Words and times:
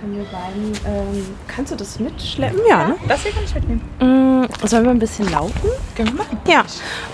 können 0.00 0.16
wir 0.16 0.24
beiden, 0.24 0.72
ähm, 0.86 1.24
kannst 1.48 1.72
du 1.72 1.76
das 1.76 1.98
mitschleppen? 1.98 2.60
Ja, 2.68 2.88
ne? 2.88 2.96
Das 3.08 3.22
hier 3.22 3.32
kann 3.32 3.44
ich 3.44 3.54
mitnehmen. 3.54 3.80
Mm, 4.00 4.66
sollen 4.66 4.84
wir 4.84 4.90
ein 4.90 4.98
bisschen 4.98 5.30
laufen? 5.30 5.70
Können 5.94 6.08
wir 6.10 6.16
machen. 6.24 6.38
Ja, 6.46 6.64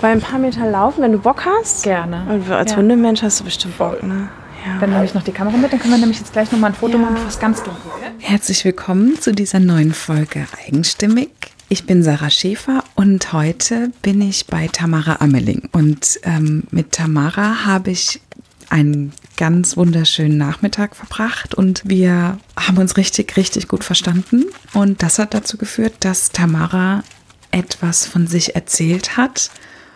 weil 0.01 0.11
ein 0.13 0.21
paar 0.21 0.39
Meter 0.39 0.69
laufen, 0.69 1.01
wenn 1.01 1.11
du 1.13 1.17
Bock 1.19 1.45
hast. 1.45 1.83
Gerne. 1.83 2.25
Und 2.29 2.51
als 2.51 2.71
Ja. 2.71 2.77
Hundemensch 2.77 3.21
hast 3.21 3.39
du 3.39 3.43
bestimmt 3.45 3.77
Bock, 3.77 4.03
ne? 4.03 4.29
Ja. 4.65 4.79
Dann 4.79 4.91
nehme 4.91 5.03
ich 5.03 5.13
noch 5.13 5.23
die 5.23 5.31
Kamera 5.33 5.57
mit, 5.57 5.71
dann 5.73 5.79
können 5.79 5.93
wir 5.93 5.99
nämlich 5.99 6.19
jetzt 6.19 6.31
gleich 6.33 6.51
nochmal 6.51 6.71
ein 6.71 6.75
Foto 6.75 6.93
Ja. 6.93 6.99
machen, 6.99 7.17
was 7.25 7.39
ganz 7.39 7.63
dunkel 7.63 7.81
wird. 8.01 8.11
Herzlich 8.19 8.63
willkommen 8.65 9.19
zu 9.19 9.33
dieser 9.33 9.59
neuen 9.59 9.93
Folge 9.93 10.45
Eigenstimmig. 10.67 11.29
Ich 11.69 11.85
bin 11.85 12.03
Sarah 12.03 12.29
Schäfer 12.29 12.83
und 12.95 13.33
heute 13.33 13.91
bin 14.01 14.21
ich 14.21 14.47
bei 14.47 14.67
Tamara 14.67 15.17
Ammeling. 15.19 15.69
Und 15.71 16.19
ähm, 16.23 16.63
mit 16.71 16.91
Tamara 16.91 17.65
habe 17.65 17.91
ich 17.91 18.21
einen 18.69 19.11
ganz 19.37 19.77
wunderschönen 19.77 20.37
Nachmittag 20.37 20.95
verbracht 20.95 21.55
und 21.55 21.81
wir 21.85 22.37
haben 22.57 22.77
uns 22.77 22.97
richtig, 22.97 23.35
richtig 23.37 23.67
gut 23.67 23.83
verstanden. 23.83 24.45
Und 24.73 25.03
das 25.03 25.19
hat 25.19 25.33
dazu 25.33 25.57
geführt, 25.57 25.93
dass 26.01 26.31
Tamara 26.31 27.03
etwas 27.51 28.05
von 28.05 28.27
sich 28.27 28.55
erzählt 28.55 29.17
hat, 29.17 29.51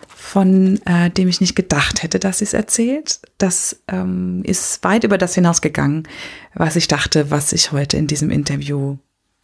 von 0.08 0.80
äh, 0.86 1.10
dem 1.10 1.27
ich 1.27 1.41
nicht 1.41 1.55
gedacht 1.55 2.04
hätte, 2.04 2.20
dass 2.20 2.40
sie 2.40 2.46
es 2.46 2.54
erzählt. 2.54 3.20
Das 3.38 3.77
ähm, 3.88 4.41
ist 4.44 4.84
weit 4.84 5.04
über 5.04 5.18
das 5.18 5.36
hinausgegangen, 5.36 6.08
was 6.54 6.76
ich 6.76 6.88
dachte, 6.88 7.32
was 7.32 7.54
ich 7.54 7.72
heute 7.72 7.98
in 7.98 8.08
diesem 8.08 8.30
Interview 8.30 8.98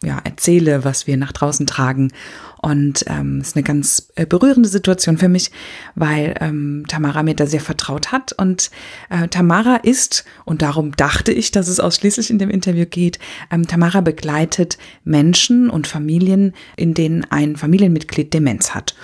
ja, 0.04 0.20
erzähle, 0.24 0.84
was 0.84 1.06
wir 1.06 1.16
nach 1.16 1.32
draußen 1.32 1.66
tragen. 1.66 2.12
Und 2.60 3.04
ähm, 3.08 3.42
ist 3.42 3.56
eine 3.56 3.62
ganz 3.62 4.08
äh, 4.14 4.24
berührende 4.24 4.70
Situation 4.70 5.18
für 5.18 5.28
mich, 5.28 5.50
weil 5.94 6.34
ähm, 6.40 6.84
Tamara 6.88 7.22
mir 7.22 7.34
da 7.34 7.46
sehr 7.46 7.60
vertraut 7.60 8.10
hat. 8.10 8.32
Und 8.32 8.70
äh, 9.10 9.28
Tamara 9.28 9.76
ist, 9.76 10.24
und 10.46 10.62
darum 10.62 10.96
dachte 10.96 11.30
ich, 11.30 11.50
dass 11.50 11.68
es 11.68 11.78
ausschließlich 11.78 12.30
in 12.30 12.38
dem 12.38 12.48
Interview 12.48 12.86
geht, 12.86 13.18
ähm, 13.50 13.66
Tamara 13.66 14.00
begleitet 14.00 14.78
Menschen 15.04 15.68
und 15.68 15.86
Familien, 15.86 16.54
in 16.76 16.94
denen 16.94 17.26
ein 17.28 17.56
Familienmitglied 17.56 18.32
Demenz 18.32 18.74
hat. 18.74 18.94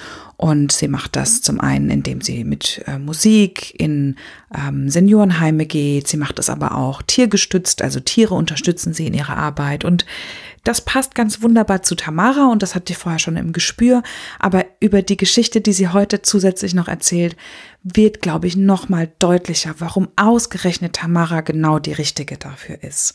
Und 0.41 0.73
sie 0.73 0.89
macht 0.89 1.17
das 1.17 1.43
zum 1.43 1.61
einen, 1.61 1.91
indem 1.91 2.23
sie 2.23 2.45
mit 2.45 2.83
äh, 2.87 2.99
Musik 2.99 3.79
in 3.79 4.17
ähm, 4.57 4.89
Seniorenheime 4.89 5.67
geht. 5.67 6.09
Sie 6.09 6.17
macht 6.17 6.39
es 6.39 6.49
aber 6.49 6.79
auch 6.79 7.03
tiergestützt, 7.03 7.83
also 7.83 8.01
Tiere 8.01 8.35
unterstützen 8.35 8.95
sie 8.95 9.07
in 9.07 9.13
ihrer 9.13 9.37
Arbeit. 9.37 9.85
Und 9.85 10.07
das 10.65 10.81
passt 10.81 11.15
ganz 11.15 11.43
wunderbar 11.43 11.83
zu 11.83 11.95
Tamara 11.95 12.49
und 12.51 12.63
das 12.63 12.75
hat 12.75 12.89
die 12.89 12.95
vorher 12.95 13.19
schon 13.19 13.37
im 13.37 13.53
Gespür. 13.53 14.03
Aber 14.39 14.67
über 14.81 15.03
die 15.03 15.17
Geschichte, 15.17 15.61
die 15.61 15.73
sie 15.73 15.89
heute 15.89 16.23
zusätzlich 16.23 16.75
noch 16.75 16.89
erzählt, 16.89 17.37
wird, 17.83 18.21
glaube 18.21 18.47
ich, 18.47 18.57
noch 18.57 18.89
mal 18.89 19.11
deutlicher, 19.19 19.75
warum 19.79 20.09
ausgerechnet 20.17 20.95
Tamara 20.97 21.41
genau 21.41 21.79
die 21.79 21.93
richtige 21.93 22.37
dafür 22.37 22.83
ist. 22.83 23.15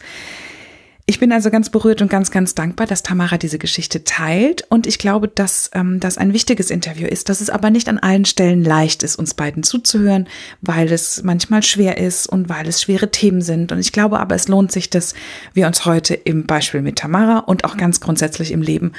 Ich 1.08 1.20
bin 1.20 1.32
also 1.32 1.52
ganz 1.52 1.70
berührt 1.70 2.02
und 2.02 2.10
ganz, 2.10 2.32
ganz 2.32 2.56
dankbar, 2.56 2.88
dass 2.88 3.04
Tamara 3.04 3.38
diese 3.38 3.60
Geschichte 3.60 4.04
teilt. 4.04 4.66
Und 4.70 4.88
ich 4.88 4.98
glaube, 4.98 5.28
dass 5.28 5.70
ähm, 5.76 6.00
das 6.00 6.18
ein 6.18 6.34
wichtiges 6.34 6.72
Interview 6.72 7.06
ist, 7.06 7.30
dass 7.30 7.42
es 7.42 7.52
aber 7.52 7.70
nicht 7.70 7.88
an 7.90 8.00
allen 8.00 8.26
Stellen 8.26 8.64
leicht 8.64 9.04
ist, 9.04 9.16
uns 9.18 9.36
beiden 9.36 9.62
zuzuhören, 9.62 10.28
weil 10.62 10.92
es 10.92 11.22
manchmal 11.22 11.62
schwer 11.62 12.00
ist 12.00 12.26
und 12.26 12.50
weil 12.50 12.68
es 12.68 12.82
schwere 12.82 13.12
Themen 13.12 13.42
sind. 13.42 13.72
Und 13.72 13.78
ich 13.78 13.92
glaube 13.92 14.20
aber, 14.20 14.34
es 14.34 14.48
lohnt 14.48 14.72
sich, 14.72 14.90
dass 14.90 15.14
wir 15.54 15.68
uns 15.68 15.86
heute 15.86 16.16
im 16.16 16.48
Beispiel 16.48 16.82
mit 16.82 16.98
Tamara 16.98 17.38
und 17.38 17.66
auch 17.66 17.78
ganz 17.78 18.00
grundsätzlich 18.00 18.52
im 18.52 18.64
Leben 18.64 18.94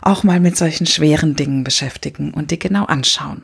auch 0.00 0.22
mal 0.22 0.38
mit 0.38 0.56
solchen 0.56 0.86
schweren 0.86 1.34
Dingen 1.34 1.64
beschäftigen 1.64 2.32
und 2.34 2.52
die 2.52 2.60
genau 2.60 2.84
anschauen. 2.84 3.42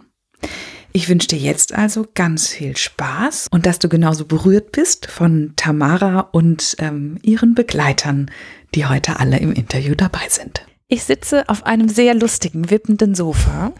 Ich 0.96 1.08
wünsche 1.08 1.26
dir 1.26 1.38
jetzt 1.38 1.74
also 1.74 2.06
ganz 2.14 2.46
viel 2.46 2.76
Spaß 2.76 3.48
und 3.50 3.66
dass 3.66 3.80
du 3.80 3.88
genauso 3.88 4.26
berührt 4.26 4.70
bist 4.70 5.06
von 5.06 5.52
Tamara 5.56 6.20
und 6.20 6.76
ähm, 6.78 7.18
ihren 7.20 7.56
Begleitern, 7.56 8.30
die 8.76 8.86
heute 8.86 9.18
alle 9.18 9.38
im 9.40 9.52
Interview 9.52 9.96
dabei 9.96 10.28
sind. 10.28 10.64
Ich 10.86 11.02
sitze 11.02 11.48
auf 11.48 11.66
einem 11.66 11.88
sehr 11.88 12.14
lustigen, 12.14 12.70
wippenden 12.70 13.16
Sofa 13.16 13.72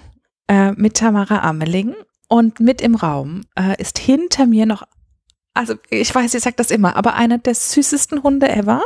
äh, 0.49 0.73
mit 0.73 0.97
Tamara 0.97 1.43
Ameling 1.49 1.95
und 2.29 2.59
mit 2.59 2.81
im 2.81 2.97
Raum 2.97 3.43
äh, 3.55 3.81
ist 3.81 4.01
hinter 4.01 4.47
mir 4.47 4.67
noch, 4.67 4.83
also 5.55 5.77
ich 5.91 6.13
weiß, 6.13 6.35
ich 6.35 6.43
sage 6.43 6.57
das 6.57 6.73
immer, 6.73 6.97
aber 6.97 7.15
einer 7.15 7.39
der 7.39 7.55
süßesten 7.55 8.25
Hunde 8.25 8.49
ever 8.49 8.83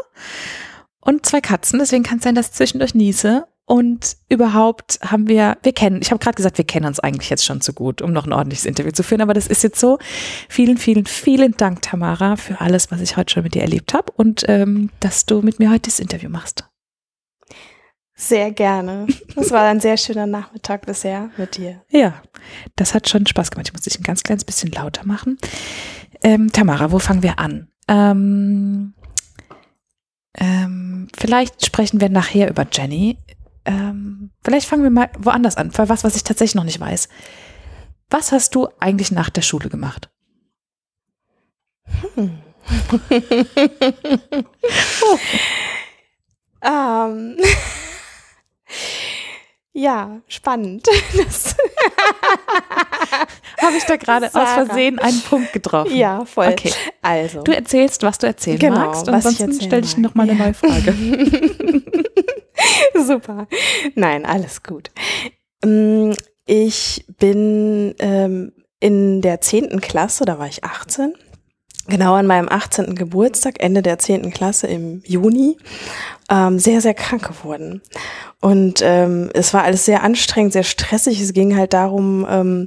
und 1.00 1.24
zwei 1.24 1.40
Katzen, 1.40 1.78
deswegen 1.78 2.04
kann 2.04 2.18
es 2.18 2.24
sein, 2.24 2.34
dass 2.34 2.48
ich 2.48 2.52
zwischendurch 2.52 2.94
niese. 2.94 3.46
Und 3.68 4.16
überhaupt 4.30 4.98
haben 5.02 5.28
wir, 5.28 5.58
wir 5.62 5.74
kennen, 5.74 6.00
ich 6.00 6.10
habe 6.10 6.18
gerade 6.18 6.36
gesagt, 6.36 6.56
wir 6.56 6.64
kennen 6.64 6.86
uns 6.86 7.00
eigentlich 7.00 7.28
jetzt 7.28 7.44
schon 7.44 7.60
zu 7.60 7.74
gut, 7.74 8.00
um 8.00 8.14
noch 8.14 8.24
ein 8.24 8.32
ordentliches 8.32 8.64
Interview 8.64 8.92
zu 8.92 9.02
führen, 9.02 9.20
aber 9.20 9.34
das 9.34 9.46
ist 9.46 9.62
jetzt 9.62 9.78
so. 9.78 9.98
Vielen, 10.48 10.78
vielen, 10.78 11.04
vielen 11.04 11.52
Dank, 11.52 11.82
Tamara, 11.82 12.36
für 12.36 12.62
alles, 12.62 12.90
was 12.90 13.02
ich 13.02 13.18
heute 13.18 13.34
schon 13.34 13.42
mit 13.42 13.54
dir 13.54 13.60
erlebt 13.60 13.92
habe 13.92 14.10
und 14.16 14.42
ähm, 14.48 14.88
dass 15.00 15.26
du 15.26 15.42
mit 15.42 15.58
mir 15.58 15.68
heute 15.68 15.90
das 15.90 16.00
Interview 16.00 16.30
machst. 16.30 16.64
Sehr 18.14 18.52
gerne. 18.52 19.06
Das 19.36 19.50
war 19.50 19.64
ein 19.64 19.80
sehr 19.80 19.98
schöner 19.98 20.26
Nachmittag 20.26 20.86
bisher 20.86 21.28
mit 21.36 21.58
dir. 21.58 21.82
Ja, 21.90 22.22
das 22.74 22.94
hat 22.94 23.06
schon 23.06 23.26
Spaß 23.26 23.50
gemacht. 23.50 23.68
Ich 23.68 23.74
muss 23.74 23.82
dich 23.82 24.00
ein 24.00 24.02
ganz 24.02 24.22
kleines 24.22 24.46
bisschen 24.46 24.72
lauter 24.72 25.04
machen. 25.04 25.36
Ähm, 26.22 26.50
Tamara, 26.50 26.90
wo 26.90 26.98
fangen 26.98 27.22
wir 27.22 27.38
an? 27.38 27.68
Ähm, 27.86 28.94
ähm, 30.38 31.08
vielleicht 31.14 31.66
sprechen 31.66 32.00
wir 32.00 32.08
nachher 32.08 32.48
über 32.48 32.66
Jenny. 32.72 33.18
Ähm, 33.68 34.30
vielleicht 34.42 34.66
fangen 34.66 34.82
wir 34.82 34.90
mal 34.90 35.10
woanders 35.18 35.56
an, 35.56 35.70
für 35.70 35.88
was, 35.88 36.02
was 36.04 36.16
ich 36.16 36.24
tatsächlich 36.24 36.54
noch 36.54 36.64
nicht 36.64 36.80
weiß. 36.80 37.08
Was 38.10 38.32
hast 38.32 38.54
du 38.54 38.68
eigentlich 38.80 39.10
nach 39.10 39.30
der 39.30 39.42
Schule 39.42 39.68
gemacht? 39.68 40.10
Ähm, 46.62 47.36
ja, 49.72 50.20
spannend. 50.26 50.86
Habe 53.68 53.76
ich 53.76 53.84
da 53.84 53.96
gerade 53.96 54.26
aus. 54.26 54.32
Versehen 54.50 54.98
einen 54.98 55.20
Punkt 55.20 55.52
getroffen? 55.52 55.94
ja, 55.94 56.24
voll. 56.24 56.48
Okay. 56.48 56.72
Also. 57.02 57.42
Du 57.42 57.52
erzählst, 57.54 58.02
was 58.02 58.18
du 58.18 58.26
erzählen 58.26 58.58
Genau, 58.58 58.76
magst. 58.78 59.06
Und 59.08 59.18
ich 59.18 59.26
ansonsten 59.26 59.60
stelle 59.66 59.82
ich 59.84 59.96
mag. 59.96 60.02
noch 60.04 60.14
mal 60.14 60.22
eine 60.28 60.32
Ja. 60.38 60.44
neue 60.44 60.54
Frage. 60.54 61.92
Super. 63.06 63.46
Nein, 63.94 64.24
alles 64.26 64.62
gut. 64.62 64.90
Mm, 65.64 66.12
Ich 66.46 67.04
bin 67.18 67.94
ähm, 67.98 68.52
in 68.80 69.20
der 69.20 69.40
10. 69.40 69.80
Klasse, 69.80 70.24
da 70.24 70.38
war 70.38 70.46
ich 70.48 70.64
18, 70.64 71.12
genau 71.88 72.14
an 72.14 72.26
meinem 72.26 72.48
18. 72.48 72.94
Geburtstag, 72.94 73.56
Ende 73.58 73.82
der 73.82 73.98
10. 73.98 74.30
Klasse 74.30 74.66
im 74.66 75.02
Juni, 75.04 75.56
ähm, 76.30 76.58
sehr, 76.58 76.80
sehr 76.80 76.94
krank 76.94 77.26
geworden. 77.26 77.82
Und 78.40 78.80
ähm, 78.82 79.30
es 79.34 79.52
war 79.52 79.64
alles 79.64 79.84
sehr 79.84 80.02
anstrengend, 80.02 80.52
sehr 80.52 80.62
stressig. 80.62 81.20
Es 81.20 81.32
ging 81.32 81.56
halt 81.56 81.72
darum, 81.72 82.26
ähm, 82.30 82.66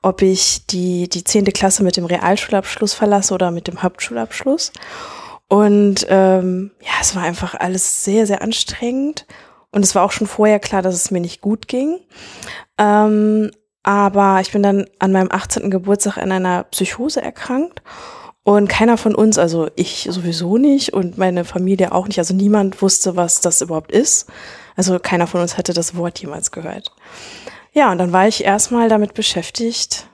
ob 0.00 0.22
ich 0.22 0.66
die, 0.66 1.08
die 1.08 1.22
10. 1.22 1.44
Klasse 1.46 1.84
mit 1.84 1.96
dem 1.96 2.06
Realschulabschluss 2.06 2.94
verlasse 2.94 3.34
oder 3.34 3.50
mit 3.50 3.68
dem 3.68 3.82
Hauptschulabschluss. 3.82 4.72
Und 5.48 6.06
ähm, 6.08 6.70
ja, 6.80 6.92
es 7.00 7.14
war 7.14 7.22
einfach 7.22 7.54
alles 7.54 8.04
sehr, 8.04 8.26
sehr 8.26 8.42
anstrengend. 8.42 9.26
Und 9.70 9.84
es 9.84 9.94
war 9.94 10.02
auch 10.02 10.12
schon 10.12 10.26
vorher 10.26 10.58
klar, 10.58 10.82
dass 10.82 10.94
es 10.94 11.10
mir 11.10 11.20
nicht 11.20 11.40
gut 11.40 11.68
ging. 11.68 12.00
Ähm, 12.78 13.50
aber 13.82 14.40
ich 14.40 14.52
bin 14.52 14.62
dann 14.62 14.86
an 14.98 15.12
meinem 15.12 15.30
18. 15.30 15.70
Geburtstag 15.70 16.18
an 16.18 16.32
einer 16.32 16.64
Psychose 16.64 17.20
erkrankt. 17.20 17.82
Und 18.44 18.68
keiner 18.68 18.96
von 18.96 19.14
uns, 19.14 19.38
also 19.38 19.68
ich 19.76 20.08
sowieso 20.10 20.58
nicht 20.58 20.92
und 20.92 21.16
meine 21.16 21.44
Familie 21.44 21.92
auch 21.92 22.08
nicht, 22.08 22.18
also 22.18 22.34
niemand 22.34 22.82
wusste, 22.82 23.14
was 23.14 23.40
das 23.40 23.60
überhaupt 23.60 23.92
ist. 23.92 24.26
Also 24.74 24.98
keiner 24.98 25.28
von 25.28 25.40
uns 25.40 25.56
hatte 25.56 25.72
das 25.72 25.96
Wort 25.96 26.18
jemals 26.18 26.50
gehört. 26.50 26.92
Ja, 27.72 27.92
und 27.92 27.98
dann 27.98 28.12
war 28.12 28.26
ich 28.26 28.44
erstmal 28.44 28.88
damit 28.88 29.14
beschäftigt, 29.14 30.08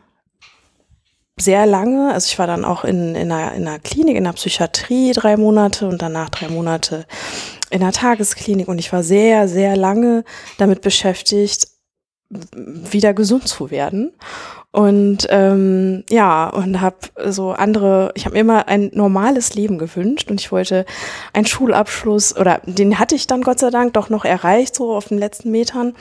sehr 1.40 1.66
lange. 1.66 2.12
Also 2.12 2.26
ich 2.26 2.38
war 2.38 2.46
dann 2.46 2.64
auch 2.64 2.84
in, 2.84 3.14
in, 3.14 3.32
einer, 3.32 3.54
in 3.54 3.66
einer 3.66 3.78
Klinik, 3.78 4.16
in 4.16 4.24
der 4.24 4.32
Psychiatrie 4.32 5.12
drei 5.12 5.36
Monate 5.36 5.88
und 5.88 6.02
danach 6.02 6.28
drei 6.28 6.48
Monate 6.48 7.06
in 7.70 7.82
einer 7.82 7.92
Tagesklinik. 7.92 8.68
Und 8.68 8.78
ich 8.78 8.92
war 8.92 9.02
sehr, 9.02 9.48
sehr 9.48 9.76
lange 9.76 10.24
damit 10.58 10.82
beschäftigt, 10.82 11.68
wieder 12.30 13.14
gesund 13.14 13.48
zu 13.48 13.70
werden. 13.70 14.12
Und 14.70 15.26
ähm, 15.30 16.04
ja, 16.10 16.48
und 16.48 16.80
habe 16.80 16.96
so 17.26 17.52
andere, 17.52 18.12
ich 18.14 18.26
habe 18.26 18.34
mir 18.34 18.40
immer 18.40 18.68
ein 18.68 18.90
normales 18.92 19.54
Leben 19.54 19.78
gewünscht 19.78 20.30
und 20.30 20.40
ich 20.40 20.52
wollte 20.52 20.84
einen 21.32 21.46
Schulabschluss 21.46 22.36
oder 22.36 22.60
den 22.66 22.98
hatte 22.98 23.14
ich 23.14 23.26
dann 23.26 23.42
Gott 23.42 23.58
sei 23.58 23.70
Dank 23.70 23.94
doch 23.94 24.10
noch 24.10 24.26
erreicht, 24.26 24.74
so 24.74 24.94
auf 24.94 25.08
den 25.08 25.18
letzten 25.18 25.50
Metern. 25.50 25.94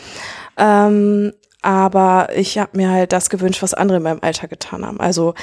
Ähm, 0.58 1.31
aber 1.62 2.30
ich 2.36 2.58
habe 2.60 2.78
mir 2.78 2.92
halt 2.92 3.14
das 3.14 3.30
gewünscht, 3.30 3.62
was 3.62 3.74
andere 3.74 3.98
in 3.98 4.04
meinem 4.04 4.19
Alter 4.22 4.48
getan 4.48 4.86
haben. 4.86 5.00
Also 5.00 5.34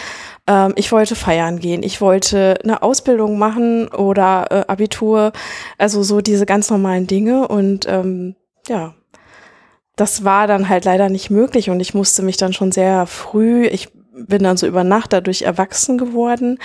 ähm, 0.47 0.73
ich 0.77 0.93
wollte 0.93 1.17
feiern 1.17 1.59
gehen, 1.59 1.83
ich 1.83 2.01
wollte 2.01 2.59
eine 2.63 2.83
Ausbildung 2.83 3.39
machen 3.39 3.89
oder 3.89 4.47
äh, 4.51 4.65
Abitur, 4.71 5.33
also 5.77 6.03
so 6.03 6.21
diese 6.21 6.47
ganz 6.47 6.71
normalen 6.71 7.07
Dinge 7.07 7.49
und 7.49 7.87
ähm, 7.89 8.37
ja, 8.69 8.95
das 9.97 10.25
war 10.25 10.47
dann 10.47 10.69
halt 10.69 10.85
leider 10.85 11.09
nicht 11.09 11.31
möglich 11.31 11.71
und 11.71 11.81
ich 11.81 11.95
musste 11.95 12.23
mich 12.23 12.37
dann 12.37 12.53
schon 12.53 12.73
sehr 12.73 13.07
früh, 13.07 13.67
ich 13.67 13.89
bin 14.17 14.43
dann 14.43 14.57
so 14.57 14.67
über 14.67 14.85
Nacht 14.85 15.13
dadurch 15.13 15.43
erwachsen 15.43 15.99
geworden 15.99 16.59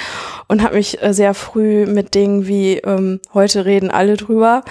und 0.47 0.61
habe 0.61 0.75
mich 0.75 1.01
äh, 1.01 1.13
sehr 1.13 1.33
früh 1.33 1.85
mit 1.85 2.13
Dingen 2.13 2.47
wie 2.47 2.77
ähm, 2.77 3.19
heute 3.33 3.65
reden 3.65 3.89
alle 3.89 4.17
drüber 4.17 4.63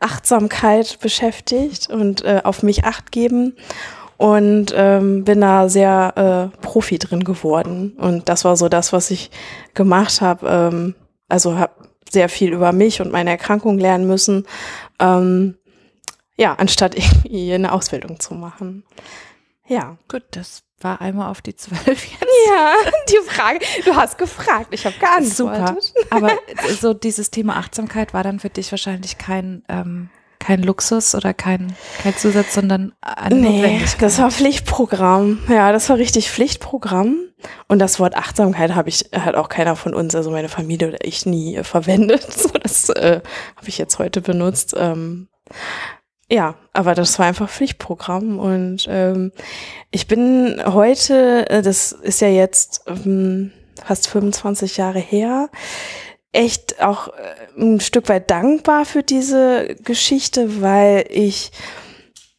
Achtsamkeit 0.00 0.98
beschäftigt 1.00 1.90
und 1.90 2.24
äh, 2.24 2.40
auf 2.44 2.62
mich 2.62 2.84
acht 2.84 3.12
geben 3.12 3.56
und 4.16 4.72
ähm, 4.74 5.24
bin 5.24 5.40
da 5.40 5.68
sehr 5.68 6.50
äh, 6.54 6.58
Profi 6.62 6.98
drin 6.98 7.24
geworden 7.24 7.94
und 7.98 8.28
das 8.28 8.44
war 8.44 8.56
so 8.56 8.68
das, 8.68 8.92
was 8.92 9.10
ich 9.10 9.30
gemacht 9.74 10.20
habe. 10.20 10.46
Ähm, 10.48 10.94
also 11.28 11.58
habe 11.58 11.72
sehr 12.10 12.28
viel 12.28 12.52
über 12.52 12.72
mich 12.72 13.00
und 13.00 13.12
meine 13.12 13.30
Erkrankung 13.30 13.78
lernen 13.78 14.06
müssen. 14.06 14.46
Ähm, 15.00 15.56
ja, 16.36 16.54
anstatt 16.54 16.94
irgendwie 16.94 17.52
eine 17.54 17.72
Ausbildung 17.72 18.20
zu 18.20 18.34
machen. 18.34 18.84
Ja. 19.66 19.96
Gut, 20.08 20.24
das 20.32 20.62
war 20.80 21.00
einmal 21.00 21.30
auf 21.30 21.40
die 21.40 21.56
zwölf 21.56 21.86
jetzt. 21.86 22.26
Ja, 22.48 22.74
die 23.08 23.28
Frage, 23.28 23.60
du 23.84 23.96
hast 23.96 24.18
gefragt, 24.18 24.68
ich 24.70 24.84
habe 24.84 24.96
geantwortet. 24.98 25.82
Super. 25.82 26.06
Aber 26.10 26.32
so 26.80 26.92
dieses 26.92 27.30
Thema 27.30 27.56
Achtsamkeit 27.56 28.12
war 28.12 28.22
dann 28.22 28.40
für 28.40 28.50
dich 28.50 28.70
wahrscheinlich 28.70 29.16
kein, 29.16 29.62
ähm, 29.68 30.10
kein 30.38 30.62
Luxus 30.62 31.14
oder 31.14 31.32
kein, 31.32 31.74
kein 32.02 32.14
Zusatz, 32.16 32.52
sondern 32.52 32.92
eine 33.00 33.34
Nee, 33.34 33.80
das 33.98 34.18
war 34.18 34.30
Pflichtprogramm. 34.30 35.38
Ja, 35.48 35.72
das 35.72 35.88
war 35.88 35.96
richtig 35.96 36.30
Pflichtprogramm. 36.30 37.16
Und 37.68 37.78
das 37.78 37.98
Wort 38.00 38.16
Achtsamkeit 38.16 38.74
habe 38.74 38.88
ich, 38.88 39.10
hat 39.12 39.34
auch 39.34 39.48
keiner 39.48 39.76
von 39.76 39.94
uns, 39.94 40.14
also 40.14 40.30
meine 40.30 40.48
Familie 40.48 40.88
oder 40.88 41.04
ich, 41.04 41.26
nie 41.26 41.56
äh, 41.56 41.64
verwendet. 41.64 42.26
So, 42.34 42.48
das 42.48 42.88
äh, 42.90 43.20
habe 43.56 43.68
ich 43.68 43.78
jetzt 43.78 43.98
heute 43.98 44.20
benutzt. 44.20 44.74
Ähm, 44.76 45.28
ja, 46.34 46.56
aber 46.72 46.96
das 46.96 47.18
war 47.18 47.26
einfach 47.26 47.48
Pflichtprogramm. 47.48 48.40
Und 48.40 48.86
ähm, 48.88 49.30
ich 49.92 50.08
bin 50.08 50.60
heute, 50.66 51.48
äh, 51.48 51.62
das 51.62 51.92
ist 51.92 52.20
ja 52.20 52.28
jetzt 52.28 52.82
ähm, 52.86 53.52
fast 53.84 54.08
25 54.08 54.76
Jahre 54.76 54.98
her, 54.98 55.48
echt 56.32 56.82
auch 56.82 57.08
äh, 57.08 57.12
ein 57.56 57.78
Stück 57.78 58.08
weit 58.08 58.30
dankbar 58.30 58.84
für 58.84 59.04
diese 59.04 59.76
Geschichte, 59.84 60.60
weil 60.60 61.06
ich 61.08 61.52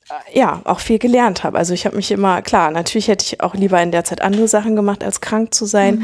äh, 0.10 0.38
ja 0.38 0.62
auch 0.66 0.82
viel 0.82 1.00
gelernt 1.00 1.46
habe. 1.46 1.58
Also 1.58 1.74
ich 1.74 1.86
habe 1.86 1.96
mich 1.96 2.12
immer, 2.12 2.42
klar, 2.42 2.72
natürlich 2.72 3.08
hätte 3.08 3.24
ich 3.24 3.40
auch 3.40 3.54
lieber 3.54 3.82
in 3.82 3.94
der 3.94 4.04
Zeit 4.04 4.20
andere 4.20 4.50
Sachen 4.50 4.76
gemacht, 4.76 5.06
als 5.06 5.22
krank 5.22 5.54
zu 5.54 5.66
sein, 5.66 6.04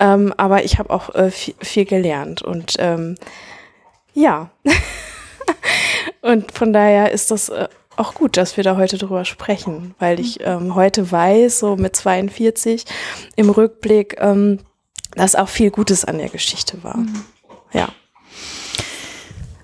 ähm, 0.00 0.34
aber 0.36 0.64
ich 0.64 0.80
habe 0.80 0.90
auch 0.90 1.14
äh, 1.14 1.30
viel, 1.30 1.54
viel 1.60 1.84
gelernt 1.84 2.42
und 2.42 2.74
ähm, 2.80 3.14
ja. 4.12 4.50
und 6.28 6.52
von 6.52 6.74
daher 6.74 7.10
ist 7.10 7.30
das 7.30 7.48
äh, 7.48 7.68
auch 7.96 8.12
gut, 8.12 8.36
dass 8.36 8.58
wir 8.58 8.64
da 8.64 8.76
heute 8.76 8.98
drüber 8.98 9.24
sprechen, 9.24 9.94
weil 9.98 10.20
ich 10.20 10.40
ähm, 10.42 10.74
heute 10.74 11.10
weiß, 11.10 11.58
so 11.58 11.76
mit 11.76 11.96
42 11.96 12.84
im 13.34 13.48
Rückblick, 13.48 14.16
ähm, 14.20 14.58
dass 15.14 15.34
auch 15.34 15.48
viel 15.48 15.70
Gutes 15.70 16.04
an 16.04 16.18
der 16.18 16.28
Geschichte 16.28 16.84
war. 16.84 16.98
Ja. 17.72 17.88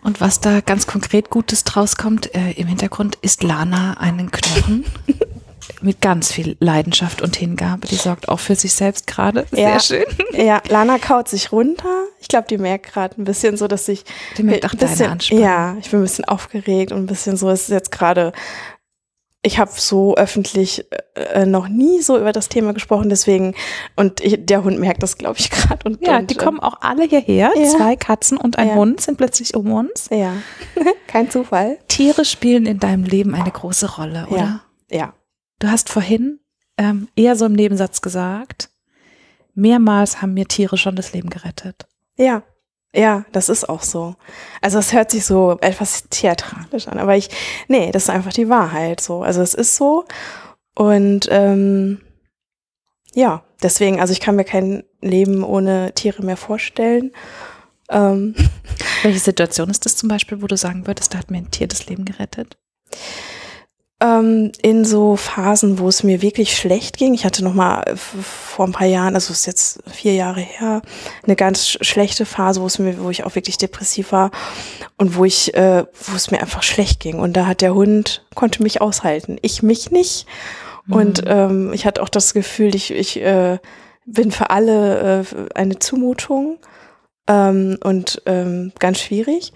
Und 0.02 0.22
was 0.22 0.40
da 0.40 0.61
ganz 0.62 0.87
konkret 0.87 1.28
Gutes 1.28 1.64
draus 1.64 1.96
kommt, 1.96 2.34
äh, 2.34 2.52
im 2.52 2.67
Hintergrund 2.67 3.19
isst 3.20 3.43
Lana 3.43 3.99
einen 3.99 4.31
Knochen 4.31 4.87
mit 5.81 6.00
ganz 6.00 6.32
viel 6.32 6.56
Leidenschaft 6.61 7.22
und 7.22 7.37
Hingabe. 7.37 7.87
Die 7.87 7.94
sorgt 7.96 8.28
auch 8.28 8.40
für 8.40 8.55
sich 8.55 8.72
selbst 8.75 9.06
gerade. 9.06 9.46
Sehr 9.50 9.70
Ja. 9.70 9.81
schön. 9.81 10.05
Ja, 10.32 10.62
Lana 10.69 10.99
kaut 10.99 11.28
sich 11.28 11.52
runter. 11.52 12.05
Ich 12.20 12.28
glaube, 12.28 12.46
die 12.49 12.58
merkt 12.58 12.93
gerade 12.93 13.20
ein 13.20 13.25
bisschen 13.25 13.56
so, 13.56 13.66
dass 13.69 13.88
ich 13.88 14.05
Die 14.37 14.43
merkt 14.43 14.64
auch 14.66 14.72
ein 14.72 14.78
deine 14.78 14.90
bisschen, 14.90 15.11
Anspannung. 15.11 15.44
Ja, 15.44 15.76
ich 15.81 15.90
bin 15.90 16.00
ein 16.00 16.05
bisschen 16.05 16.25
aufgeregt 16.25 16.93
und 16.93 16.99
ein 16.99 17.06
bisschen 17.06 17.37
so. 17.37 17.49
Es 17.50 17.62
ist 17.62 17.69
jetzt 17.70 17.93
gerade. 17.93 18.32
Ich 19.46 19.58
habe 19.58 19.70
so 19.75 20.16
öffentlich 20.16 20.87
äh, 21.16 21.44
noch 21.44 21.69
nie 21.69 22.00
so 22.00 22.17
über 22.19 22.32
das 22.32 22.49
Thema 22.49 22.72
gesprochen, 22.72 23.10
deswegen 23.10 23.55
und 23.94 24.22
ich, 24.22 24.38
der 24.46 24.64
Hund 24.64 24.78
merkt 24.81 25.02
das, 25.02 25.19
glaube 25.19 25.38
ich, 25.38 25.50
gerade. 25.50 25.81
Und 25.84 26.00
Ja, 26.06 26.17
und, 26.17 26.31
die 26.31 26.34
kommen 26.34 26.60
auch 26.60 26.78
alle 26.81 27.05
hierher. 27.05 27.52
Ja. 27.55 27.69
Zwei 27.69 27.94
Katzen 27.94 28.38
und 28.38 28.56
ein 28.58 28.69
Ja. 28.69 28.75
Hund 28.76 29.02
sind 29.02 29.19
plötzlich 29.19 29.55
um 29.55 29.70
uns. 29.72 30.08
äh, 30.10 30.19
ja, 30.20 30.32
kein 31.08 31.31
Zufall. 31.31 31.76
Tiere 31.88 32.25
spielen 32.25 32.64
in 32.64 32.78
deinem 32.78 33.05
Leben 33.05 33.34
eine 33.34 33.50
große 33.50 33.96
Rolle, 33.96 34.26
oder? 34.31 34.38
Ja, 34.38 34.60
ja, 34.90 35.12
Du 35.59 35.69
hast 35.69 35.89
vorhin 35.89 36.41
ähm, 36.79 37.09
eher 37.17 37.37
so 37.37 37.47
im 37.47 37.53
Nebensatz 37.53 38.03
gesagt, 38.03 38.71
mehrmals 39.55 40.21
haben 40.21 40.35
mir 40.35 40.47
Tiere 40.47 40.77
schon 40.77 40.97
das 40.97 41.12
Leben 41.12 41.31
gerettet. 41.31 41.87
ja, 42.17 42.43
ja, 42.97 43.25
das 43.33 43.49
ist 43.49 43.69
auch 43.69 43.83
so. 43.83 44.15
Also 44.61 44.79
es 44.79 44.93
hört 44.93 45.11
sich 45.11 45.27
so 45.27 45.59
etwas 45.61 46.05
theatralisch 46.11 46.87
an, 46.87 46.99
aber 46.99 47.17
ich, 47.17 47.29
nee, 47.67 47.91
das 47.91 48.05
ist 48.05 48.11
einfach 48.11 48.33
die 48.33 48.49
Wahrheit. 48.49 49.01
So, 49.01 49.23
also 49.23 49.43
es 49.43 49.55
ist 49.55 49.75
so 49.75 50.05
und 50.77 51.27
ähm, 51.31 52.01
ja, 53.15 53.45
deswegen, 53.62 54.01
also 54.01 54.12
ich 54.12 54.21
kann 54.21 54.37
mir 54.37 54.45
kein 54.45 54.85
Leben 55.01 55.43
ohne 55.43 55.93
Tiere 55.95 56.23
mehr 56.25 56.37
vorstellen. 56.37 57.12
Ähm, 57.91 58.35
Welche 59.03 59.19
Situation 59.19 59.71
ist 59.71 59.85
das 59.85 59.97
zum 59.97 60.09
Beispiel, 60.09 60.41
wo 60.41 60.47
du 60.47 60.56
sagen 60.56 60.87
würdest, 60.87 61.15
da 61.15 61.19
hat 61.19 61.31
mir 61.31 61.39
ein 61.39 61.51
Tier 61.51 61.67
das 61.67 61.87
Leben 61.87 62.05
gerettet? 62.05 62.56
Ähm, 64.05 64.53
in 64.61 64.85
so 64.85 65.17
Phasen, 65.17 65.79
wo 65.79 65.89
es 65.89 66.03
mir 66.03 66.21
wirklich 66.21 66.56
schlecht 66.56 66.99
ging. 66.99 67.15
Ich 67.15 67.25
hatte 67.25 67.43
noch 67.43 67.55
mal 67.55 67.83
äh, 67.83 67.97
vor 67.97 68.67
ein 68.67 68.73
paar 68.73 68.87
Jahren, 68.87 69.15
also 69.15 69.33
es 69.33 69.41
ist 69.41 69.47
jetzt 69.47 69.83
vier 69.91 70.12
Jahre 70.12 70.41
her, 70.41 70.83
eine 71.25 71.37
ganz 71.37 71.62
sch- 71.62 71.83
schlechte 71.83 72.27
Phase, 72.27 72.61
wo 72.61 72.67
es 72.67 72.79
mir, 72.79 73.03
wo 73.03 73.09
ich 73.11 73.25
auch 73.25 73.35
wirklich 73.35 73.56
depressiv 73.56 74.12
war 74.12 74.31
und 74.99 75.17
wo 75.17 75.25
ich, 75.25 75.55
äh, 75.55 75.85
wo 76.06 76.17
es 76.17 76.31
mir 76.31 76.41
einfach 76.41 76.62
schlecht 76.62 77.01
ging. 77.01 77.19
Und 77.19 77.33
da 77.33 77.47
hat 77.47 77.62
der 77.62 77.75
Hund 77.75 78.27
konnte 78.35 78.62
mich 78.62 78.81
aushalten, 78.81 79.39
ich 79.41 79.62
mich 79.62 79.91
nicht. 79.91 80.27
Und 80.87 81.23
ähm, 81.27 81.73
ich 81.73 81.87
hatte 81.87 82.03
auch 82.03 82.11
das 82.11 82.35
Gefühl, 82.35 82.75
ich, 82.75 82.91
ich 82.91 83.19
äh, 83.23 83.59
bin 84.05 84.31
für 84.31 84.51
alle 84.51 85.23
äh, 85.23 85.25
eine 85.55 85.79
Zumutung 85.79 86.59
ähm, 87.27 87.79
und 87.83 88.21
ähm, 88.27 88.71
ganz 88.79 89.01
schwierig. 89.01 89.55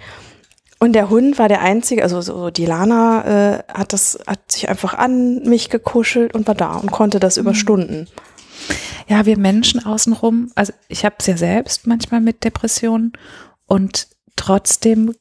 Und 0.80 0.92
der 0.92 1.10
Hund 1.10 1.38
war 1.38 1.48
der 1.48 1.60
einzige, 1.60 2.02
also 2.02 2.20
so 2.20 2.36
so 2.36 2.50
die 2.50 2.66
Lana 2.66 3.24
äh, 3.56 3.62
hat 3.72 3.92
das, 3.92 4.18
hat 4.26 4.52
sich 4.52 4.68
einfach 4.68 4.94
an 4.94 5.42
mich 5.42 5.70
gekuschelt 5.70 6.34
und 6.34 6.46
war 6.46 6.54
da 6.54 6.76
und 6.76 6.92
konnte 6.92 7.18
das 7.18 7.36
über 7.36 7.54
Stunden. 7.54 8.06
Ja, 9.08 9.26
wir 9.26 9.38
Menschen 9.38 9.84
außenrum, 9.84 10.52
also 10.54 10.72
ich 10.88 11.04
habe 11.04 11.16
es 11.18 11.26
ja 11.26 11.36
selbst 11.36 11.86
manchmal 11.86 12.20
mit 12.20 12.44
Depressionen 12.44 13.12
und 13.66 14.08
trotzdem 14.36 15.14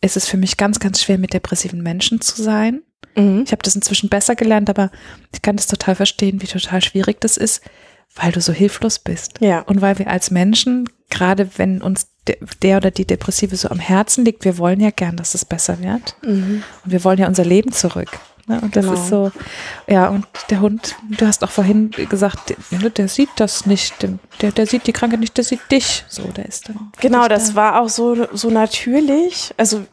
ist 0.00 0.16
es 0.16 0.26
für 0.26 0.36
mich 0.36 0.56
ganz, 0.56 0.80
ganz 0.80 1.02
schwer, 1.02 1.18
mit 1.18 1.32
depressiven 1.32 1.82
Menschen 1.82 2.20
zu 2.20 2.42
sein. 2.42 2.82
Mhm. 3.16 3.42
Ich 3.44 3.52
habe 3.52 3.62
das 3.62 3.74
inzwischen 3.74 4.08
besser 4.08 4.36
gelernt, 4.36 4.70
aber 4.70 4.90
ich 5.32 5.42
kann 5.42 5.56
das 5.56 5.66
total 5.66 5.94
verstehen, 5.94 6.42
wie 6.42 6.46
total 6.46 6.82
schwierig 6.82 7.20
das 7.20 7.36
ist, 7.36 7.62
weil 8.14 8.32
du 8.32 8.40
so 8.40 8.52
hilflos 8.52 8.98
bist. 8.98 9.40
Ja. 9.40 9.60
Und 9.60 9.80
weil 9.80 9.98
wir 9.98 10.08
als 10.08 10.30
Menschen, 10.30 10.88
gerade 11.10 11.48
wenn 11.56 11.80
uns 11.82 12.06
de- 12.28 12.38
der 12.62 12.78
oder 12.78 12.90
die 12.90 13.04
Depressive 13.06 13.56
so 13.56 13.68
am 13.68 13.78
Herzen 13.78 14.24
liegt, 14.24 14.44
wir 14.44 14.58
wollen 14.58 14.80
ja 14.80 14.90
gern, 14.90 15.16
dass 15.16 15.34
es 15.34 15.44
besser 15.44 15.80
wird. 15.80 16.16
Und 16.22 16.62
wir 16.84 17.04
wollen 17.04 17.18
ja 17.18 17.26
unser 17.28 17.44
Leben 17.44 17.72
zurück. 17.72 18.08
Ne? 18.46 18.60
Und 18.60 18.76
das 18.76 18.84
Genau. 18.84 18.96
ist 19.00 19.08
so, 19.08 19.32
ja, 19.86 20.08
und 20.08 20.26
der 20.50 20.60
Hund, 20.60 20.96
du 21.16 21.26
hast 21.26 21.42
auch 21.44 21.50
vorhin 21.50 21.90
gesagt, 22.10 22.54
der, 22.70 22.90
der 22.90 23.08
sieht 23.08 23.30
das 23.36 23.64
nicht, 23.64 23.94
der, 24.42 24.52
der 24.52 24.66
sieht 24.66 24.86
die 24.86 24.92
Krankheit 24.92 25.20
nicht, 25.20 25.36
der 25.36 25.44
sieht 25.44 25.60
dich. 25.70 26.04
So, 26.08 26.24
der 26.24 26.46
ist 26.46 26.68
dann. 26.68 26.92
Genau, 27.00 27.26
das 27.28 27.50
da. 27.50 27.54
war 27.54 27.80
auch 27.80 27.88
so, 27.88 28.26
so 28.34 28.50
natürlich. 28.50 29.54
Also 29.56 29.84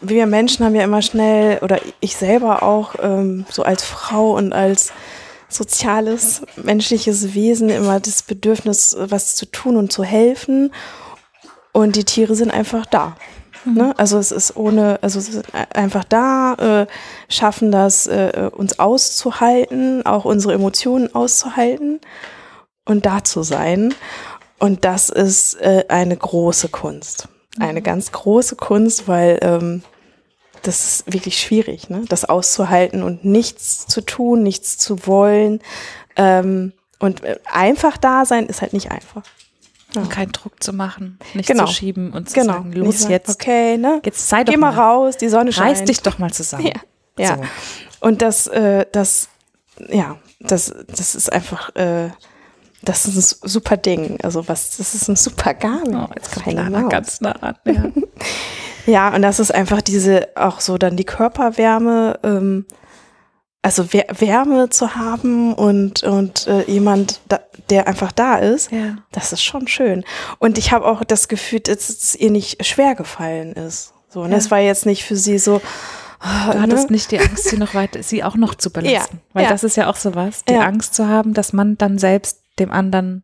wir 0.00 0.26
Menschen 0.26 0.64
haben 0.64 0.74
ja 0.74 0.82
immer 0.84 1.02
schnell, 1.02 1.58
oder 1.58 1.80
ich 2.00 2.16
selber 2.16 2.62
auch, 2.62 2.94
ähm, 3.00 3.44
so 3.50 3.62
als 3.62 3.84
Frau 3.84 4.32
und 4.36 4.52
als 4.52 4.92
soziales, 5.48 6.42
menschliches 6.56 7.34
Wesen 7.34 7.68
immer 7.70 8.00
das 8.00 8.22
Bedürfnis, 8.22 8.96
was 8.98 9.36
zu 9.36 9.46
tun 9.46 9.76
und 9.76 9.92
zu 9.92 10.04
helfen. 10.04 10.72
Und 11.72 11.96
die 11.96 12.04
Tiere 12.04 12.34
sind 12.34 12.50
einfach 12.50 12.86
da. 12.86 13.16
Ne? 13.64 13.94
Also 13.98 14.18
es 14.18 14.32
ist 14.32 14.56
ohne, 14.56 14.98
also 15.02 15.20
sie 15.20 15.32
sind 15.32 15.46
einfach 15.74 16.04
da, 16.04 16.54
äh, 16.54 16.86
schaffen 17.28 17.72
das, 17.72 18.06
äh, 18.06 18.50
uns 18.54 18.78
auszuhalten, 18.78 20.04
auch 20.06 20.24
unsere 20.24 20.54
Emotionen 20.54 21.14
auszuhalten 21.14 22.00
und 22.84 23.06
da 23.06 23.24
zu 23.24 23.42
sein. 23.42 23.94
Und 24.58 24.84
das 24.84 25.08
ist 25.08 25.54
äh, 25.60 25.84
eine 25.88 26.16
große 26.16 26.68
Kunst. 26.68 27.28
Eine 27.58 27.82
ganz 27.82 28.12
große 28.12 28.56
Kunst, 28.56 29.08
weil 29.08 29.38
ähm, 29.42 29.82
das 30.62 30.84
ist 30.84 31.12
wirklich 31.12 31.38
schwierig, 31.38 31.88
ne? 31.90 32.04
das 32.08 32.24
auszuhalten 32.24 33.02
und 33.02 33.24
nichts 33.24 33.86
zu 33.86 34.00
tun, 34.00 34.42
nichts 34.42 34.78
zu 34.78 35.06
wollen. 35.06 35.60
Ähm, 36.16 36.72
und 36.98 37.22
äh, 37.24 37.38
einfach 37.50 37.96
da 37.96 38.24
sein 38.24 38.46
ist 38.46 38.60
halt 38.62 38.72
nicht 38.72 38.90
einfach. 38.90 39.22
Und 39.94 40.10
keinen 40.10 40.32
Druck 40.32 40.62
zu 40.62 40.72
machen, 40.74 41.18
nicht 41.32 41.46
Genau. 41.48 41.64
zu 41.64 41.72
schieben 41.72 42.12
und 42.12 42.28
zu 42.28 42.34
Genau. 42.34 42.54
sagen, 42.54 42.72
los 42.72 43.00
sagen, 43.00 43.12
jetzt, 43.12 43.30
Okay, 43.30 43.78
ne? 43.78 44.00
jetzt 44.04 44.28
sei 44.28 44.44
doch 44.44 44.52
Geh 44.52 44.58
mal 44.58 44.74
raus, 44.74 45.16
die 45.16 45.28
Sonne 45.28 45.50
scheint. 45.52 45.78
reiß 45.78 45.84
dich 45.84 46.02
doch 46.02 46.18
mal 46.18 46.32
zusammen. 46.32 46.66
Ja. 47.18 47.24
Ja. 47.24 47.36
So. 47.36 47.42
Und 48.06 48.22
das, 48.22 48.46
äh, 48.48 48.86
das, 48.92 49.28
ja, 49.88 50.18
das, 50.40 50.72
das 50.86 51.14
ist 51.16 51.32
einfach, 51.32 51.74
äh, 51.74 52.10
das 52.82 53.06
ist 53.06 53.42
ein 53.42 53.48
super 53.48 53.76
Ding. 53.76 54.20
Also 54.22 54.46
was, 54.46 54.76
das 54.76 54.94
ist 54.94 55.08
ein 55.08 55.16
super 55.16 55.52
Garn. 55.54 55.96
Oh, 55.96 56.08
jetzt 56.14 56.30
kommt 56.32 56.52
Lana 56.52 56.82
ganz 56.82 57.20
nah 57.20 57.32
an. 57.32 57.56
Ja. 57.64 57.84
Ja, 58.88 59.14
und 59.14 59.22
das 59.22 59.38
ist 59.38 59.54
einfach 59.54 59.82
diese, 59.82 60.28
auch 60.34 60.60
so 60.60 60.78
dann 60.78 60.96
die 60.96 61.04
Körperwärme, 61.04 62.18
ähm, 62.22 62.66
also 63.60 63.92
Wärme 63.92 64.70
zu 64.70 64.94
haben 64.94 65.52
und, 65.52 66.02
und 66.04 66.46
äh, 66.46 66.62
jemand, 66.70 67.20
da, 67.28 67.40
der 67.70 67.86
einfach 67.86 68.12
da 68.12 68.36
ist, 68.36 68.70
Ja. 68.72 68.96
das 69.12 69.32
ist 69.32 69.42
schon 69.42 69.68
schön. 69.68 70.04
Und 70.38 70.56
ich 70.58 70.72
habe 70.72 70.86
auch 70.86 71.04
das 71.04 71.28
Gefühl, 71.28 71.60
dass 71.60 71.88
es 71.90 72.14
ihr 72.16 72.30
nicht 72.30 72.64
schwer 72.64 72.94
gefallen 72.94 73.52
ist. 73.52 73.92
So, 74.08 74.22
und 74.22 74.30
Ja. 74.30 74.38
es 74.38 74.50
war 74.50 74.60
jetzt 74.60 74.86
nicht 74.86 75.04
für 75.04 75.16
sie 75.16 75.38
so. 75.38 75.60
ah, 76.20 76.52
Du 76.52 76.56
ne? 76.58 76.62
hattest 76.62 76.90
nicht 76.90 77.10
die 77.10 77.18
Angst, 77.20 77.44
sie 77.48 77.58
noch 77.58 77.74
weiter, 77.74 78.02
sie 78.02 78.24
auch 78.24 78.36
noch 78.36 78.54
zu 78.54 78.70
belasten. 78.72 79.16
Ja, 79.16 79.22
Weil 79.34 79.44
ja. 79.44 79.50
das 79.50 79.64
ist 79.64 79.76
ja 79.76 79.90
auch 79.90 79.96
sowas, 79.96 80.44
die 80.48 80.54
Ja. 80.54 80.60
Angst 80.62 80.94
zu 80.94 81.06
haben, 81.08 81.34
dass 81.34 81.52
man 81.52 81.76
dann 81.76 81.98
selbst 81.98 82.40
dem 82.58 82.70
anderen 82.70 83.22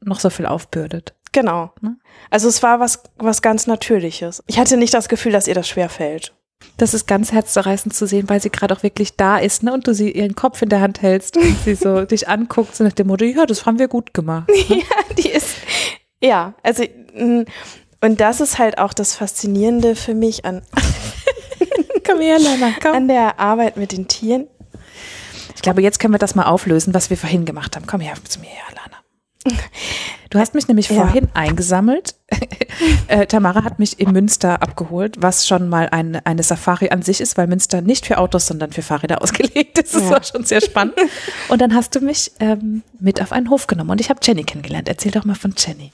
noch 0.00 0.20
so 0.20 0.28
viel 0.28 0.44
aufbürdet. 0.46 1.14
Genau. 1.32 1.72
Ne? 1.80 1.96
Also 2.30 2.48
es 2.48 2.62
war 2.62 2.80
was, 2.80 3.02
was 3.16 3.42
ganz 3.42 3.66
Natürliches. 3.66 4.42
Ich 4.46 4.58
hatte 4.58 4.76
nicht 4.76 4.94
das 4.94 5.08
Gefühl, 5.08 5.32
dass 5.32 5.48
ihr 5.48 5.54
das 5.54 5.68
schwer 5.68 5.88
fällt. 5.88 6.34
Das 6.76 6.94
ist 6.94 7.06
ganz 7.06 7.32
herzzerreißend 7.32 7.94
zu 7.94 8.06
sehen, 8.06 8.28
weil 8.28 8.40
sie 8.40 8.50
gerade 8.50 8.74
auch 8.74 8.82
wirklich 8.82 9.16
da 9.16 9.38
ist, 9.38 9.62
ne? 9.64 9.72
Und 9.72 9.86
du 9.86 9.94
sie 9.94 10.12
ihren 10.12 10.36
Kopf 10.36 10.62
in 10.62 10.68
der 10.68 10.80
Hand 10.80 11.02
hältst 11.02 11.36
und 11.36 11.56
sie 11.64 11.74
so 11.74 12.04
dich 12.04 12.28
anguckt, 12.28 12.76
so 12.76 12.84
nach 12.84 12.92
dem 12.92 13.08
Motto, 13.08 13.24
ja, 13.24 13.46
das 13.46 13.66
haben 13.66 13.80
wir 13.80 13.88
gut 13.88 14.14
gemacht. 14.14 14.48
ja, 14.68 14.76
die 15.18 15.28
ist, 15.28 15.56
ja, 16.22 16.54
also, 16.62 16.84
mh, 17.14 17.46
und 18.00 18.20
das 18.20 18.40
ist 18.40 18.58
halt 18.58 18.78
auch 18.78 18.92
das 18.94 19.14
Faszinierende 19.16 19.96
für 19.96 20.14
mich 20.14 20.44
an, 20.44 20.62
Komm 22.06 22.20
her, 22.20 22.38
Lana, 22.38 22.74
komm. 22.82 22.92
an 22.92 23.08
der 23.08 23.38
Arbeit 23.38 23.76
mit 23.76 23.92
den 23.92 24.08
Tieren. 24.08 24.46
Ich 25.54 25.62
glaube, 25.62 25.82
jetzt 25.82 25.98
können 25.98 26.14
wir 26.14 26.18
das 26.18 26.34
mal 26.34 26.44
auflösen, 26.46 26.94
was 26.94 27.10
wir 27.10 27.16
vorhin 27.16 27.44
gemacht 27.44 27.76
haben. 27.76 27.86
Komm 27.86 28.00
her 28.00 28.14
zu 28.28 28.40
mir, 28.40 28.48
Lana. 28.70 29.01
Du 30.30 30.38
hast 30.38 30.54
mich 30.54 30.68
nämlich 30.68 30.88
Ja. 30.88 31.02
vorhin 31.02 31.28
eingesammelt. 31.34 32.14
äh, 33.08 33.26
Tamara 33.26 33.64
hat 33.64 33.78
mich 33.78 34.00
in 34.00 34.12
Münster 34.12 34.62
abgeholt, 34.62 35.16
was 35.20 35.46
schon 35.46 35.68
mal 35.68 35.88
eine, 35.90 36.24
eine 36.24 36.42
Safari 36.42 36.88
an 36.90 37.02
sich 37.02 37.20
ist, 37.20 37.36
weil 37.36 37.46
Münster 37.48 37.80
nicht 37.82 38.06
für 38.06 38.18
Autos, 38.18 38.46
sondern 38.46 38.72
für 38.72 38.82
Fahrräder 38.82 39.20
ausgelegt 39.22 39.78
ist. 39.78 39.94
Das 39.94 40.04
Ja. 40.04 40.10
war 40.10 40.22
schon 40.24 40.44
sehr 40.44 40.60
spannend. 40.60 40.94
Und 41.48 41.60
dann 41.60 41.74
hast 41.74 41.94
du 41.94 42.00
mich 42.00 42.32
ähm, 42.40 42.82
mit 42.98 43.20
auf 43.20 43.32
einen 43.32 43.50
Hof 43.50 43.66
genommen 43.66 43.90
und 43.90 44.00
ich 44.00 44.08
habe 44.10 44.20
Jenny 44.22 44.44
kennengelernt. 44.44 44.88
Erzähl 44.88 45.12
doch 45.12 45.24
mal 45.24 45.34
von 45.34 45.54
Jenny. 45.56 45.92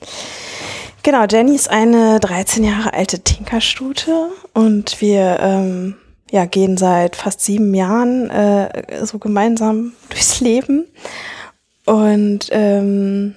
Genau, 1.03 1.25
Jenny 1.25 1.55
ist 1.55 1.71
eine 1.71 2.21
13 2.21 2.65
Jahre 2.65 2.93
alte 2.93 3.21
Tinkerstute 3.21 4.29
und 4.53 5.01
wir 5.01 5.39
ähm, 5.41 5.95
ja, 6.31 6.45
gehen 6.45 6.77
seit 6.77 7.17
fast 7.17 7.41
sieben 7.41 7.73
Jahren 7.75 8.29
äh, 8.31 9.05
so 9.07 9.19
gemeinsam 9.19 9.93
durchs 10.11 10.41
Leben. 10.41 10.85
Und 11.89 12.49
ähm, 12.51 13.35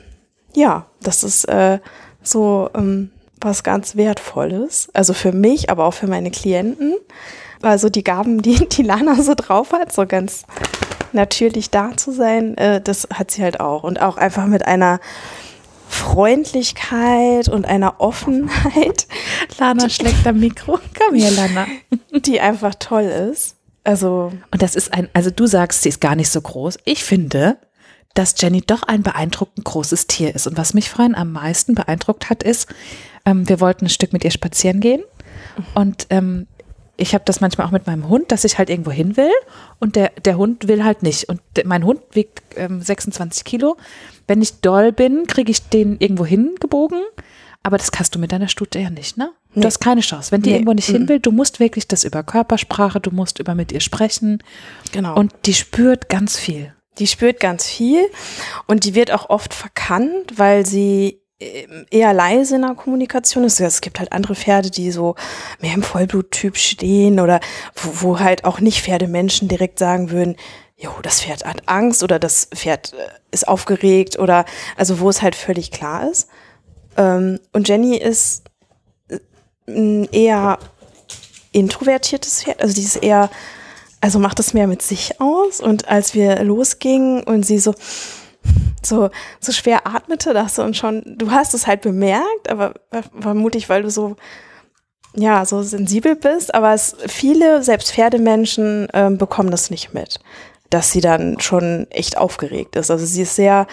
ja, 0.53 0.85
das 1.01 1.23
ist 1.23 1.45
äh, 1.45 1.79
so 2.21 2.69
ähm, 2.75 3.11
was 3.39 3.63
ganz 3.63 3.95
Wertvolles. 3.95 4.89
Also 4.93 5.13
für 5.13 5.31
mich, 5.31 5.69
aber 5.69 5.85
auch 5.85 5.93
für 5.93 6.07
meine 6.07 6.31
Klienten. 6.31 6.95
Also 7.61 7.87
die 7.87 8.03
Gaben, 8.03 8.41
die 8.41 8.67
die 8.69 8.83
Lana 8.83 9.15
so 9.21 9.35
drauf 9.35 9.71
hat, 9.71 9.93
so 9.93 10.05
ganz 10.05 10.43
natürlich 11.13 11.69
da 11.69 11.95
zu 11.95 12.11
sein, 12.11 12.57
äh, 12.57 12.81
das 12.81 13.07
hat 13.13 13.31
sie 13.31 13.41
halt 13.41 13.61
auch. 13.61 13.83
Und 13.83 14.01
auch 14.01 14.17
einfach 14.17 14.47
mit 14.47 14.65
einer 14.65 14.99
Freundlichkeit 15.87 17.47
und 17.47 17.65
einer 17.65 18.01
Offenheit, 18.01 19.07
Lana 19.59 19.87
schlägt 19.87 20.27
am 20.27 20.41
Mikro. 20.41 20.77
Komm 20.99 21.15
her, 21.15 21.31
Lana. 21.31 21.67
die 22.25 22.41
einfach 22.41 22.75
toll 22.75 23.03
ist. 23.03 23.55
Also, 23.85 24.33
Und 24.51 24.61
das 24.61 24.75
ist 24.75 24.93
ein, 24.93 25.07
also 25.13 25.31
du 25.31 25.47
sagst, 25.47 25.83
sie 25.83 25.89
ist 25.89 26.01
gar 26.01 26.15
nicht 26.15 26.29
so 26.29 26.41
groß. 26.41 26.79
Ich 26.83 27.05
finde, 27.05 27.57
dass 28.13 28.35
Jenny 28.37 28.61
doch 28.61 28.83
ein 28.83 29.03
beeindruckend 29.03 29.63
großes 29.65 30.07
Tier 30.07 30.33
ist. 30.35 30.47
Und 30.47 30.57
was 30.57 30.73
mich 30.73 30.89
vorhin 30.89 31.15
am 31.15 31.31
meisten 31.31 31.75
beeindruckt 31.75 32.29
hat, 32.29 32.43
ist, 32.43 32.67
ähm, 33.25 33.47
wir 33.47 33.59
wollten 33.59 33.85
ein 33.85 33.89
Stück 33.89 34.13
mit 34.13 34.23
ihr 34.23 34.31
spazieren 34.31 34.79
gehen. 34.79 35.03
Und 35.75 36.07
ähm, 36.09 36.47
ich 36.97 37.13
habe 37.13 37.23
das 37.25 37.41
manchmal 37.41 37.67
auch 37.67 37.71
mit 37.71 37.87
meinem 37.87 38.07
Hund, 38.09 38.31
dass 38.31 38.43
ich 38.43 38.57
halt 38.57 38.69
irgendwo 38.69 38.91
hin 38.91 39.17
will 39.17 39.31
und 39.79 39.95
der, 39.95 40.11
der 40.23 40.37
Hund 40.37 40.67
will 40.67 40.83
halt 40.83 41.03
nicht. 41.03 41.29
Und 41.29 41.41
der, 41.55 41.65
mein 41.65 41.83
Hund 41.83 42.01
wiegt 42.11 42.41
ähm, 42.55 42.81
26 42.81 43.43
Kilo. 43.43 43.77
Wenn 44.27 44.41
ich 44.41 44.61
doll 44.61 44.91
bin, 44.91 45.25
kriege 45.27 45.51
ich 45.51 45.67
den 45.69 45.97
irgendwo 45.99 46.25
hingebogen. 46.25 47.01
Aber 47.63 47.77
das 47.77 47.91
kannst 47.91 48.15
du 48.15 48.19
mit 48.19 48.31
deiner 48.31 48.47
Stute 48.47 48.79
ja 48.79 48.89
nicht, 48.89 49.17
ne? 49.17 49.31
Du 49.53 49.59
Nee. 49.59 49.65
hast 49.67 49.79
keine 49.79 50.01
Chance. 50.01 50.31
Wenn 50.31 50.41
die 50.41 50.49
Nee. 50.49 50.55
irgendwo 50.57 50.73
nicht 50.73 50.87
hin 50.89 51.07
will, 51.07 51.19
du 51.19 51.31
musst 51.31 51.59
wirklich 51.59 51.87
das 51.87 52.03
über 52.03 52.23
Körpersprache, 52.23 52.99
du 52.99 53.11
musst 53.11 53.37
über 53.39 53.53
mit 53.55 53.71
ihr 53.71 53.81
sprechen. 53.81 54.41
genau. 54.91 55.15
Und 55.15 55.31
die 55.45 55.53
spürt 55.53 56.09
ganz 56.09 56.37
viel. 56.39 56.73
Die 56.97 57.07
spürt 57.07 57.39
ganz 57.39 57.65
viel 57.65 58.05
und 58.67 58.83
die 58.83 58.95
wird 58.95 59.11
auch 59.11 59.29
oft 59.29 59.53
verkannt, 59.53 60.37
weil 60.37 60.65
sie 60.65 61.21
ähm, 61.39 61.85
eher 61.89 62.13
leise 62.13 62.55
in 62.55 62.61
der 62.61 62.75
Kommunikation 62.75 63.43
ist. 63.43 63.59
Es 63.59 63.81
gibt 63.81 63.99
halt 63.99 64.11
andere 64.11 64.35
Pferde, 64.35 64.69
die 64.69 64.91
so 64.91 65.15
mehr 65.59 65.73
im 65.73 65.83
Vollbluttyp 65.83 66.57
stehen 66.57 67.19
oder 67.19 67.39
wo, 67.75 68.01
wo 68.01 68.19
halt 68.19 68.45
auch 68.45 68.59
nicht 68.59 68.81
Pferdemenschen 68.81 69.47
direkt 69.47 69.79
sagen 69.79 70.11
würden, 70.11 70.35
jo, 70.77 70.91
das 71.01 71.21
Pferd 71.21 71.45
hat 71.45 71.67
Angst 71.67 72.03
oder 72.03 72.19
das 72.19 72.47
Pferd 72.53 72.93
äh, 72.93 73.09
ist 73.31 73.47
aufgeregt 73.47 74.19
oder 74.19 74.45
also 74.77 74.99
wo 74.99 75.09
es 75.09 75.21
halt 75.21 75.35
völlig 75.35 75.71
klar 75.71 76.09
ist. 76.09 76.27
Ähm, 76.97 77.39
und 77.53 77.67
Jenny 77.67 77.97
ist 77.97 78.43
äh, 79.07 79.19
ein 79.67 80.07
eher 80.11 80.59
introvertiertes 81.51 82.43
Pferd, 82.43 82.61
also 82.61 82.73
die 82.73 82.83
ist 82.83 82.97
eher 82.97 83.29
also 84.01 84.19
macht 84.19 84.39
es 84.39 84.53
mehr 84.53 84.67
mit 84.67 84.81
sich 84.81 85.21
aus. 85.21 85.61
Und 85.61 85.87
als 85.87 86.13
wir 86.13 86.43
losgingen 86.43 87.23
und 87.23 87.45
sie 87.45 87.59
so, 87.59 87.73
so, 88.83 89.09
so 89.39 89.51
schwer 89.51 89.87
atmete, 89.87 90.33
dachte 90.33 90.63
und 90.63 90.75
schon, 90.75 91.03
du 91.05 91.31
hast 91.31 91.53
es 91.53 91.67
halt 91.67 91.81
bemerkt, 91.81 92.49
aber 92.49 92.73
vermutlich, 93.19 93.69
weil 93.69 93.83
du 93.83 93.89
so, 93.89 94.15
ja, 95.15 95.45
so 95.45 95.61
sensibel 95.61 96.15
bist. 96.15 96.53
Aber 96.53 96.73
es, 96.73 96.95
viele, 97.07 97.63
selbst 97.63 97.93
Pferdemenschen, 97.93 98.87
ähm, 98.93 99.17
bekommen 99.17 99.51
das 99.51 99.69
nicht 99.69 99.93
mit, 99.93 100.19
dass 100.69 100.91
sie 100.91 101.01
dann 101.01 101.39
schon 101.39 101.87
echt 101.91 102.17
aufgeregt 102.17 102.75
ist. 102.75 102.89
Also 102.89 103.05
sie 103.05 103.21
ist 103.21 103.35
sehr 103.35 103.67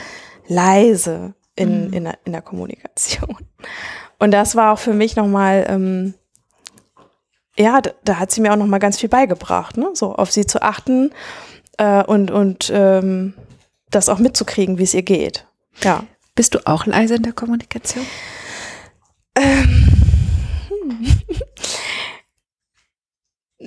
leise 0.47 1.35
in, 1.57 1.93
in, 1.93 2.05
der, 2.05 2.19
in 2.25 2.33
der 2.33 2.43
Kommunikation. 2.43 3.37
Und 4.19 4.33
das 4.33 4.57
war 4.57 4.73
auch 4.73 4.79
für 4.79 4.95
mich 4.95 5.17
nochmal, 5.17 5.67
ähm, 5.69 6.15
ja, 7.59 7.81
da, 7.81 7.91
da 8.05 8.19
hat 8.19 8.31
sie 8.31 8.41
mir 8.41 8.53
auch 8.53 8.57
noch 8.57 8.67
mal 8.67 8.79
ganz 8.79 8.99
viel 8.99 9.09
beigebracht, 9.09 9.77
ne? 9.77 9.91
So 9.95 10.15
auf 10.15 10.31
sie 10.31 10.47
zu 10.47 10.63
achten 10.63 11.13
äh, 11.77 12.03
und 12.05 12.31
und 12.31 12.71
ähm, 12.73 13.35
das 13.91 14.09
auch 14.09 14.19
mitzukriegen, 14.19 14.79
wie 14.79 14.85
es 14.85 14.95
ihr 14.95 15.03
geht. 15.03 15.47
Ja. 15.83 16.05
Bist 16.35 16.55
du 16.55 16.67
auch 16.67 16.87
leise 16.87 17.17
in 17.17 17.23
der 17.23 17.33
Kommunikation? 17.33 18.07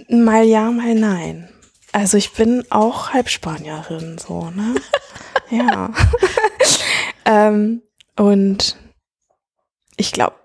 Mal 0.09 0.43
ja, 0.45 0.71
mal 0.71 0.95
nein. 0.95 1.49
Also 1.91 2.15
ich 2.17 2.31
bin 2.33 2.63
auch 2.69 3.11
Halbspanierin, 3.11 4.17
so, 4.17 4.49
ne? 4.51 4.75
ja. 5.49 5.91
ähm, 7.25 7.81
und 8.15 8.77
ich 9.97 10.13
glaube, 10.13 10.35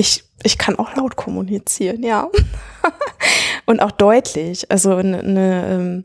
ich, 0.00 0.24
ich 0.42 0.56
kann 0.56 0.78
auch 0.78 0.96
laut 0.96 1.16
kommunizieren, 1.16 2.02
ja. 2.02 2.30
und 3.66 3.80
auch 3.80 3.90
deutlich. 3.90 4.70
Also 4.70 4.96
eine, 4.96 5.22
ähm, 5.22 6.04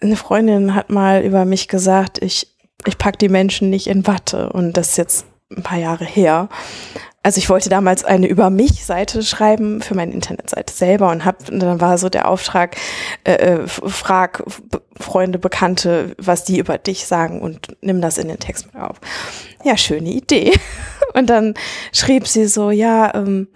eine 0.00 0.16
Freundin 0.16 0.74
hat 0.74 0.88
mal 0.88 1.22
über 1.22 1.44
mich 1.44 1.68
gesagt, 1.68 2.22
ich, 2.22 2.56
ich 2.86 2.96
pack 2.96 3.18
die 3.18 3.28
Menschen 3.28 3.68
nicht 3.68 3.86
in 3.86 4.06
Watte. 4.06 4.50
Und 4.50 4.78
das 4.78 4.90
ist 4.90 4.96
jetzt 4.96 5.26
ein 5.54 5.62
paar 5.62 5.78
Jahre 5.78 6.04
her. 6.04 6.48
Also 7.22 7.38
ich 7.38 7.50
wollte 7.50 7.68
damals 7.68 8.04
eine 8.04 8.28
über 8.28 8.50
mich 8.50 8.84
Seite 8.84 9.22
schreiben 9.24 9.82
für 9.82 9.96
meine 9.96 10.12
Internetseite 10.12 10.72
selber 10.72 11.10
und 11.10 11.24
hab 11.24 11.48
und 11.48 11.58
dann 11.58 11.80
war 11.80 11.98
so 11.98 12.08
der 12.08 12.28
Auftrag 12.28 12.76
äh, 13.24 13.32
äh, 13.32 13.66
frag 13.66 14.44
Freunde 14.96 15.40
Bekannte, 15.40 16.14
was 16.18 16.44
die 16.44 16.58
über 16.58 16.78
dich 16.78 17.06
sagen 17.06 17.40
und 17.40 17.76
nimm 17.80 18.00
das 18.00 18.18
in 18.18 18.28
den 18.28 18.38
Text 18.38 18.66
mit 18.66 18.80
auf. 18.80 19.00
Ja, 19.64 19.76
schöne 19.76 20.10
Idee. 20.10 20.52
Und 21.14 21.30
dann 21.30 21.54
schrieb 21.92 22.28
sie 22.28 22.46
so, 22.46 22.70
ja, 22.70 23.14
ähm, 23.14 23.48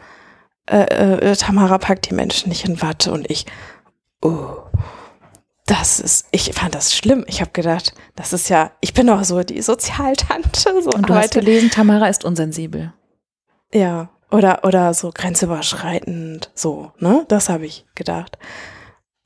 äh, 0.67 1.31
äh, 1.31 1.37
Tamara 1.37 1.77
packt 1.77 2.09
die 2.09 2.15
Menschen 2.15 2.49
nicht 2.49 2.65
in 2.67 2.81
Watte 2.81 3.13
und 3.13 3.31
ich, 3.31 3.45
oh, 4.23 4.57
das 5.71 6.01
ist, 6.01 6.27
ich 6.33 6.53
fand 6.55 6.75
das 6.75 6.95
schlimm. 6.97 7.25
Ich 7.29 7.41
habe 7.41 7.51
gedacht, 7.53 7.95
das 8.17 8.33
ist 8.33 8.49
ja, 8.49 8.73
ich 8.81 8.93
bin 8.95 9.07
doch 9.07 9.23
so 9.25 9.43
die 9.43 9.63
Sozialtante, 9.63 10.83
so 10.83 10.91
Und 10.91 11.09
du 11.09 11.15
hast 11.15 11.19
arbeite 11.37 11.41
gelesen, 11.41 11.71
Tamara 11.71 12.09
ist 12.09 12.25
unsensibel. 12.25 12.93
ja, 13.73 14.11
oder, 14.33 14.65
oder 14.65 14.95
so 14.95 15.11
grenzüberschreitend, 15.13 16.51
so, 16.55 16.93
ne? 16.99 17.25
Das 17.29 17.49
habe 17.49 17.67
ich 17.67 17.85
gedacht. 17.95 18.39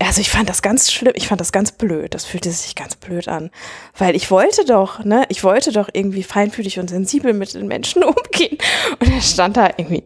Also 0.01 0.21
ich 0.21 0.31
fand 0.31 0.49
das 0.49 0.61
ganz 0.61 0.91
schlimm, 0.91 1.13
ich 1.15 1.29
fand 1.29 1.41
das 1.41 1.53
ganz 1.53 1.73
blöd, 1.73 2.15
das 2.15 2.25
fühlte 2.25 2.51
sich 2.51 2.75
ganz 2.75 2.97
blöd 2.97 3.29
an. 3.29 3.51
Weil 3.97 4.17
ich 4.17 4.31
wollte 4.31 4.65
doch, 4.65 5.05
ne, 5.05 5.25
ich 5.29 5.45
wollte 5.45 5.73
doch 5.73 5.89
irgendwie 5.93 6.23
feinfühlig 6.25 6.79
und 6.79 6.89
sensibel 6.91 7.33
mit 7.33 7.55
den 7.55 7.69
Menschen 7.69 8.03
umgehen. 8.05 8.59
Und 9.01 9.09
dann 9.11 9.23
stand 9.23 9.57
da 9.57 9.69
irgendwie, 9.77 10.05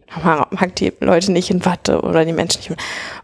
mag 0.51 0.75
die 0.75 0.93
Leute 0.99 1.31
nicht 1.31 1.49
in 1.49 1.65
Watte 1.65 2.01
oder 2.01 2.23
die 2.23 2.33
Menschen 2.33 2.59
nicht. 2.59 2.69
in- 2.69 2.75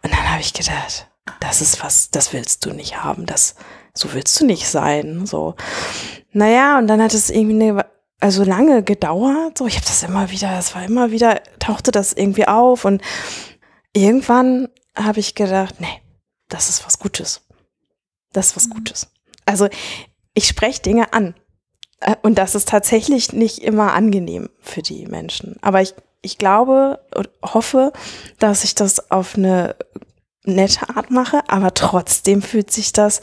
Und 0.03 0.11
dann 0.13 0.31
habe 0.31 0.41
ich 0.41 0.53
gedacht, 0.53 1.07
das 1.39 1.61
ist 1.61 1.83
was, 1.83 2.11
das 2.11 2.33
willst 2.33 2.65
du 2.65 2.71
nicht 2.71 3.03
haben, 3.03 3.25
das, 3.25 3.55
so 3.93 4.13
willst 4.13 4.39
du 4.39 4.45
nicht 4.45 4.67
sein, 4.67 5.25
so. 5.25 5.55
Naja, 6.31 6.77
und 6.77 6.87
dann 6.87 7.01
hat 7.01 7.13
es 7.13 7.29
irgendwie 7.29 7.63
eine, 7.63 7.85
also 8.19 8.43
lange 8.43 8.83
gedauert, 8.83 9.57
so, 9.57 9.67
ich 9.67 9.75
habe 9.75 9.85
das 9.85 10.03
immer 10.03 10.29
wieder, 10.31 10.51
das 10.51 10.75
war 10.75 10.83
immer 10.83 11.11
wieder, 11.11 11.41
tauchte 11.59 11.91
das 11.91 12.13
irgendwie 12.13 12.47
auf 12.47 12.85
und 12.85 13.01
irgendwann 13.93 14.69
habe 14.95 15.19
ich 15.19 15.35
gedacht, 15.35 15.81
nee, 15.81 16.01
das 16.49 16.69
ist 16.69 16.85
was 16.85 16.99
Gutes. 16.99 17.41
Das 18.33 18.47
ist 18.47 18.55
was 18.55 18.69
Gutes. 18.69 19.07
Also 19.45 19.69
ich 20.33 20.47
spreche 20.47 20.81
Dinge 20.81 21.13
an. 21.13 21.35
Äh, 22.01 22.15
Und 22.21 22.37
das 22.37 22.55
ist 22.55 22.69
tatsächlich 22.69 23.33
nicht 23.33 23.59
immer 23.59 23.93
angenehm 23.93 24.49
für 24.59 24.81
die 24.81 25.05
Menschen. 25.05 25.55
Aber 25.61 25.81
ich, 25.81 25.93
ich 26.21 26.37
glaube 26.37 26.99
und 27.15 27.29
hoffe, 27.41 27.93
dass 28.39 28.63
ich 28.63 28.75
das 28.75 29.11
auf 29.11 29.37
eine 29.37 29.75
nette 30.45 30.89
Art 30.95 31.11
mache, 31.11 31.41
aber 31.47 31.73
trotzdem 31.73 32.41
fühlt 32.41 32.71
sich 32.71 32.93
das 32.93 33.21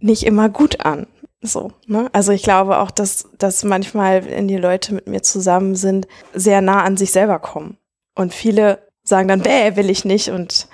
nicht 0.00 0.24
immer 0.24 0.48
gut 0.48 0.84
an. 0.84 1.06
So, 1.42 1.72
ne? 1.86 2.08
Also 2.12 2.32
ich 2.32 2.42
glaube 2.42 2.78
auch, 2.78 2.90
dass, 2.90 3.28
dass 3.38 3.64
manchmal, 3.64 4.26
wenn 4.26 4.48
die 4.48 4.56
Leute 4.56 4.94
mit 4.94 5.06
mir 5.06 5.22
zusammen 5.22 5.76
sind, 5.76 6.06
sehr 6.34 6.60
nah 6.60 6.82
an 6.82 6.96
sich 6.96 7.12
selber 7.12 7.38
kommen. 7.38 7.78
Und 8.14 8.34
viele 8.34 8.86
sagen 9.02 9.28
dann, 9.28 9.42
bäh, 9.42 9.76
will 9.76 9.90
ich 9.90 10.04
nicht. 10.04 10.30
Und 10.30 10.68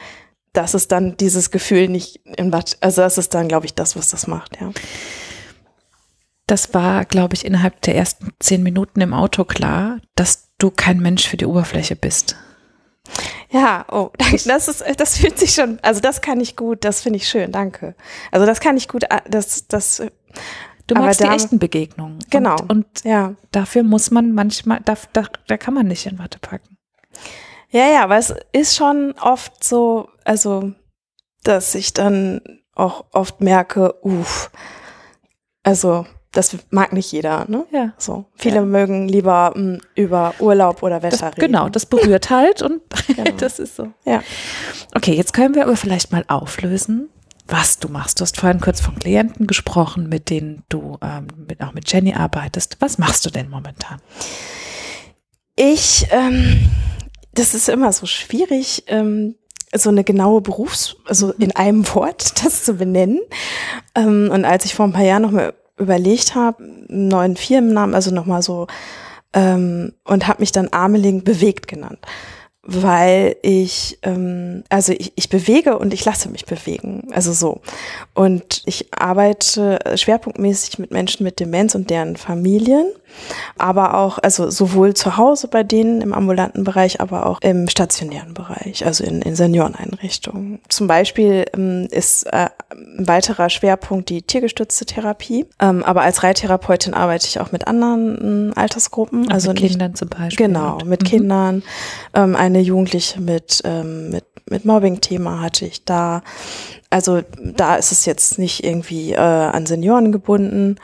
das 0.52 0.74
ist 0.74 0.92
dann 0.92 1.16
dieses 1.16 1.50
Gefühl 1.50 1.88
nicht 1.88 2.20
in 2.36 2.52
Watt. 2.52 2.76
Also 2.80 3.02
das 3.02 3.18
ist 3.18 3.34
dann, 3.34 3.48
glaube 3.48 3.66
ich, 3.66 3.74
das, 3.74 3.96
was 3.96 4.08
das 4.08 4.26
macht, 4.26 4.60
ja. 4.60 4.70
Das 6.46 6.74
war, 6.74 7.04
glaube 7.04 7.34
ich, 7.34 7.44
innerhalb 7.44 7.80
der 7.82 7.94
ersten 7.94 8.30
zehn 8.40 8.62
Minuten 8.62 9.00
im 9.00 9.14
Auto 9.14 9.44
klar, 9.44 10.00
dass 10.16 10.48
du 10.58 10.70
kein 10.70 10.98
Mensch 10.98 11.26
für 11.26 11.36
die 11.36 11.46
Oberfläche 11.46 11.96
bist. 11.96 12.36
Ja, 13.52 13.84
oh, 13.90 14.10
danke. 14.16 14.38
Das 14.46 14.66
ist, 14.68 14.82
das 14.98 15.18
fühlt 15.18 15.38
sich 15.38 15.52
schon, 15.54 15.78
also 15.82 16.00
das 16.00 16.20
kann 16.22 16.40
ich 16.40 16.56
gut, 16.56 16.84
das 16.84 17.02
finde 17.02 17.18
ich 17.18 17.28
schön, 17.28 17.52
danke. 17.52 17.94
Also 18.30 18.46
das 18.46 18.60
kann 18.60 18.76
ich 18.78 18.88
gut, 18.88 19.04
äh, 19.04 19.20
das, 19.28 19.68
das. 19.68 20.02
Du 20.86 20.94
aber 20.96 21.04
magst 21.04 21.20
die 21.20 21.24
da- 21.24 21.34
echten 21.34 21.58
Begegnungen. 21.58 22.18
Genau. 22.30 22.54
Und, 22.54 22.70
und 22.70 23.04
Ja, 23.04 23.34
dafür 23.52 23.82
muss 23.82 24.10
man 24.10 24.32
manchmal, 24.32 24.80
da, 24.84 24.96
da, 25.12 25.24
da 25.46 25.56
kann 25.58 25.74
man 25.74 25.86
nicht 25.86 26.06
in 26.06 26.18
Watte 26.18 26.38
packen. 26.38 26.78
ja, 27.70 27.86
ja, 27.88 28.02
aber 28.04 28.16
es 28.16 28.34
ist 28.52 28.74
schon 28.76 29.14
oft 29.20 29.62
so, 29.62 30.08
also, 30.24 30.72
dass 31.44 31.74
ich 31.74 31.92
dann 31.92 32.40
auch 32.74 33.04
oft 33.12 33.40
merke, 33.42 33.94
uff, 34.02 34.50
also 35.62 36.06
das 36.32 36.56
mag 36.70 36.92
nicht 36.92 37.12
jeder, 37.12 37.44
ne? 37.48 37.66
Ja. 37.72 37.92
So, 37.98 38.24
viele 38.34 38.62
mögen 38.62 39.06
lieber 39.08 39.52
mh, 39.54 39.78
über 39.94 40.34
Urlaub 40.40 40.82
oder 40.82 41.02
Wetter 41.02 41.16
Das, 41.18 41.22
reden. 41.36 41.40
genau, 41.40 41.68
das 41.68 41.86
berührt 41.86 42.30
halt 42.30 42.62
und 42.62 42.80
Genau. 43.06 43.30
das 43.36 43.58
ist 43.58 43.76
so. 43.76 43.88
Ja. 44.04 44.22
Okay, 44.94 45.14
jetzt 45.14 45.32
können 45.34 45.54
wir 45.54 45.62
aber 45.64 45.76
vielleicht 45.76 46.10
mal 46.10 46.24
auflösen, 46.28 47.10
was 47.48 47.78
du 47.78 47.88
machst. 47.88 48.18
Du 48.20 48.22
hast 48.22 48.38
vorhin 48.40 48.60
kurz 48.60 48.80
von 48.80 48.98
Klienten 48.98 49.46
gesprochen, 49.46 50.08
mit 50.08 50.30
denen 50.30 50.62
du 50.70 50.96
ähm, 51.02 51.26
mit, 51.48 51.60
auch 51.60 51.72
mit 51.74 51.92
Jenny 51.92 52.14
arbeitest. 52.14 52.76
Was 52.80 52.96
machst 52.98 53.26
du 53.26 53.30
denn 53.30 53.50
momentan? 53.50 54.00
Ich, 55.56 56.06
ähm, 56.10 56.70
das 57.34 57.54
ist 57.54 57.68
immer 57.68 57.92
so 57.92 58.06
schwierig, 58.06 58.84
ähm, 58.86 59.34
so 59.74 59.90
eine 59.90 60.04
genaue 60.04 60.40
Berufs-, 60.40 60.96
also 61.06 61.32
in 61.32 61.54
einem 61.54 61.86
Wort 61.94 62.42
das 62.44 62.64
zu 62.64 62.74
benennen. 62.74 63.20
Ähm, 63.94 64.30
und 64.32 64.44
als 64.44 64.64
ich 64.64 64.74
vor 64.74 64.86
ein 64.86 64.92
paar 64.92 65.04
Jahren 65.04 65.22
noch 65.22 65.30
mal 65.30 65.52
überlegt 65.78 66.34
habe, 66.34 66.62
einen 66.62 67.08
neuen 67.08 67.36
Firmennamen, 67.36 67.94
also 67.94 68.14
noch 68.14 68.26
mal 68.26 68.42
so, 68.42 68.66
ähm, 69.32 69.92
und 70.04 70.28
habe 70.28 70.40
mich 70.40 70.52
dann 70.52 70.68
Ameling 70.72 71.24
bewegt 71.24 71.68
genannt. 71.68 72.00
Weil 72.64 73.36
ich, 73.42 73.98
ähm, 74.02 74.62
also 74.68 74.92
ich, 74.92 75.12
ich 75.16 75.28
bewege 75.28 75.78
und 75.78 75.92
ich 75.92 76.04
lasse 76.04 76.28
mich 76.28 76.46
bewegen. 76.46 77.08
Also 77.12 77.32
so. 77.32 77.60
Und 78.14 78.62
ich 78.66 78.86
arbeite 78.92 79.78
schwerpunktmäßig 79.96 80.78
mit 80.78 80.92
Menschen 80.92 81.24
mit 81.24 81.40
Demenz 81.40 81.74
und 81.74 81.90
deren 81.90 82.16
Familien 82.16 82.86
aber 83.58 83.94
auch, 83.94 84.18
also 84.18 84.50
sowohl 84.50 84.94
zu 84.94 85.16
Hause 85.16 85.48
bei 85.48 85.62
denen 85.62 86.00
im 86.00 86.12
ambulanten 86.12 86.64
Bereich, 86.64 87.00
aber 87.00 87.26
auch 87.26 87.40
im 87.40 87.68
stationären 87.68 88.34
Bereich, 88.34 88.84
also 88.84 89.04
in, 89.04 89.22
in 89.22 89.34
Senioreneinrichtungen. 89.34 90.60
Zum 90.68 90.86
Beispiel 90.86 91.44
ähm, 91.54 91.88
ist 91.90 92.24
äh, 92.24 92.48
ein 92.70 93.06
weiterer 93.06 93.50
Schwerpunkt 93.50 94.08
die 94.08 94.22
tiergestützte 94.22 94.86
Therapie, 94.86 95.46
ähm, 95.60 95.82
aber 95.84 96.02
als 96.02 96.22
Reittherapeutin 96.22 96.94
arbeite 96.94 97.26
ich 97.26 97.40
auch 97.40 97.52
mit 97.52 97.66
anderen 97.66 98.18
ähm, 98.20 98.52
Altersgruppen, 98.56 99.30
also 99.30 99.50
mit 99.50 99.60
nicht 99.60 99.72
Kindern 99.72 99.94
zum 99.94 100.08
Beispiel. 100.08 100.46
Genau, 100.46 100.78
mit 100.84 101.02
Mhm. 101.02 101.06
Kindern. 101.06 101.62
Ähm, 102.14 102.36
eine 102.52 102.60
Jugendliche 102.62 103.20
mit, 103.20 103.62
ähm, 103.64 104.10
mit, 104.10 104.24
mit 104.48 104.64
Mobbing-Thema 104.64 105.40
hatte 105.40 105.66
ich 105.66 105.84
da. 105.84 106.22
Also 106.90 107.22
da 107.38 107.76
ist 107.76 107.92
es 107.92 108.04
jetzt 108.04 108.38
nicht 108.38 108.64
irgendwie 108.64 109.12
äh, 109.12 109.16
an 109.16 109.66
Senioren 109.66 110.12
gebunden. 110.12 110.76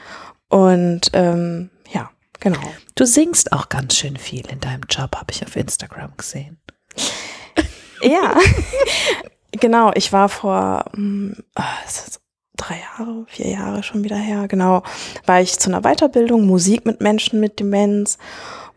Und 0.49 1.11
ähm, 1.13 1.71
ja, 1.93 2.11
genau. 2.41 2.61
Du 2.95 3.05
singst 3.05 3.53
auch 3.53 3.69
ganz 3.69 3.97
schön 3.97 4.17
viel 4.17 4.47
in 4.49 4.61
deinem 4.61 4.83
Job, 4.89 5.17
habe 5.17 5.31
ich 5.31 5.45
auf 5.45 5.57
Instagram 5.57 6.13
gesehen. 6.17 6.59
Ja, 8.01 8.37
genau. 9.51 9.91
Ich 9.97 10.13
war 10.13 10.29
vor 10.29 10.85
hm, 10.95 11.35
ah, 11.57 11.65
drei 12.57 12.81
Jahre, 12.81 13.25
vier 13.29 13.49
Jahre 13.49 13.83
schon 13.83 14.05
wieder 14.05 14.17
her. 14.17 14.47
Genau, 14.49 14.83
war 15.25 15.41
ich 15.41 15.59
zu 15.59 15.71
einer 15.71 15.83
Weiterbildung 15.83 16.47
Musik 16.47 16.85
mit 16.85 17.01
Menschen 17.01 17.41
mit 17.41 17.59
Demenz. 17.59 18.19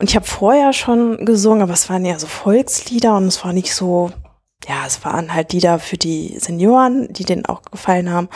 Und 0.02 0.10
ich 0.10 0.16
habe 0.16 0.26
vorher 0.26 0.74
schon 0.74 1.28
gesungen, 1.28 1.62
aber 1.62 1.74
es 1.74 1.88
waren 1.88 2.04
ja 2.04 2.18
so 2.18 2.26
Volkslieder 2.26 3.16
und 3.18 3.28
es 3.28 3.46
war 3.46 3.54
nicht 3.54 3.76
so, 3.76 4.12
ja, 4.68 4.84
es 4.88 5.06
waren 5.06 5.32
halt 5.32 5.54
Lieder 5.54 5.78
für 5.78 5.96
die 5.96 6.40
Senioren, 6.40 7.14
die 7.14 7.24
denen 7.24 7.46
auch 7.46 7.62
gefallen 7.62 8.10
haben. 8.10 8.28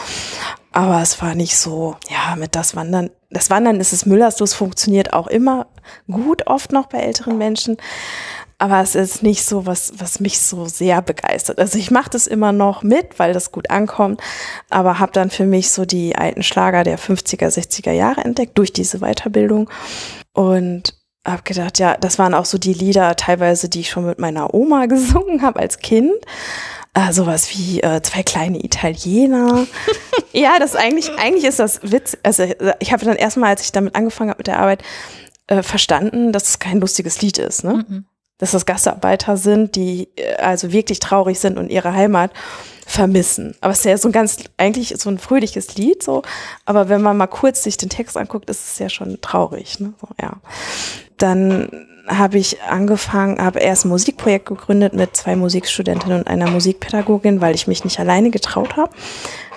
Aber 0.73 1.01
es 1.01 1.19
war 1.23 1.34
nicht 1.34 1.58
so, 1.58 1.95
ja, 2.08 2.36
mit 2.36 2.54
das 2.54 2.75
Wandern. 2.75 3.10
Das 3.32 3.49
Wandern 3.49 3.80
ist 3.80 3.93
es 3.93 4.06
Müllerslos, 4.06 4.54
funktioniert 4.54 5.13
auch 5.13 5.25
immer 5.25 5.65
gut, 6.06 6.45
oft 6.45 6.71
noch 6.71 6.86
bei 6.86 6.99
älteren 6.99 7.39
Menschen. 7.39 7.78
Aber 8.60 8.80
es 8.82 8.93
ist 8.93 9.23
nicht 9.23 9.43
so, 9.43 9.65
was, 9.65 9.93
was 9.97 10.19
mich 10.19 10.39
so 10.41 10.65
sehr 10.65 11.01
begeistert. 11.01 11.58
Also 11.58 11.80
ich 11.80 11.89
mache 11.89 12.12
das 12.12 12.28
immer 12.28 12.51
noch 12.51 12.84
mit, 12.84 13.17
weil 13.17 13.34
das 13.34 13.51
gut 13.51 13.71
ankommt, 13.71 14.21
aber 14.69 14.99
habe 14.99 15.13
dann 15.13 15.32
für 15.32 15.47
mich 15.47 15.71
so 15.71 15.84
die 15.84 16.15
alten 16.15 16.43
Schlager 16.43 16.84
der 16.84 16.99
50er, 16.99 17.47
60er 17.47 17.91
Jahre 17.91 18.21
entdeckt 18.21 18.56
durch 18.56 18.71
diese 18.71 18.99
Weiterbildung 18.99 19.67
und 20.32 20.93
habe 21.25 21.43
gedacht, 21.43 21.79
ja, 21.79 21.97
das 21.97 22.19
waren 22.19 22.33
auch 22.33 22.45
so 22.45 22.57
die 22.57 22.73
Lieder 22.73 23.15
teilweise, 23.15 23.69
die 23.69 23.81
ich 23.81 23.89
schon 23.89 24.05
mit 24.05 24.19
meiner 24.19 24.53
Oma 24.53 24.85
gesungen 24.88 25.41
habe 25.41 25.59
als 25.59 25.79
Kind. 25.79 26.13
Äh, 26.93 27.11
sowas 27.11 27.49
wie 27.49 27.81
äh, 27.81 28.01
zwei 28.01 28.23
kleine 28.23 28.63
Italiener. 28.63 29.67
ja, 30.31 30.59
das 30.59 30.75
eigentlich, 30.75 31.11
eigentlich 31.17 31.43
ist 31.43 31.59
das 31.59 31.81
Witz. 31.83 32.17
Also 32.23 32.45
ich 32.79 32.93
habe 32.93 33.03
dann 33.03 33.17
erstmal, 33.17 33.49
als 33.49 33.63
ich 33.63 33.71
damit 33.73 33.95
angefangen 33.95 34.29
habe 34.29 34.39
mit 34.39 34.47
der 34.47 34.59
Arbeit, 34.59 34.81
äh, 35.47 35.61
verstanden, 35.61 36.31
dass 36.31 36.49
es 36.49 36.59
kein 36.59 36.79
lustiges 36.79 37.21
Lied 37.21 37.38
ist. 37.38 37.63
Ne? 37.63 38.05
dass 38.38 38.51
das 38.51 38.65
Gastarbeiter 38.65 39.38
sind, 39.38 39.75
die 39.75 40.09
äh, 40.15 40.35
also 40.35 40.71
wirklich 40.71 40.99
traurig 40.99 41.39
sind 41.39 41.57
und 41.57 41.69
ihre 41.69 41.93
Heimat 41.93 42.31
vermissen. 42.95 43.55
Aber 43.62 43.73
es 43.73 43.79
ist 43.79 43.86
ja 43.86 43.97
so 43.97 44.10
ein 44.10 44.13
ganz, 44.13 44.38
eigentlich 44.58 44.95
so 44.97 45.10
ein 45.10 45.17
fröhliches 45.17 45.75
Lied, 45.75 46.01
so. 46.01 46.23
Aber 46.65 46.89
wenn 46.89 47.01
man 47.01 47.17
mal 47.17 47.27
kurz 47.27 47.63
sich 47.63 47.77
den 47.77 47.89
Text 47.89 48.17
anguckt, 48.17 48.49
ist 48.49 48.71
es 48.71 48.79
ja 48.79 48.89
schon 48.89 49.19
traurig, 49.21 49.79
ne? 49.79 49.93
So, 49.99 50.08
ja. 50.21 50.34
Dann 51.17 51.88
habe 52.08 52.38
ich 52.38 52.62
angefangen, 52.62 53.43
habe 53.43 53.60
erst 53.60 53.86
ein 53.86 53.89
Musikprojekt 53.89 54.45
gegründet 54.45 54.93
mit 54.93 55.15
zwei 55.15 55.36
Musikstudentinnen 55.36 56.19
und 56.19 56.27
einer 56.27 56.49
Musikpädagogin, 56.49 57.41
weil 57.41 57.55
ich 57.55 57.67
mich 57.67 57.84
nicht 57.84 57.99
alleine 57.99 58.29
getraut 58.29 58.77
habe. 58.77 58.91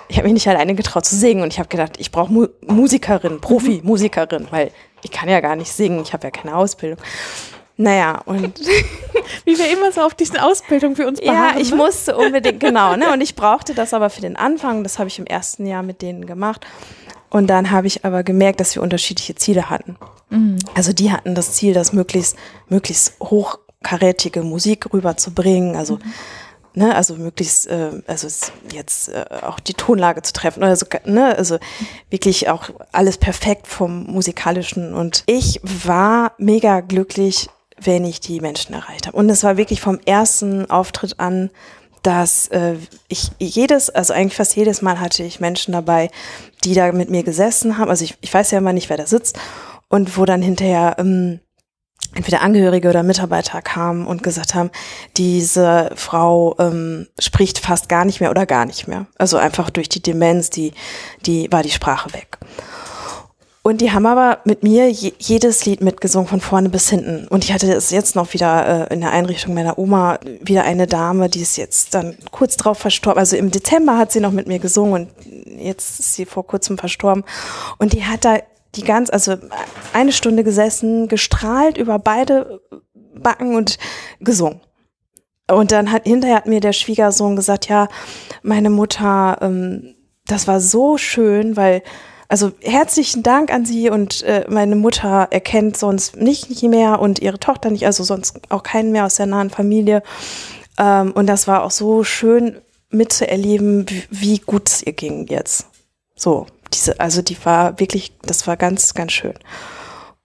Ich 0.08 0.16
habe 0.16 0.26
mich 0.26 0.34
nicht 0.34 0.48
alleine 0.48 0.74
getraut 0.74 1.04
zu 1.04 1.14
singen 1.14 1.42
und 1.42 1.52
ich 1.52 1.58
habe 1.58 1.68
gedacht, 1.68 1.92
ich 1.98 2.10
brauche 2.10 2.32
Mu 2.32 2.46
Musikerin, 2.66 3.40
Profi-Musikerin, 3.40 4.48
weil 4.50 4.70
ich 5.02 5.10
kann 5.10 5.28
ja 5.28 5.40
gar 5.40 5.54
nicht 5.54 5.70
singen, 5.70 6.00
ich 6.02 6.12
habe 6.12 6.26
ja 6.26 6.30
keine 6.30 6.56
Ausbildung. 6.56 6.98
Naja, 7.78 8.20
und 8.26 8.60
Wie 9.44 9.56
wir 9.56 9.72
immer 9.72 9.92
so 9.92 10.00
auf 10.02 10.14
diesen 10.14 10.36
Ausbildung 10.36 10.96
für 10.96 11.06
uns 11.06 11.20
ja, 11.22 11.32
beharren. 11.32 11.60
ich 11.60 11.70
ne? 11.70 11.76
musste 11.76 12.16
unbedingt, 12.16 12.60
genau, 12.60 12.96
ne? 12.96 13.12
Und 13.12 13.20
ich 13.20 13.34
brauchte 13.34 13.74
das 13.74 13.94
aber 13.94 14.10
für 14.10 14.20
den 14.20 14.36
Anfang. 14.36 14.82
Das 14.82 14.98
habe 14.98 15.08
ich 15.08 15.18
im 15.18 15.26
ersten 15.26 15.66
Jahr 15.66 15.82
mit 15.82 16.02
denen 16.02 16.26
gemacht. 16.26 16.66
Und 17.30 17.48
dann 17.48 17.70
habe 17.70 17.86
ich 17.86 18.04
aber 18.04 18.22
gemerkt, 18.22 18.58
dass 18.60 18.74
wir 18.74 18.82
unterschiedliche 18.82 19.34
Ziele 19.34 19.70
hatten. 19.70 19.96
Also 20.74 20.92
die 20.92 21.12
hatten 21.12 21.34
das 21.34 21.52
Ziel, 21.52 21.74
das 21.74 21.92
möglichst, 21.92 22.36
möglichst 22.68 23.14
hochkarätige 23.20 24.42
Musik 24.42 24.92
rüberzubringen. 24.92 25.76
Also, 25.76 25.98
ne, 26.74 26.94
also 26.94 27.16
möglichst, 27.16 27.66
äh, 27.66 28.02
also 28.06 28.28
jetzt 28.72 29.08
äh, 29.08 29.24
auch 29.42 29.60
die 29.60 29.74
Tonlage 29.74 30.22
zu 30.22 30.32
treffen. 30.32 30.62
Also, 30.62 30.86
ne, 31.04 31.36
also 31.36 31.58
wirklich 32.10 32.48
auch 32.48 32.70
alles 32.92 33.18
perfekt 33.18 33.66
vom 33.66 34.04
musikalischen. 34.04 34.94
Und 34.94 35.22
ich 35.26 35.60
war 35.62 36.32
mega 36.38 36.80
glücklich, 36.80 37.48
wenn 37.82 38.04
ich 38.04 38.20
die 38.20 38.40
Menschen 38.40 38.74
erreicht 38.74 39.06
habe. 39.06 39.16
Und 39.16 39.28
es 39.30 39.44
war 39.44 39.56
wirklich 39.56 39.80
vom 39.80 39.98
ersten 40.04 40.70
Auftritt 40.70 41.18
an, 41.20 41.50
dass 42.02 42.48
äh, 42.48 42.76
ich 43.08 43.30
jedes, 43.38 43.90
also 43.90 44.14
eigentlich 44.14 44.36
fast 44.36 44.56
jedes 44.56 44.82
Mal 44.82 45.00
hatte 45.00 45.22
ich 45.24 45.40
Menschen 45.40 45.72
dabei, 45.72 46.10
die 46.64 46.74
da 46.74 46.92
mit 46.92 47.10
mir 47.10 47.22
gesessen 47.22 47.78
haben. 47.78 47.90
Also 47.90 48.04
ich, 48.04 48.16
ich 48.20 48.32
weiß 48.32 48.50
ja 48.50 48.58
immer 48.58 48.72
nicht, 48.72 48.88
wer 48.88 48.96
da 48.96 49.06
sitzt 49.06 49.38
und 49.88 50.16
wo 50.16 50.24
dann 50.24 50.42
hinterher 50.42 50.96
ähm, 50.98 51.40
entweder 52.14 52.42
Angehörige 52.42 52.88
oder 52.88 53.02
Mitarbeiter 53.02 53.60
kamen 53.62 54.06
und 54.06 54.22
gesagt 54.22 54.54
haben, 54.54 54.70
diese 55.16 55.90
Frau 55.94 56.56
ähm, 56.58 57.06
spricht 57.18 57.58
fast 57.58 57.88
gar 57.88 58.04
nicht 58.04 58.20
mehr 58.20 58.30
oder 58.30 58.46
gar 58.46 58.64
nicht 58.64 58.88
mehr. 58.88 59.06
Also 59.18 59.36
einfach 59.36 59.70
durch 59.70 59.88
die 59.88 60.02
Demenz, 60.02 60.50
die, 60.50 60.72
die 61.26 61.50
war 61.52 61.62
die 61.62 61.70
Sprache 61.70 62.12
weg. 62.14 62.38
Und 63.62 63.80
die 63.80 63.92
haben 63.92 64.06
aber 64.06 64.38
mit 64.44 64.62
mir 64.62 64.90
je, 64.90 65.12
jedes 65.18 65.66
Lied 65.66 65.80
mitgesungen, 65.80 66.28
von 66.28 66.40
vorne 66.40 66.68
bis 66.68 66.88
hinten. 66.88 67.28
Und 67.28 67.44
ich 67.44 67.52
hatte 67.52 67.70
es 67.72 67.90
jetzt 67.90 68.16
noch 68.16 68.32
wieder 68.32 68.88
äh, 68.90 68.94
in 68.94 69.00
der 69.00 69.12
Einrichtung 69.12 69.54
meiner 69.54 69.78
Oma, 69.78 70.18
wieder 70.40 70.64
eine 70.64 70.86
Dame, 70.86 71.28
die 71.28 71.42
ist 71.42 71.56
jetzt 71.56 71.94
dann 71.94 72.16
kurz 72.30 72.56
drauf 72.56 72.78
verstorben. 72.78 73.18
Also 73.18 73.36
im 73.36 73.50
Dezember 73.50 73.98
hat 73.98 74.12
sie 74.12 74.20
noch 74.20 74.32
mit 74.32 74.46
mir 74.46 74.58
gesungen 74.58 75.08
und 75.26 75.60
jetzt 75.60 76.00
ist 76.00 76.14
sie 76.14 76.24
vor 76.24 76.46
kurzem 76.46 76.78
verstorben. 76.78 77.24
Und 77.78 77.92
die 77.92 78.04
hat 78.04 78.24
da 78.24 78.38
die 78.74 78.84
ganz, 78.84 79.10
also 79.10 79.36
eine 79.92 80.12
Stunde 80.12 80.44
gesessen, 80.44 81.08
gestrahlt 81.08 81.78
über 81.78 81.98
beide 81.98 82.60
Backen 83.14 83.56
und 83.56 83.78
gesungen. 84.20 84.60
Und 85.50 85.72
dann 85.72 85.90
hat 85.90 86.04
hinterher 86.04 86.36
hat 86.36 86.46
mir 86.46 86.60
der 86.60 86.74
Schwiegersohn 86.74 87.34
gesagt, 87.34 87.68
ja, 87.68 87.88
meine 88.42 88.70
Mutter, 88.70 89.38
ähm, 89.40 89.94
das 90.26 90.46
war 90.46 90.60
so 90.60 90.98
schön, 90.98 91.56
weil 91.56 91.82
also 92.28 92.52
herzlichen 92.60 93.22
Dank 93.22 93.50
an 93.52 93.64
Sie 93.64 93.88
und 93.88 94.22
äh, 94.22 94.44
meine 94.48 94.76
Mutter 94.76 95.28
erkennt 95.30 95.76
sonst 95.76 96.16
nicht, 96.16 96.50
nicht 96.50 96.62
mehr 96.62 97.00
und 97.00 97.20
ihre 97.20 97.40
Tochter 97.40 97.70
nicht, 97.70 97.86
also 97.86 98.04
sonst 98.04 98.38
auch 98.50 98.62
keinen 98.62 98.92
mehr 98.92 99.06
aus 99.06 99.16
der 99.16 99.26
nahen 99.26 99.48
Familie. 99.48 100.02
Ähm, 100.78 101.12
und 101.12 101.26
das 101.26 101.48
war 101.48 101.62
auch 101.62 101.70
so 101.70 102.04
schön 102.04 102.58
mitzuerleben, 102.90 103.86
wie, 104.10 104.38
gut 104.38 104.68
es 104.68 104.82
ihr 104.82 104.92
ging 104.92 105.26
jetzt. 105.26 105.66
So, 106.16 106.46
diese, 106.72 107.00
also 107.00 107.22
die 107.22 107.36
war 107.44 107.80
wirklich, 107.80 108.12
das 108.22 108.46
war 108.46 108.56
ganz, 108.56 108.92
ganz 108.92 109.12
schön. 109.12 109.34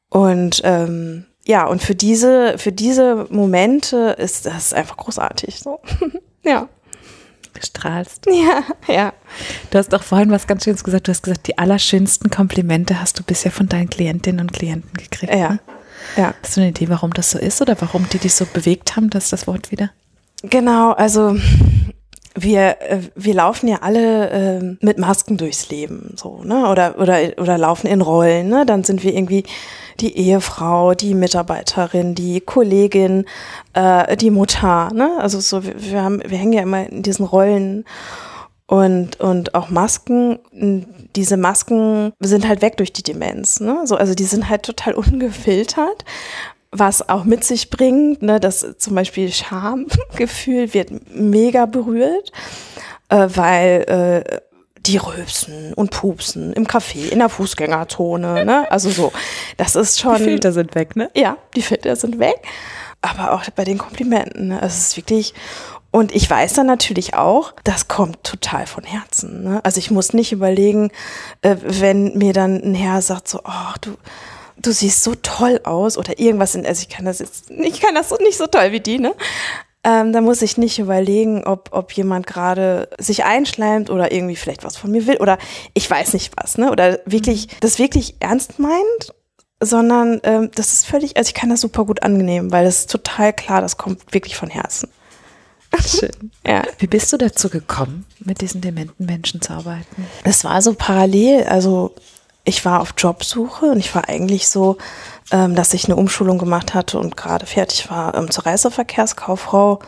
Und 0.10 0.62
ähm, 0.64 1.26
ja, 1.46 1.66
und 1.66 1.82
für 1.82 1.96
diese, 1.96 2.58
für 2.58 2.72
diese 2.72 3.28
Momente 3.30 4.16
ist 4.18 4.46
das 4.46 4.74
einfach 4.74 4.98
großartig. 4.98 5.60
So. 5.60 5.80
ja. 6.44 6.68
Strahlst. 7.66 8.26
Ja, 8.34 8.64
ja. 8.94 9.14
Du 9.72 9.78
hast 9.78 9.94
auch 9.94 10.04
vorhin 10.04 10.32
was 10.32 10.48
ganz 10.48 10.64
Schönes 10.64 10.84
gesagt. 10.84 11.08
Du 11.08 11.12
hast 11.12 11.24
gesagt, 11.24 11.48
die 11.48 11.58
allerschönsten 11.58 12.30
Komplimente 12.30 13.00
hast 13.00 13.20
du 13.20 13.24
bisher 13.24 13.52
von 13.52 13.68
deinen 13.68 13.90
Klientinnen 13.90 14.42
und 14.42 14.54
Klienten 14.54 14.94
gekriegt. 14.94 15.34
Ja. 15.34 15.50
Ne? 15.54 15.60
Ja. 16.18 16.34
Hast 16.42 16.58
du 16.58 16.62
eine 16.62 16.70
Idee, 16.72 16.90
warum 16.90 17.14
das 17.14 17.32
so 17.32 17.40
ist 17.40 17.62
oder 17.62 17.76
warum 17.80 18.08
die 18.10 18.18
dich 18.18 18.34
so 18.34 18.46
bewegt 18.46 18.96
haben, 18.96 19.10
dass 19.10 19.30
das 19.30 19.48
Wort 19.48 19.72
wieder? 19.72 19.92
Genau, 20.44 20.92
also 20.92 21.38
wir, 22.36 22.82
äh, 22.82 23.00
wir 23.16 23.34
laufen 23.34 23.68
ja 23.68 23.78
alle 23.82 24.30
äh, 24.30 24.78
mit 24.82 24.98
Masken 24.98 25.38
durchs 25.38 25.70
Leben, 25.70 26.16
so, 26.16 26.42
ne? 26.44 26.70
Oder, 26.70 27.00
oder, 27.00 27.20
oder 27.38 27.58
laufen 27.58 27.88
in 27.88 28.02
Rollen, 28.02 28.50
ne? 28.50 28.66
Dann 28.66 28.84
sind 28.84 29.04
wir 29.04 29.14
irgendwie 29.14 29.44
die 30.00 30.18
Ehefrau, 30.18 30.94
die 30.96 31.14
Mitarbeiterin, 31.14 32.16
die 32.16 32.42
Kollegin, 32.42 33.26
äh, 33.74 34.18
die 34.18 34.32
Mutter, 34.32 34.90
ne? 34.94 35.18
Also 35.20 35.40
so, 35.40 35.64
wir, 35.64 35.76
wir 35.78 36.04
haben, 36.04 36.22
wir 36.26 36.38
hängen 36.38 36.54
ja 36.54 36.64
immer 36.64 36.88
in 36.90 37.04
diesen 37.04 37.26
Rollen 37.26 37.86
und, 38.66 39.20
und 39.20 39.54
auch 39.54 39.70
Masken, 39.70 40.40
diese 41.16 41.38
Masken 41.38 42.14
sind 42.20 42.48
halt 42.48 42.62
weg 42.62 42.78
durch 42.78 42.94
die 42.94 43.04
Demenz, 43.04 43.60
ne? 43.60 43.82
So, 43.86 43.96
also 43.96 44.16
die 44.16 44.24
sind 44.24 44.50
halt 44.50 44.64
total 44.64 44.94
ungefiltert 44.96 46.04
was 46.74 47.08
auch 47.08 47.24
mit 47.24 47.44
sich 47.44 47.70
bringt, 47.70 48.22
ne, 48.22 48.40
dass 48.40 48.66
zum 48.78 48.96
Beispiel 48.96 49.32
Schamgefühl 49.32 50.74
wird 50.74 50.90
mega 51.16 51.66
berührt, 51.66 52.32
äh, 53.10 53.28
weil 53.34 54.24
äh, 54.26 54.42
die 54.86 54.98
rülpsen 54.98 55.74
und 55.74 55.92
pupsen 55.92 56.52
im 56.54 56.68
Café, 56.68 57.10
in 57.10 57.20
der 57.20 57.30
Fußgängerzone, 57.30 58.44
ne? 58.44 58.70
Also 58.70 58.90
so. 58.90 59.14
Das 59.56 59.76
ist 59.76 60.00
schon. 60.00 60.18
Die 60.18 60.24
Filter 60.24 60.52
sind 60.52 60.76
weg, 60.76 60.96
ne? 60.96 61.10
Ja, 61.16 61.38
die 61.56 61.62
Filter 61.62 61.96
sind 61.96 62.20
weg. 62.20 62.42
Aber 63.02 63.34
auch 63.34 63.44
bei 63.56 63.64
den 63.64 63.78
Komplimenten. 63.78 64.50
Ne? 64.50 64.56
Also 64.56 64.78
es 64.78 64.88
ist 64.88 64.98
wirklich. 64.98 65.34
Und 65.92 66.14
ich 66.14 66.28
weiß 66.28 66.54
dann 66.54 66.66
natürlich 66.66 67.14
auch, 67.14 67.54
das 67.64 67.88
kommt 67.88 68.24
total 68.24 68.66
von 68.66 68.84
Herzen. 68.84 69.44
Ne? 69.44 69.62
Also 69.64 69.78
ich 69.78 69.92
muss 69.92 70.12
nicht 70.12 70.32
überlegen, 70.32 70.90
äh, 71.44 71.56
wenn 71.62 72.18
mir 72.18 72.34
dann 72.34 72.60
ein 72.64 72.74
Herr 72.74 73.02
sagt 73.04 73.28
so, 73.28 73.42
oh, 73.44 73.74
du, 73.80 73.92
du 74.58 74.72
siehst 74.72 75.04
so 75.04 75.16
toll 75.16 75.60
aus 75.64 75.98
oder 75.98 76.20
irgendwas 76.20 76.56
in, 76.56 76.66
also 76.66 76.82
ich 76.82 76.90
kann 76.90 77.06
das 77.06 77.20
jetzt, 77.20 77.50
ich 77.50 77.82
kann 77.82 77.96
das 77.96 78.10
so 78.10 78.18
nicht 78.18 78.38
so 78.38 78.48
toll 78.48 78.72
wie 78.72 78.80
die, 78.80 79.00
ne? 79.00 79.14
Ähm, 79.86 80.14
da 80.14 80.22
muss 80.22 80.42
ich 80.42 80.58
nicht 80.58 80.80
überlegen, 80.80 81.44
ob, 81.44 81.70
ob 81.74 81.92
jemand 81.92 82.26
gerade 82.26 82.88
sich 82.98 83.26
einschleimt 83.26 83.90
oder 83.90 84.14
irgendwie 84.14 84.38
vielleicht 84.38 84.64
was 84.64 84.78
von 84.78 84.92
mir 84.92 85.08
will 85.08 85.18
oder 85.18 85.38
ich 85.74 85.90
weiß 85.90 86.14
nicht 86.14 86.32
was, 86.38 86.58
ne? 86.58 86.72
Oder 86.72 87.00
wirklich, 87.06 87.50
das 87.60 87.80
wirklich 87.80 88.16
ernst 88.22 88.60
meint, 88.60 89.14
sondern 89.60 90.22
ähm, 90.24 90.52
das 90.56 90.72
ist 90.74 90.86
völlig, 90.86 91.18
also 91.18 91.28
ich 91.28 91.34
kann 91.34 91.50
das 91.50 91.62
super 91.62 91.86
gut 91.86 92.02
annehmen, 92.02 92.52
weil 92.52 92.64
das 92.64 92.80
ist 92.80 92.92
total 92.92 93.34
klar, 93.34 93.62
das 93.62 93.78
kommt 93.78 94.14
wirklich 94.14 94.36
von 94.36 94.50
Herzen. 94.50 94.90
Schön. 95.86 96.12
Ja. 96.46 96.64
Wie 96.78 96.88
bist 96.88 97.12
du 97.14 97.18
dazu 97.18 97.50
gekommen, 97.50 98.06
mit 98.20 98.42
diesen 98.42 98.60
dementen 98.60 99.06
Menschen 99.06 99.42
zu 99.42 99.54
arbeiten? 99.54 100.06
Es 100.24 100.44
war 100.44 100.62
so 100.62 100.74
parallel, 100.74 101.46
also 101.46 101.96
ich 102.46 102.66
war 102.66 102.82
auf 102.82 102.94
Jobsuche 102.98 103.68
und 103.68 103.80
ich 103.80 103.94
war 103.96 104.10
eigentlich 104.10 104.48
so, 104.48 104.78
ähm, 105.32 105.56
dass 105.56 105.74
ich 105.74 105.86
eine 105.86 105.96
Umschulung 105.96 106.38
gemacht 106.38 106.74
hatte 106.74 107.00
und 107.00 107.16
gerade 107.16 107.46
fertig 107.46 107.90
war 107.90 108.16
ähm, 108.16 108.30
zur 108.30 108.46
Reiseverkehrskauffrau. 108.46 109.80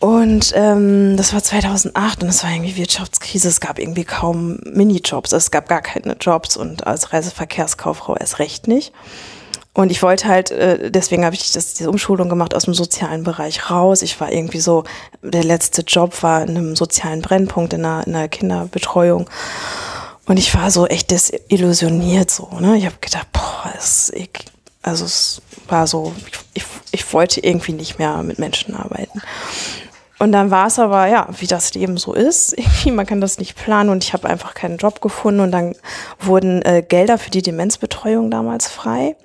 Und 0.00 0.52
ähm, 0.54 1.16
das 1.16 1.32
war 1.32 1.42
2008 1.42 2.22
und 2.22 2.28
es 2.28 2.44
war 2.44 2.50
irgendwie 2.50 2.76
Wirtschaftskrise. 2.76 3.48
Es 3.48 3.60
gab 3.60 3.78
irgendwie 3.78 4.04
kaum 4.04 4.58
Minijobs. 4.64 5.32
Es 5.32 5.50
gab 5.50 5.66
gar 5.66 5.80
keine 5.80 6.14
Jobs 6.20 6.58
und 6.58 6.86
als 6.86 7.14
Reiseverkehrskauffrau 7.14 8.16
erst 8.16 8.38
recht 8.38 8.68
nicht. 8.68 8.92
Und 9.72 9.90
ich 9.90 10.02
wollte 10.02 10.28
halt, 10.28 10.50
äh, 10.50 10.90
deswegen 10.90 11.24
habe 11.24 11.34
ich 11.34 11.52
das, 11.52 11.74
diese 11.74 11.88
Umschulung 11.88 12.28
gemacht 12.28 12.54
aus 12.54 12.64
dem 12.64 12.74
sozialen 12.74 13.24
Bereich 13.24 13.70
raus. 13.70 14.02
Ich 14.02 14.20
war 14.20 14.30
irgendwie 14.30 14.60
so, 14.60 14.84
der 15.22 15.42
letzte 15.42 15.82
Job 15.82 16.22
war 16.22 16.42
in 16.42 16.50
einem 16.50 16.76
sozialen 16.76 17.22
Brennpunkt 17.22 17.72
in 17.72 17.84
einer, 17.84 18.06
in 18.06 18.14
einer 18.14 18.28
Kinderbetreuung. 18.28 19.28
Und 20.26 20.38
ich 20.38 20.54
war 20.54 20.70
so 20.70 20.86
echt 20.86 21.10
desillusioniert 21.10 22.30
so, 22.30 22.48
ne? 22.60 22.76
Ich 22.76 22.86
habe 22.86 22.96
gedacht, 23.00 23.28
boah, 23.32 23.72
es, 23.76 24.10
ich, 24.14 24.30
also 24.82 25.04
es 25.04 25.42
war 25.68 25.86
so, 25.86 26.14
ich, 26.54 26.64
ich 26.92 27.12
wollte 27.12 27.40
irgendwie 27.40 27.72
nicht 27.72 27.98
mehr 27.98 28.22
mit 28.22 28.38
Menschen 28.38 28.74
arbeiten. 28.74 29.20
Und 30.18 30.32
dann 30.32 30.50
war 30.50 30.68
es 30.68 30.78
aber, 30.78 31.06
ja, 31.06 31.28
wie 31.38 31.46
das 31.46 31.74
Leben 31.74 31.96
so 31.96 32.14
ist. 32.14 32.52
Irgendwie, 32.56 32.92
man 32.92 33.04
kann 33.04 33.20
das 33.20 33.38
nicht 33.38 33.56
planen 33.56 33.90
und 33.90 34.04
ich 34.04 34.12
habe 34.12 34.28
einfach 34.28 34.54
keinen 34.54 34.78
Job 34.78 35.00
gefunden 35.00 35.40
und 35.40 35.52
dann 35.52 35.74
wurden 36.20 36.62
äh, 36.62 36.82
Gelder 36.86 37.18
für 37.18 37.30
die 37.30 37.42
Demenzbetreuung 37.42 38.30
damals 38.30 38.68
frei. 38.68 39.16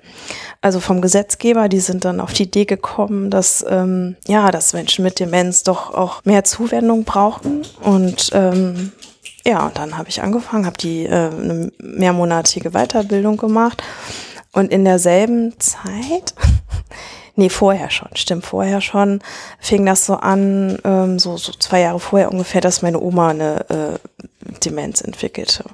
Also 0.60 0.78
vom 0.78 1.00
Gesetzgeber, 1.00 1.70
die 1.70 1.80
sind 1.80 2.04
dann 2.04 2.20
auf 2.20 2.34
die 2.34 2.42
Idee 2.42 2.66
gekommen, 2.66 3.30
dass, 3.30 3.64
ähm, 3.66 4.16
ja, 4.26 4.50
dass 4.50 4.74
Menschen 4.74 5.02
mit 5.02 5.18
Demenz 5.18 5.62
doch 5.62 5.94
auch 5.94 6.22
mehr 6.24 6.44
Zuwendung 6.44 7.04
brauchen. 7.04 7.62
Und 7.80 8.30
ähm, 8.34 8.92
ja, 9.44 9.66
und 9.66 9.78
dann 9.78 9.96
habe 9.96 10.08
ich 10.08 10.22
angefangen, 10.22 10.66
habe 10.66 10.76
die 10.76 11.06
äh, 11.06 11.30
eine 11.30 11.72
mehrmonatige 11.78 12.70
Weiterbildung 12.70 13.36
gemacht 13.36 13.82
und 14.52 14.70
in 14.72 14.84
derselben 14.84 15.58
Zeit, 15.58 16.34
nee, 17.36 17.48
vorher 17.48 17.90
schon, 17.90 18.08
stimmt, 18.14 18.44
vorher 18.44 18.80
schon, 18.80 19.20
fing 19.58 19.86
das 19.86 20.06
so 20.06 20.16
an, 20.16 20.78
ähm, 20.84 21.18
so, 21.18 21.36
so 21.36 21.52
zwei 21.52 21.80
Jahre 21.80 22.00
vorher 22.00 22.30
ungefähr, 22.30 22.60
dass 22.60 22.82
meine 22.82 23.00
Oma 23.00 23.28
eine 23.28 23.70
äh, 23.70 23.98
Demenz 24.64 25.00
entwickelte. 25.00 25.64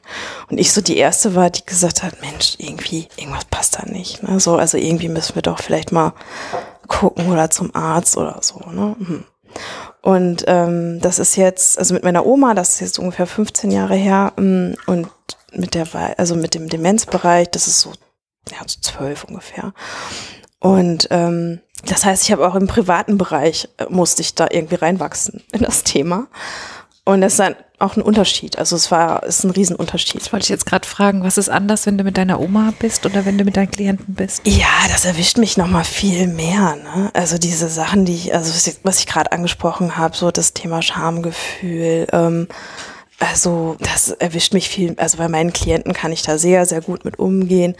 Und 0.50 0.58
ich 0.58 0.72
so 0.72 0.80
die 0.80 0.96
erste 0.96 1.34
war, 1.34 1.50
die 1.50 1.64
gesagt 1.64 2.02
hat, 2.02 2.20
Mensch, 2.20 2.56
irgendwie, 2.58 3.08
irgendwas 3.16 3.46
passt 3.46 3.78
da 3.78 3.86
nicht. 3.86 4.22
Ne? 4.22 4.38
So, 4.38 4.56
also 4.56 4.76
irgendwie 4.76 5.08
müssen 5.08 5.34
wir 5.34 5.42
doch 5.42 5.58
vielleicht 5.60 5.90
mal 5.90 6.12
gucken 6.86 7.32
oder 7.32 7.50
zum 7.50 7.74
Arzt 7.74 8.16
oder 8.16 8.38
so. 8.42 8.58
Ne? 8.70 8.94
Hm. 8.98 9.24
Und 10.06 10.44
ähm, 10.46 11.00
das 11.00 11.18
ist 11.18 11.34
jetzt, 11.34 11.80
also 11.80 11.92
mit 11.92 12.04
meiner 12.04 12.24
Oma, 12.24 12.54
das 12.54 12.74
ist 12.74 12.80
jetzt 12.80 12.98
ungefähr 13.00 13.26
15 13.26 13.72
Jahre 13.72 13.96
her, 13.96 14.34
ähm, 14.38 14.76
und 14.86 15.08
mit 15.52 15.74
der, 15.74 15.84
also 16.16 16.36
mit 16.36 16.54
dem 16.54 16.68
Demenzbereich, 16.68 17.50
das 17.50 17.66
ist 17.66 17.80
so, 17.80 17.90
ja, 18.48 18.58
so 18.68 18.78
zwölf 18.80 19.24
ungefähr. 19.24 19.74
Und 20.60 21.08
ähm, 21.10 21.58
das 21.86 22.04
heißt, 22.04 22.22
ich 22.22 22.30
habe 22.30 22.46
auch 22.46 22.54
im 22.54 22.68
privaten 22.68 23.18
Bereich 23.18 23.68
äh, 23.78 23.86
musste 23.88 24.22
ich 24.22 24.36
da 24.36 24.46
irgendwie 24.48 24.76
reinwachsen 24.76 25.42
in 25.50 25.62
das 25.62 25.82
Thema. 25.82 26.28
Und 27.04 27.20
das 27.20 27.34
dann 27.34 27.56
auch 27.78 27.96
ein 27.96 28.02
Unterschied. 28.02 28.58
Also 28.58 28.74
es 28.76 28.90
war, 28.90 29.22
ist 29.24 29.44
ein 29.44 29.50
Riesenunterschied. 29.50 30.20
Das 30.20 30.32
wollte 30.32 30.44
ich 30.44 30.48
jetzt 30.48 30.64
gerade 30.64 30.86
fragen, 30.86 31.22
was 31.22 31.36
ist 31.36 31.50
anders, 31.50 31.84
wenn 31.86 31.98
du 31.98 32.04
mit 32.04 32.16
deiner 32.16 32.40
Oma 32.40 32.72
bist 32.78 33.04
oder 33.04 33.26
wenn 33.26 33.36
du 33.36 33.44
mit 33.44 33.56
deinen 33.56 33.70
Klienten 33.70 34.14
bist? 34.14 34.40
Ja, 34.46 34.66
das 34.88 35.04
erwischt 35.04 35.36
mich 35.36 35.56
nochmal 35.56 35.84
viel 35.84 36.26
mehr. 36.26 36.76
Ne? 36.76 37.10
Also 37.12 37.36
diese 37.36 37.68
Sachen, 37.68 38.06
die 38.06 38.14
ich, 38.14 38.34
also 38.34 38.52
was 38.82 38.98
ich, 39.00 39.06
gerade 39.06 39.32
angesprochen 39.32 39.98
habe, 39.98 40.16
so 40.16 40.30
das 40.30 40.54
Thema 40.54 40.80
Schamgefühl, 40.80 42.06
ähm, 42.12 42.48
also 43.18 43.76
das 43.80 44.10
erwischt 44.10 44.52
mich 44.52 44.68
viel, 44.68 44.94
also 44.98 45.16
bei 45.16 45.28
meinen 45.28 45.52
Klienten 45.52 45.94
kann 45.94 46.12
ich 46.12 46.22
da 46.22 46.36
sehr, 46.36 46.66
sehr 46.66 46.82
gut 46.82 47.04
mit 47.04 47.18
umgehen, 47.18 47.74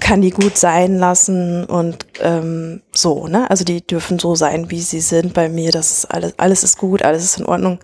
kann 0.00 0.20
die 0.20 0.30
gut 0.30 0.58
sein 0.58 0.98
lassen 0.98 1.64
und 1.64 2.06
ähm, 2.20 2.82
so, 2.92 3.26
ne? 3.26 3.48
Also 3.50 3.64
die 3.64 3.86
dürfen 3.86 4.18
so 4.18 4.34
sein, 4.34 4.70
wie 4.70 4.82
sie 4.82 5.00
sind 5.00 5.32
bei 5.32 5.48
mir. 5.48 5.72
Das 5.72 5.90
ist 5.92 6.04
alles, 6.06 6.34
alles 6.38 6.62
ist 6.62 6.76
gut, 6.76 7.02
alles 7.02 7.24
ist 7.24 7.38
in 7.38 7.46
Ordnung. 7.46 7.78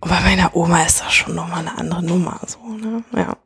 Und 0.00 0.08
bei 0.08 0.20
meiner 0.20 0.56
Oma 0.56 0.82
ist 0.82 1.00
das 1.00 1.12
schon 1.12 1.34
nochmal 1.34 1.60
eine 1.60 1.76
andere 1.76 2.02
Nummer, 2.02 2.40
so, 2.46 2.58
ne? 2.74 3.04
Ja. 3.14 3.36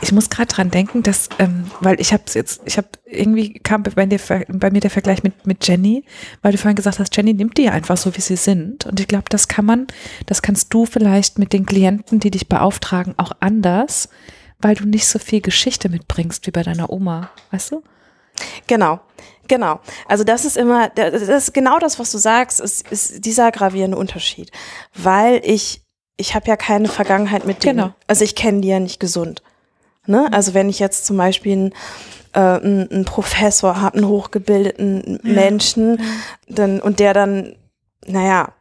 Ich 0.00 0.10
muss 0.10 0.30
gerade 0.30 0.48
dran 0.48 0.70
denken, 0.70 1.04
dass, 1.04 1.28
ähm, 1.38 1.70
weil 1.80 2.00
ich 2.00 2.12
habe 2.12 2.24
jetzt, 2.34 2.62
ich 2.64 2.76
habe 2.76 2.88
irgendwie 3.06 3.52
kam 3.60 3.84
bei, 3.84 4.06
dir, 4.06 4.18
bei 4.48 4.70
mir 4.70 4.80
der 4.80 4.90
Vergleich 4.90 5.22
mit 5.22 5.46
mit 5.46 5.66
Jenny, 5.66 6.04
weil 6.40 6.50
du 6.50 6.58
vorhin 6.58 6.74
gesagt 6.74 6.98
hast, 6.98 7.16
Jenny 7.16 7.34
nimmt 7.34 7.56
die 7.56 7.68
einfach 7.68 7.96
so, 7.96 8.16
wie 8.16 8.20
sie 8.20 8.34
sind. 8.34 8.84
Und 8.86 8.98
ich 8.98 9.06
glaube, 9.06 9.26
das 9.28 9.46
kann 9.46 9.64
man, 9.64 9.86
das 10.26 10.42
kannst 10.42 10.74
du 10.74 10.86
vielleicht 10.86 11.38
mit 11.38 11.52
den 11.52 11.66
Klienten, 11.66 12.18
die 12.18 12.32
dich 12.32 12.48
beauftragen, 12.48 13.14
auch 13.16 13.32
anders, 13.38 14.08
weil 14.58 14.74
du 14.74 14.86
nicht 14.86 15.06
so 15.06 15.20
viel 15.20 15.40
Geschichte 15.40 15.88
mitbringst 15.88 16.46
wie 16.48 16.52
bei 16.52 16.64
deiner 16.64 16.90
Oma, 16.90 17.30
weißt 17.52 17.70
du? 17.72 17.84
Genau, 18.66 19.00
genau. 19.48 19.80
Also 20.08 20.24
das 20.24 20.44
ist 20.44 20.56
immer, 20.56 20.88
das 20.90 21.22
ist 21.22 21.54
genau 21.54 21.78
das, 21.78 21.98
was 21.98 22.10
du 22.10 22.18
sagst, 22.18 22.60
ist, 22.60 22.90
ist 22.90 23.24
dieser 23.24 23.50
gravierende 23.50 23.96
Unterschied. 23.96 24.50
Weil 24.94 25.40
ich, 25.44 25.82
ich 26.16 26.34
habe 26.34 26.48
ja 26.48 26.56
keine 26.56 26.88
Vergangenheit 26.88 27.44
mit 27.44 27.64
denen. 27.64 27.78
Genau. 27.78 27.94
Also 28.06 28.24
ich 28.24 28.34
kenne 28.34 28.60
die 28.60 28.68
ja 28.68 28.80
nicht 28.80 29.00
gesund. 29.00 29.42
Ne? 30.06 30.28
Also 30.32 30.54
wenn 30.54 30.68
ich 30.68 30.78
jetzt 30.78 31.06
zum 31.06 31.16
Beispiel 31.16 31.52
einen, 31.52 31.72
äh, 32.32 32.40
einen, 32.40 32.90
einen 32.90 33.04
Professor 33.04 33.80
habe, 33.80 33.98
einen 33.98 34.08
hochgebildeten 34.08 35.20
Menschen, 35.22 36.00
dann 36.48 36.80
und 36.80 36.98
der 36.98 37.14
dann, 37.14 37.54
naja, 38.06 38.52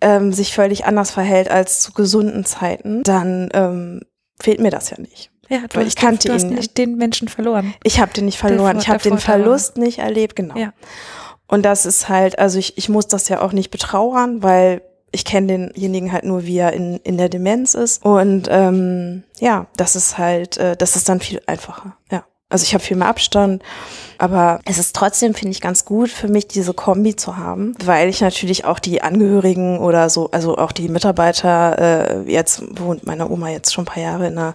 ähm, 0.00 0.32
sich 0.32 0.54
völlig 0.54 0.84
anders 0.84 1.10
verhält 1.10 1.50
als 1.50 1.80
zu 1.80 1.92
gesunden 1.92 2.44
Zeiten, 2.44 3.02
dann 3.02 3.48
ähm, 3.54 4.02
fehlt 4.40 4.60
mir 4.60 4.70
das 4.70 4.90
ja 4.90 5.00
nicht. 5.00 5.31
Ja, 5.52 5.66
du 5.68 5.76
Weil 5.76 5.84
hast, 5.84 5.92
ich 5.92 5.96
kannte 5.96 6.28
du 6.28 6.34
hast 6.34 6.44
ihn 6.44 6.50
ja. 6.50 6.56
nicht 6.56 6.78
den 6.78 6.96
Menschen 6.96 7.28
verloren. 7.28 7.74
Ich 7.84 8.00
habe 8.00 8.10
den 8.14 8.24
nicht 8.24 8.38
verloren. 8.38 8.78
Ich 8.78 8.88
habe 8.88 9.02
den 9.02 9.18
Verlust 9.18 9.76
nicht 9.76 9.98
erlebt, 9.98 10.34
genau. 10.34 10.56
Ja. 10.56 10.72
Und 11.46 11.62
das 11.62 11.84
ist 11.84 12.08
halt, 12.08 12.38
also 12.38 12.58
ich, 12.58 12.78
ich 12.78 12.88
muss 12.88 13.06
das 13.06 13.28
ja 13.28 13.42
auch 13.42 13.52
nicht 13.52 13.70
betrauern, 13.70 14.42
weil 14.42 14.80
ich 15.10 15.26
kenne 15.26 15.48
denjenigen 15.48 16.10
halt 16.10 16.24
nur, 16.24 16.46
wie 16.46 16.56
er 16.56 16.72
in, 16.72 16.96
in 17.04 17.18
der 17.18 17.28
Demenz 17.28 17.74
ist. 17.74 18.02
Und 18.02 18.48
ähm, 18.50 19.24
ja, 19.40 19.66
das 19.76 19.94
ist 19.94 20.16
halt, 20.16 20.56
äh, 20.56 20.74
das 20.74 20.96
ist 20.96 21.10
dann 21.10 21.20
viel 21.20 21.42
einfacher. 21.44 21.98
Ja. 22.10 22.24
Also 22.52 22.64
ich 22.64 22.74
habe 22.74 22.84
viel 22.84 22.98
mehr 22.98 23.08
Abstand, 23.08 23.62
aber 24.18 24.60
es 24.66 24.76
ist 24.78 24.94
trotzdem, 24.94 25.32
finde 25.32 25.52
ich, 25.52 25.62
ganz 25.62 25.86
gut 25.86 26.10
für 26.10 26.28
mich, 26.28 26.46
diese 26.46 26.74
Kombi 26.74 27.16
zu 27.16 27.38
haben, 27.38 27.74
weil 27.82 28.10
ich 28.10 28.20
natürlich 28.20 28.66
auch 28.66 28.78
die 28.78 29.02
Angehörigen 29.02 29.78
oder 29.78 30.10
so, 30.10 30.30
also 30.32 30.58
auch 30.58 30.70
die 30.70 30.88
Mitarbeiter, 30.88 31.78
äh, 32.26 32.30
jetzt 32.30 32.62
wohnt 32.78 33.06
meine 33.06 33.30
Oma 33.30 33.48
jetzt 33.48 33.72
schon 33.72 33.84
ein 33.84 33.86
paar 33.86 34.02
Jahre 34.02 34.26
in 34.26 34.36
einer 34.36 34.54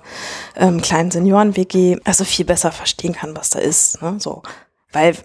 ähm, 0.56 0.80
kleinen 0.80 1.10
Senioren-WG, 1.10 1.98
also 2.04 2.24
viel 2.24 2.46
besser 2.46 2.72
verstehen 2.72 3.14
kann, 3.14 3.36
was 3.36 3.50
da 3.50 3.60
ist. 3.60 4.00
Ne? 4.02 4.18
So. 4.20 4.44
Weil 4.94 5.16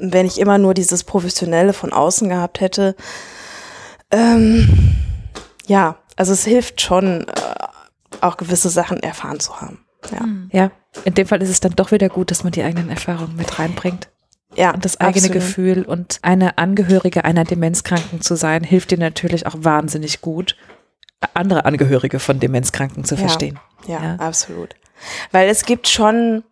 wenn 0.00 0.26
ich 0.26 0.40
immer 0.40 0.58
nur 0.58 0.74
dieses 0.74 1.04
Professionelle 1.04 1.72
von 1.72 1.92
außen 1.92 2.28
gehabt 2.28 2.60
hätte, 2.60 2.96
ähm, 4.10 4.96
ja, 5.66 5.96
also 6.16 6.32
es 6.32 6.44
hilft 6.44 6.80
schon, 6.80 7.28
äh, 7.28 7.32
auch 8.20 8.36
gewisse 8.36 8.70
Sachen 8.70 9.00
erfahren 9.02 9.38
zu 9.38 9.60
haben. 9.60 9.84
Ja, 10.10 10.26
Ja, 10.52 10.70
in 11.04 11.14
dem 11.14 11.26
Fall 11.26 11.42
ist 11.42 11.50
es 11.50 11.60
dann 11.60 11.72
doch 11.76 11.92
wieder 11.92 12.08
gut, 12.08 12.30
dass 12.30 12.42
man 12.44 12.52
die 12.52 12.62
eigenen 12.62 12.88
Erfahrungen 12.90 13.36
mit 13.36 13.58
reinbringt. 13.58 14.08
ja 14.56 14.72
Und 14.72 14.84
das 14.84 14.98
eigene 15.00 15.26
absolut. 15.26 15.32
Gefühl 15.34 15.82
und 15.84 16.18
eine 16.22 16.58
Angehörige 16.58 17.24
einer 17.24 17.44
Demenzkranken 17.44 18.20
zu 18.20 18.34
sein, 18.36 18.64
hilft 18.64 18.90
dir 18.90 18.98
natürlich 18.98 19.46
auch 19.46 19.54
wahnsinnig 19.58 20.20
gut, 20.20 20.56
andere 21.34 21.64
Angehörige 21.64 22.18
von 22.20 22.40
Demenzkranken 22.40 23.04
zu 23.04 23.14
Ja. 23.16 23.20
verstehen. 23.22 23.58
Ja, 23.86 24.02
Ja. 24.02 24.14
absolut. 24.16 24.74
Weil 25.32 25.48
es 25.48 25.64
gibt 25.64 25.88
schon, 25.88 26.42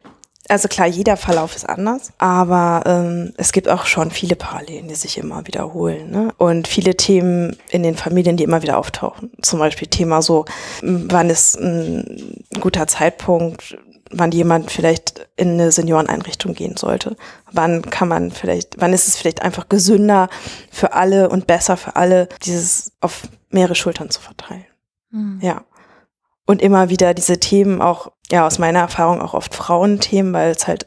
also 0.48 0.68
klar, 0.68 0.86
jeder 0.86 1.16
Verlauf 1.16 1.56
ist 1.56 1.68
anders, 1.68 2.12
aber 2.18 2.82
ähm, 2.86 3.32
es 3.36 3.52
gibt 3.52 3.68
auch 3.68 3.86
schon 3.86 4.10
viele 4.10 4.36
Parallelen, 4.36 4.88
die 4.88 4.94
sich 4.94 5.18
immer 5.18 5.46
wiederholen. 5.46 6.10
Ne? 6.10 6.32
Und 6.38 6.68
viele 6.68 6.96
Themen 6.96 7.56
in 7.70 7.82
den 7.82 7.96
Familien, 7.96 8.36
die 8.36 8.44
immer 8.44 8.62
wieder 8.62 8.78
auftauchen. 8.78 9.30
Zum 9.42 9.58
Beispiel 9.58 9.88
Thema 9.88 10.22
so, 10.22 10.44
wann 10.82 11.30
ist 11.30 11.56
ein 11.56 12.44
guter 12.60 12.86
Zeitpunkt, 12.86 13.76
wann 14.10 14.30
jemand 14.30 14.70
vielleicht 14.70 15.28
in 15.36 15.52
eine 15.52 15.72
Senioreneinrichtung 15.72 16.54
gehen 16.54 16.76
sollte. 16.76 17.16
Wann 17.50 17.82
kann 17.82 18.08
man 18.08 18.30
vielleicht, 18.30 18.80
wann 18.80 18.92
ist 18.92 19.08
es 19.08 19.16
vielleicht 19.16 19.42
einfach 19.42 19.68
gesünder 19.68 20.28
für 20.70 20.92
alle 20.92 21.28
und 21.28 21.46
besser 21.46 21.76
für 21.76 21.96
alle, 21.96 22.28
dieses 22.44 22.92
auf 23.00 23.22
mehrere 23.50 23.74
Schultern 23.74 24.10
zu 24.10 24.20
verteilen. 24.20 24.66
Ja. 25.40 25.64
Und 26.46 26.62
immer 26.62 26.90
wieder 26.90 27.14
diese 27.14 27.40
Themen 27.40 27.82
auch, 27.82 28.12
ja, 28.30 28.46
aus 28.46 28.58
meiner 28.58 28.80
Erfahrung 28.80 29.20
auch 29.20 29.34
oft 29.34 29.54
Frauenthemen, 29.54 30.32
weil 30.32 30.50
es 30.50 30.66
halt 30.66 30.86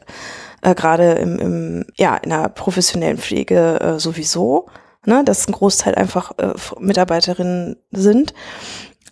äh, 0.62 0.74
gerade 0.74 1.12
im, 1.12 1.38
im, 1.38 1.86
ja, 1.96 2.16
in 2.16 2.30
der 2.30 2.48
professionellen 2.48 3.18
Pflege 3.18 3.80
äh, 3.80 3.98
sowieso, 3.98 4.68
ne, 5.06 5.24
dass 5.24 5.48
ein 5.48 5.52
Großteil 5.52 5.94
einfach 5.94 6.32
äh, 6.38 6.52
Mitarbeiterinnen 6.78 7.76
sind. 7.90 8.34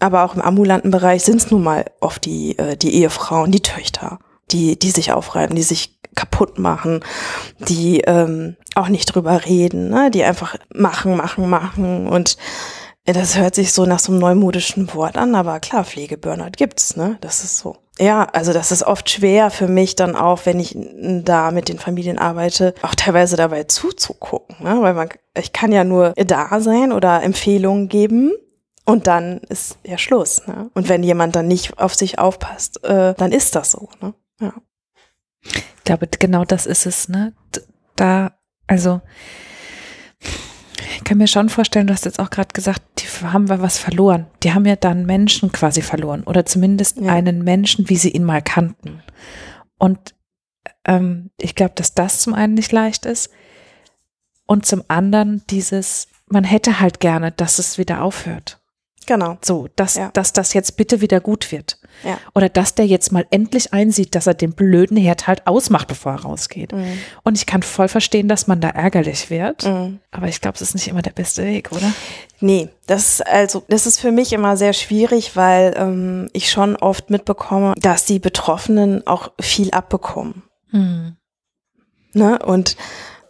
Aber 0.00 0.24
auch 0.24 0.34
im 0.34 0.42
ambulanten 0.42 0.90
Bereich 0.90 1.24
sind 1.24 1.38
es 1.38 1.50
nun 1.50 1.62
mal 1.62 1.86
oft 2.00 2.24
die, 2.24 2.56
äh, 2.58 2.76
die 2.76 2.94
Ehefrauen, 2.94 3.50
die 3.50 3.62
Töchter, 3.62 4.18
die, 4.50 4.78
die 4.78 4.90
sich 4.90 5.12
aufreiben, 5.12 5.56
die 5.56 5.62
sich 5.62 5.98
kaputt 6.14 6.58
machen, 6.58 7.00
die 7.58 8.00
ähm, 8.00 8.56
auch 8.74 8.88
nicht 8.88 9.06
drüber 9.06 9.44
reden, 9.44 9.88
ne? 9.88 10.10
die 10.10 10.24
einfach 10.24 10.56
machen, 10.74 11.16
machen, 11.16 11.48
machen 11.48 12.08
und 12.08 12.36
das 13.04 13.38
hört 13.38 13.54
sich 13.54 13.72
so 13.72 13.86
nach 13.86 14.00
so 14.00 14.12
einem 14.12 14.20
neumodischen 14.20 14.92
Wort 14.94 15.16
an, 15.16 15.34
aber 15.34 15.60
klar, 15.60 15.84
Pflegeburnout 15.84 16.52
gibt's, 16.56 16.94
ne? 16.94 17.16
Das 17.22 17.42
ist 17.42 17.56
so. 17.56 17.76
Ja, 17.98 18.24
also 18.24 18.52
das 18.52 18.70
ist 18.70 18.84
oft 18.84 19.10
schwer 19.10 19.50
für 19.50 19.66
mich 19.66 19.96
dann 19.96 20.14
auch, 20.14 20.46
wenn 20.46 20.60
ich 20.60 20.76
da 20.76 21.50
mit 21.50 21.68
den 21.68 21.78
Familien 21.78 22.18
arbeite, 22.18 22.74
auch 22.82 22.94
teilweise 22.94 23.36
dabei 23.36 23.64
zuzugucken, 23.64 24.56
ne? 24.60 24.80
Weil 24.80 24.94
man, 24.94 25.08
ich 25.36 25.52
kann 25.52 25.72
ja 25.72 25.82
nur 25.82 26.12
da 26.12 26.60
sein 26.60 26.92
oder 26.92 27.22
Empfehlungen 27.22 27.88
geben 27.88 28.32
und 28.84 29.06
dann 29.06 29.38
ist 29.48 29.78
ja 29.84 29.98
Schluss, 29.98 30.46
ne? 30.46 30.70
Und 30.74 30.88
wenn 30.88 31.02
jemand 31.02 31.34
dann 31.34 31.48
nicht 31.48 31.78
auf 31.78 31.94
sich 31.94 32.18
aufpasst, 32.18 32.84
äh, 32.84 33.14
dann 33.14 33.32
ist 33.32 33.56
das 33.56 33.72
so, 33.72 33.88
ne? 34.00 34.14
Ja. 34.40 34.54
Ich 35.42 35.84
glaube, 35.84 36.06
genau 36.06 36.44
das 36.44 36.66
ist 36.66 36.86
es, 36.86 37.08
ne? 37.08 37.32
Da, 37.96 38.32
also, 38.68 39.00
ich 40.98 41.04
kann 41.04 41.18
mir 41.18 41.28
schon 41.28 41.48
vorstellen, 41.48 41.86
du 41.86 41.92
hast 41.92 42.06
jetzt 42.06 42.18
auch 42.18 42.28
gerade 42.30 42.52
gesagt, 42.52 42.82
die 42.98 43.06
haben 43.24 43.48
wir 43.48 43.62
was 43.62 43.78
verloren. 43.78 44.26
Die 44.42 44.52
haben 44.52 44.66
ja 44.66 44.74
dann 44.74 45.06
Menschen 45.06 45.52
quasi 45.52 45.80
verloren 45.80 46.24
oder 46.24 46.44
zumindest 46.44 46.96
Ja. 47.00 47.12
einen 47.12 47.44
Menschen, 47.44 47.88
wie 47.88 47.96
sie 47.96 48.10
ihn 48.10 48.24
mal 48.24 48.42
kannten. 48.42 49.00
Und 49.78 50.16
ähm, 50.84 51.30
ich 51.40 51.54
glaube, 51.54 51.74
dass 51.76 51.94
das 51.94 52.18
zum 52.18 52.34
einen 52.34 52.54
nicht 52.54 52.72
leicht 52.72 53.06
ist 53.06 53.30
und 54.46 54.66
zum 54.66 54.82
anderen 54.88 55.44
dieses, 55.50 56.08
man 56.26 56.42
hätte 56.42 56.80
halt 56.80 56.98
gerne, 56.98 57.30
dass 57.30 57.60
es 57.60 57.78
wieder 57.78 58.02
aufhört. 58.02 58.60
Genau. 59.06 59.38
So, 59.44 59.68
dass, 59.76 59.94
Ja. 59.94 60.10
dass 60.12 60.32
das 60.32 60.52
jetzt 60.52 60.76
bitte 60.76 61.00
wieder 61.00 61.20
gut 61.20 61.52
wird. 61.52 61.78
Ja. 62.04 62.18
Oder 62.34 62.48
dass 62.48 62.74
der 62.74 62.86
jetzt 62.86 63.12
mal 63.12 63.26
endlich 63.30 63.72
einsieht, 63.72 64.14
dass 64.14 64.26
er 64.26 64.34
den 64.34 64.52
blöden 64.52 64.96
Herd 64.96 65.26
halt 65.26 65.46
ausmacht, 65.46 65.88
bevor 65.88 66.12
er 66.12 66.20
rausgeht. 66.22 66.72
Mhm. 66.72 66.98
Und 67.24 67.36
ich 67.36 67.46
kann 67.46 67.62
voll 67.62 67.88
verstehen, 67.88 68.28
dass 68.28 68.46
man 68.46 68.60
da 68.60 68.68
ärgerlich 68.68 69.30
wird. 69.30 69.64
Mhm. 69.64 70.00
Aber 70.10 70.28
ich 70.28 70.40
glaube, 70.40 70.54
es 70.56 70.62
ist 70.62 70.74
nicht 70.74 70.88
immer 70.88 71.02
der 71.02 71.10
beste 71.10 71.44
Weg, 71.44 71.72
oder? 71.72 71.92
Nee, 72.40 72.68
das 72.86 73.08
ist 73.08 73.26
also 73.26 73.64
das 73.68 73.86
ist 73.86 73.98
für 73.98 74.12
mich 74.12 74.32
immer 74.32 74.56
sehr 74.56 74.72
schwierig, 74.72 75.34
weil 75.34 75.74
ähm, 75.76 76.28
ich 76.32 76.50
schon 76.50 76.76
oft 76.76 77.10
mitbekomme, 77.10 77.74
dass 77.80 78.04
die 78.04 78.20
Betroffenen 78.20 79.06
auch 79.06 79.32
viel 79.40 79.70
abbekommen. 79.72 80.44
Ne? 82.12 82.38
Und 82.44 82.76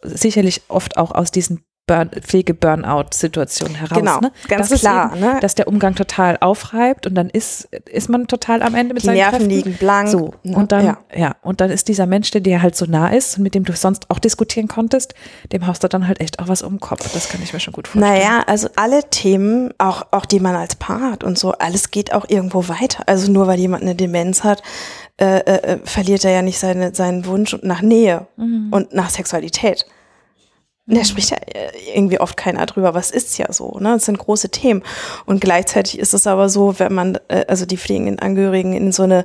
Sicherlich 0.03 0.63
oft 0.69 0.97
auch 0.97 1.13
aus 1.13 1.31
diesen 1.31 1.65
Burn 1.89 2.11
Pflege-Burnout-Situationen 2.11 3.75
heraus. 3.75 3.99
Genau, 3.99 4.21
ne? 4.21 4.31
ganz 4.47 4.69
das 4.69 4.81
klar, 4.81 5.11
Eben, 5.13 5.21
ne? 5.21 5.39
Dass 5.41 5.57
der 5.57 5.67
Umgang 5.67 5.97
total 5.97 6.37
aufreibt 6.41 7.07
und 7.09 7.17
dann 7.17 7.29
ist, 7.31 7.65
ist 7.91 8.09
man 8.09 8.29
total 8.29 8.63
am 8.63 8.77
Ende 8.77 8.95
mit 8.95 9.03
die 9.03 9.07
seinen 9.07 9.17
Nerven 9.17 9.39
Kräften. 9.39 9.51
liegen 9.51 9.73
blank. 9.75 10.09
So, 10.09 10.35
ne? 10.45 10.57
und 10.57 10.71
dann, 10.71 10.85
ja. 10.87 10.99
ja. 11.17 11.37
und 11.43 11.61
dann 11.61 11.71
ist 11.71 11.89
dieser 11.89 12.07
Mensch, 12.07 12.31
der 12.31 12.41
dir 12.43 12.63
halt 12.63 12.77
so 12.77 12.87
nah 12.87 13.09
ist 13.09 13.39
und 13.39 13.43
mit 13.43 13.55
dem 13.57 13.65
du 13.65 13.73
sonst 13.73 14.09
auch 14.11 14.21
diskutieren 14.21 14.69
konntest, 14.69 15.15
dem 15.53 15.67
haust 15.67 15.83
du 15.83 15.89
dann 15.89 16.07
halt 16.07 16.21
echt 16.21 16.39
auch 16.39 16.47
was 16.47 16.63
um 16.63 16.75
den 16.75 16.81
Kopf. 16.81 17.13
Das 17.13 17.29
kann 17.29 17.43
ich 17.43 17.53
mir 17.53 17.59
schon 17.61 17.73
gut 17.73 17.89
vorstellen. 17.89 18.15
Naja, 18.15 18.45
also 18.47 18.69
alle 18.77 19.03
Themen, 19.11 19.73
auch, 19.79 20.07
auch 20.13 20.27
die 20.27 20.39
man 20.39 20.55
als 20.55 20.77
Paar 20.77 21.01
hat 21.11 21.25
und 21.25 21.39
so, 21.39 21.53
alles 21.53 21.91
geht 21.91 22.13
auch 22.13 22.27
irgendwo 22.29 22.69
weiter. 22.69 23.03
Also 23.07 23.33
nur 23.33 23.47
weil 23.49 23.59
jemand 23.59 23.83
eine 23.83 23.95
Demenz 23.95 24.45
hat, 24.45 24.63
äh, 25.21 25.39
äh, 25.39 25.73
äh, 25.75 25.79
verliert 25.83 26.25
er 26.25 26.31
ja 26.31 26.43
nicht 26.43 26.59
seine, 26.61 26.95
seinen 26.95 27.27
Wunsch 27.27 27.57
nach 27.63 27.83
Nähe 27.83 28.27
Mhm. 28.37 28.69
und 28.71 28.93
nach 28.93 29.11
Sexualität. 29.11 29.87
Da 30.91 31.05
spricht 31.05 31.31
ja 31.31 31.37
äh, 31.37 31.69
irgendwie 31.95 32.19
oft 32.19 32.37
keiner 32.39 32.65
drüber, 32.65 32.95
was 32.95 33.11
ist 33.11 33.37
ja 33.37 33.53
so, 33.53 33.77
ne? 33.79 33.91
Das 33.95 34.07
sind 34.07 34.17
große 34.19 34.49
Themen. 34.49 34.83
Und 35.27 35.41
gleichzeitig 35.43 35.99
ist 35.99 36.15
es 36.15 36.27
aber 36.27 36.49
so, 36.49 36.79
wenn 36.79 36.95
man, 36.95 37.19
äh, 37.29 37.45
also 37.47 37.67
die 37.67 37.77
pflegenden 37.77 38.19
Angehörigen 38.19 38.73
in 38.73 38.91
so 38.91 39.03
eine 39.03 39.23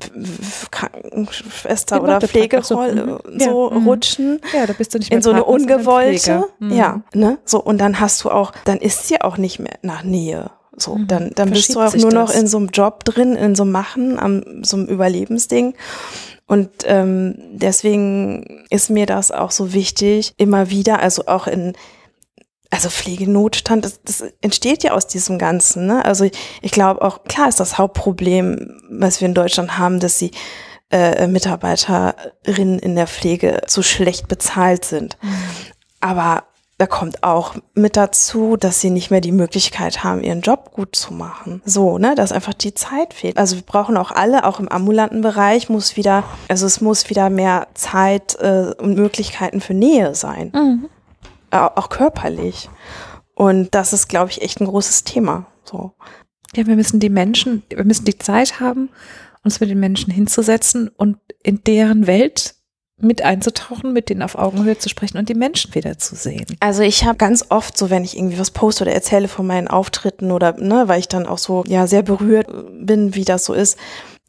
Krankenschwester 0.72 2.02
oder 2.04 2.18
ach 2.18 2.22
so, 2.22 2.28
Pflegerolle 2.28 3.20
mhm. 3.26 3.40
so 3.40 3.70
Ja, 3.72 3.80
mhm. 3.80 3.88
rutschen, 3.88 4.42
Ja, 4.54 4.66
da 4.66 4.74
bist 4.74 4.94
du 4.94 4.98
nicht 5.00 5.10
mehr 5.10 5.18
in 5.18 5.24
so 5.24 5.32
eine 5.32 5.44
ungewollte. 5.46 6.46
Mhm. 6.60 6.74
ja, 6.74 7.02
ne, 7.14 7.38
so 7.46 7.62
und 7.62 7.78
dann 7.80 8.00
hast 8.00 8.24
du 8.24 8.30
auch, 8.30 8.52
dann 8.66 8.80
ist 8.80 9.08
sie 9.08 9.22
auch 9.22 9.38
nicht 9.38 9.60
mehr 9.60 9.76
nach 9.82 10.04
Nähe, 10.04 10.52
so, 10.76 10.96
Mhm. 10.96 11.08
dann 11.08 11.32
dann 11.36 11.52
bist 11.52 11.74
du 11.76 11.80
auch 11.80 11.94
nur 11.96 12.12
noch 12.12 12.28
das. 12.28 12.40
in 12.40 12.48
so 12.48 12.58
einem 12.58 12.68
Job 12.70 13.06
drin, 13.06 13.36
in 13.36 13.56
so 13.56 13.64
einem 13.64 13.72
Machen, 13.72 14.20
am 14.20 14.64
so 14.64 14.78
einem 14.78 14.88
Überlebensding 14.88 15.76
und 16.48 16.70
ähm, 16.86 17.36
deswegen 17.54 18.66
ist 18.70 18.90
mir 18.90 19.06
das 19.06 19.32
auch 19.32 19.52
so 19.52 19.74
wichtig, 19.74 20.34
immer 20.38 20.70
wieder, 20.70 21.00
also 21.00 21.28
auch 21.28 21.48
in 21.48 21.74
also 22.70 22.90
Pflegenotstand, 22.90 23.86
das, 23.86 24.02
das 24.04 24.24
entsteht 24.42 24.84
ja 24.84 24.94
aus 24.94 25.06
diesem 25.06 25.38
Ganzen. 25.38 25.86
Ne? 25.86 26.04
Also 26.04 26.24
ich, 26.24 26.32
ich 26.64 26.72
glaube 26.72 27.04
auch, 27.04 27.24
klar 27.24 27.48
ist 27.48 27.60
das 27.60 27.78
Hauptproblem, 27.78 28.82
was 28.90 29.22
wir 29.22 29.28
in 29.28 29.36
Deutschland 29.36 29.78
haben, 29.78 30.00
dass 30.00 30.18
die 30.18 30.32
äh, 30.90 31.28
Mitarbeiterinnen 31.28 32.80
in 32.80 32.96
der 32.96 33.06
Pflege 33.06 33.62
so 33.68 33.84
schlecht 33.84 34.28
bezahlt 34.28 34.86
sind. 34.86 35.18
Aber 36.00 36.46
da 36.84 36.88
kommt 36.88 37.24
auch 37.24 37.56
mit 37.76 37.96
dazu, 37.96 38.58
dass 38.58 38.82
sie 38.82 38.90
nicht 38.90 39.10
mehr 39.10 39.22
die 39.22 39.32
Möglichkeit 39.32 40.04
haben, 40.04 40.22
ihren 40.22 40.42
Job 40.42 40.74
gut 40.74 40.98
zu 40.98 41.14
machen. 41.14 41.62
So, 41.64 41.98
ne, 41.98 42.14
dass 42.14 42.34
einfach 42.34 42.54
die 42.54 42.74
Zeit 42.74 43.14
fehlt. 43.14 43.38
Also 43.38 43.56
wir 43.56 43.64
brauchen 43.64 43.96
auch 43.96 44.12
alle, 44.12 44.44
auch 44.44 44.60
im 44.60 44.68
ambulanten 44.68 45.22
Bereich 45.22 45.70
muss 45.70 45.96
wieder, 45.96 46.26
also 46.50 46.66
es 46.66 46.82
muss 46.82 47.10
wieder 47.10 47.30
mehr 47.30 47.68
Zeit 47.74 48.36
äh, 48.42 48.74
und 48.78 48.96
Möglichkeiten 48.96 49.62
für 49.62 49.74
Nähe 49.74 50.14
sein. 50.14 50.52
Mhm. 50.54 50.90
Äh, 51.52 51.60
auch 51.60 51.88
körperlich. 51.88 52.70
Und 53.34 53.74
das 53.74 53.94
ist, 53.94 54.10
glaube 54.10 54.32
ich, 54.32 54.42
echt 54.42 54.60
ein 54.60 54.68
großes 54.68 55.06
Thema. 55.06 55.46
So. 55.64 55.94
Ja, 56.54 56.68
wir 56.68 56.76
müssen 56.76 57.00
die 57.00 57.10
Menschen, 57.10 57.64
wir 57.70 57.86
müssen 57.86 58.04
die 58.04 58.18
Zeit 58.18 58.60
haben, 58.60 58.90
uns 59.42 59.62
mit 59.62 59.70
den 59.70 59.80
Menschen 59.80 60.12
hinzusetzen 60.12 60.90
und 60.90 61.16
in 61.44 61.64
deren 61.64 62.08
Welt 62.08 62.56
mit 63.04 63.22
einzutauchen, 63.22 63.94
mit 63.94 64.10
denen 64.10 64.22
auf 64.22 64.36
Augenhöhe 64.36 64.78
zu 64.78 64.90
sprechen 64.90 65.18
und 65.18 65.30
die 65.30 65.36
Menschen 65.36 65.76
wieder 65.76 65.98
zu 65.98 66.16
sehen. 66.16 66.46
Also 66.60 66.82
ich 66.82 67.06
habe 67.06 67.18
ganz 67.18 67.46
oft 67.50 67.78
so, 67.78 67.90
wenn 67.90 68.04
ich 68.04 68.18
irgendwie 68.18 68.40
was 68.40 68.52
poste 68.52 68.84
oder 68.84 68.94
erzähle 68.94 69.28
von 69.28 69.46
meinen 69.46 69.68
Auftritten 69.68 70.32
oder 70.32 70.54
ne, 70.54 70.84
weil 70.88 71.00
ich 71.00 71.08
dann 71.08 71.26
auch 71.26 71.38
so 71.38 71.64
ja 71.68 71.88
sehr 71.88 72.04
berührt 72.04 72.48
bin, 72.80 73.16
wie 73.16 73.26
das 73.26 73.46
so 73.46 73.54
ist 73.54 73.78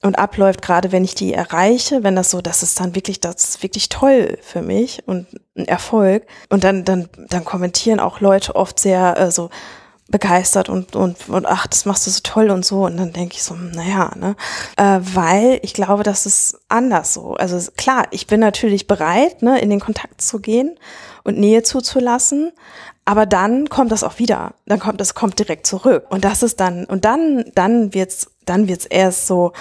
und 0.04 0.18
abläuft, 0.18 0.60
gerade 0.60 0.92
wenn 0.92 1.02
ich 1.02 1.14
die 1.14 1.32
erreiche, 1.32 2.04
wenn 2.04 2.14
das 2.14 2.30
so, 2.30 2.42
das 2.42 2.62
ist 2.62 2.78
dann 2.78 2.94
wirklich, 2.94 3.20
das 3.20 3.36
ist 3.36 3.62
wirklich 3.62 3.88
toll 3.88 4.36
für 4.42 4.60
mich 4.60 5.02
und 5.06 5.26
ein 5.56 5.66
Erfolg. 5.66 6.26
Und 6.50 6.62
dann, 6.62 6.84
dann, 6.84 7.08
dann 7.30 7.44
kommentieren 7.44 8.00
auch 8.00 8.20
Leute 8.20 8.54
oft 8.54 8.78
sehr 8.78 9.16
äh, 9.18 9.30
so, 9.30 9.48
begeistert 10.08 10.68
und, 10.68 10.96
und, 10.96 11.28
und 11.28 11.46
ach, 11.46 11.66
das 11.66 11.86
machst 11.86 12.06
du 12.06 12.10
so 12.10 12.20
toll 12.22 12.50
und 12.50 12.64
so. 12.64 12.84
Und 12.84 12.96
dann 12.98 13.12
denke 13.12 13.36
ich 13.36 13.42
so, 13.42 13.54
naja, 13.54 14.12
ne? 14.16 14.36
Äh, 14.76 15.00
weil 15.00 15.60
ich 15.62 15.72
glaube, 15.72 16.02
das 16.02 16.26
ist 16.26 16.60
anders 16.68 17.14
so. 17.14 17.34
Also 17.34 17.58
klar, 17.76 18.06
ich 18.10 18.26
bin 18.26 18.40
natürlich 18.40 18.86
bereit, 18.86 19.42
ne, 19.42 19.58
in 19.60 19.70
den 19.70 19.80
Kontakt 19.80 20.20
zu 20.20 20.40
gehen 20.40 20.78
und 21.22 21.38
Nähe 21.38 21.62
zuzulassen. 21.62 22.52
Aber 23.06 23.26
dann 23.26 23.68
kommt 23.68 23.92
das 23.92 24.04
auch 24.04 24.18
wieder. 24.18 24.54
Dann 24.66 24.78
kommt 24.78 25.00
das 25.00 25.14
kommt 25.14 25.38
direkt 25.38 25.66
zurück. 25.66 26.06
Und 26.10 26.24
das 26.24 26.42
ist 26.42 26.60
dann, 26.60 26.84
und 26.84 27.04
dann, 27.04 27.44
dann 27.54 27.94
wird's, 27.94 28.28
dann 28.44 28.68
wird's 28.68 28.86
erst 28.86 29.26
so, 29.26 29.52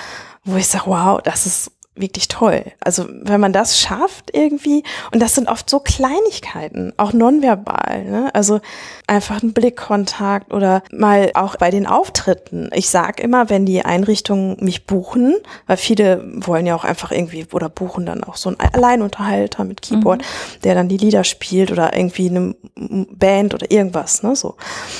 wo 0.45 0.57
ich 0.57 0.67
sage, 0.67 0.85
wow, 0.87 1.21
das 1.21 1.45
ist 1.45 1.71
wirklich 1.95 2.27
toll. 2.27 2.63
Also 2.79 3.05
wenn 3.09 3.39
man 3.39 3.53
das 3.53 3.79
schafft 3.79 4.31
irgendwie, 4.33 4.83
und 5.11 5.21
das 5.21 5.35
sind 5.35 5.47
oft 5.47 5.69
so 5.69 5.79
Kleinigkeiten, 5.79 6.91
auch 6.97 7.13
nonverbal, 7.13 8.03
ne? 8.05 8.31
also 8.33 8.61
einfach 9.05 9.43
ein 9.43 9.53
Blickkontakt 9.53 10.51
oder 10.53 10.81
mal 10.91 11.31
auch 11.35 11.55
bei 11.55 11.69
den 11.69 11.85
Auftritten. 11.85 12.69
Ich 12.73 12.89
sag 12.89 13.19
immer, 13.19 13.49
wenn 13.51 13.67
die 13.67 13.85
Einrichtungen 13.85 14.57
mich 14.59 14.87
buchen, 14.87 15.35
weil 15.67 15.77
viele 15.77 16.23
wollen 16.47 16.65
ja 16.65 16.75
auch 16.75 16.83
einfach 16.83 17.11
irgendwie 17.11 17.45
oder 17.51 17.69
buchen 17.69 18.07
dann 18.07 18.23
auch 18.23 18.37
so 18.37 18.49
einen 18.49 18.59
Alleinunterhalter 18.59 19.63
mit 19.63 19.83
Keyboard, 19.83 20.21
mhm. 20.21 20.61
der 20.63 20.73
dann 20.73 20.89
die 20.89 20.97
Lieder 20.97 21.23
spielt 21.23 21.71
oder 21.71 21.95
irgendwie 21.95 22.29
eine 22.29 22.55
Band 22.75 23.53
oder 23.53 23.69
irgendwas, 23.69 24.23
ne, 24.23 24.35
so. 24.35 24.55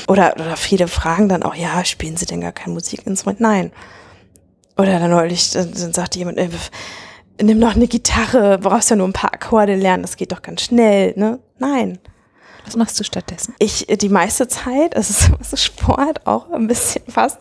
Oder, 0.07 0.35
oder 0.35 0.57
viele 0.57 0.87
fragen 0.87 1.27
dann 1.27 1.41
auch, 1.41 1.55
ja, 1.55 1.83
spielen 1.85 2.17
Sie 2.17 2.27
denn 2.27 2.41
gar 2.41 2.51
kein 2.51 2.73
Musikinstrument? 2.73 3.39
Nein. 3.39 3.71
Oder 4.77 4.99
dann 4.99 5.11
neulich, 5.11 5.51
dann, 5.51 5.71
dann 5.71 5.93
sagte 5.93 6.19
jemand, 6.19 6.37
ey, 6.37 6.49
nimm 7.41 7.59
doch 7.61 7.75
eine 7.75 7.87
Gitarre, 7.87 8.57
brauchst 8.59 8.89
ja 8.89 8.95
nur 8.95 9.07
ein 9.07 9.13
paar 9.13 9.33
Akkorde 9.33 9.75
lernen, 9.75 10.03
das 10.03 10.17
geht 10.17 10.31
doch 10.31 10.41
ganz 10.41 10.61
schnell, 10.63 11.13
ne? 11.15 11.39
Nein. 11.59 11.99
Was 12.65 12.77
machst 12.77 12.99
du 12.99 13.03
stattdessen? 13.03 13.53
Ich, 13.59 13.87
die 13.87 14.09
meiste 14.09 14.47
Zeit, 14.47 14.95
es 14.95 15.09
ist 15.09 15.31
so 15.41 15.57
Sport 15.57 16.25
auch 16.25 16.49
ein 16.49 16.67
bisschen 16.67 17.03
fast, 17.09 17.37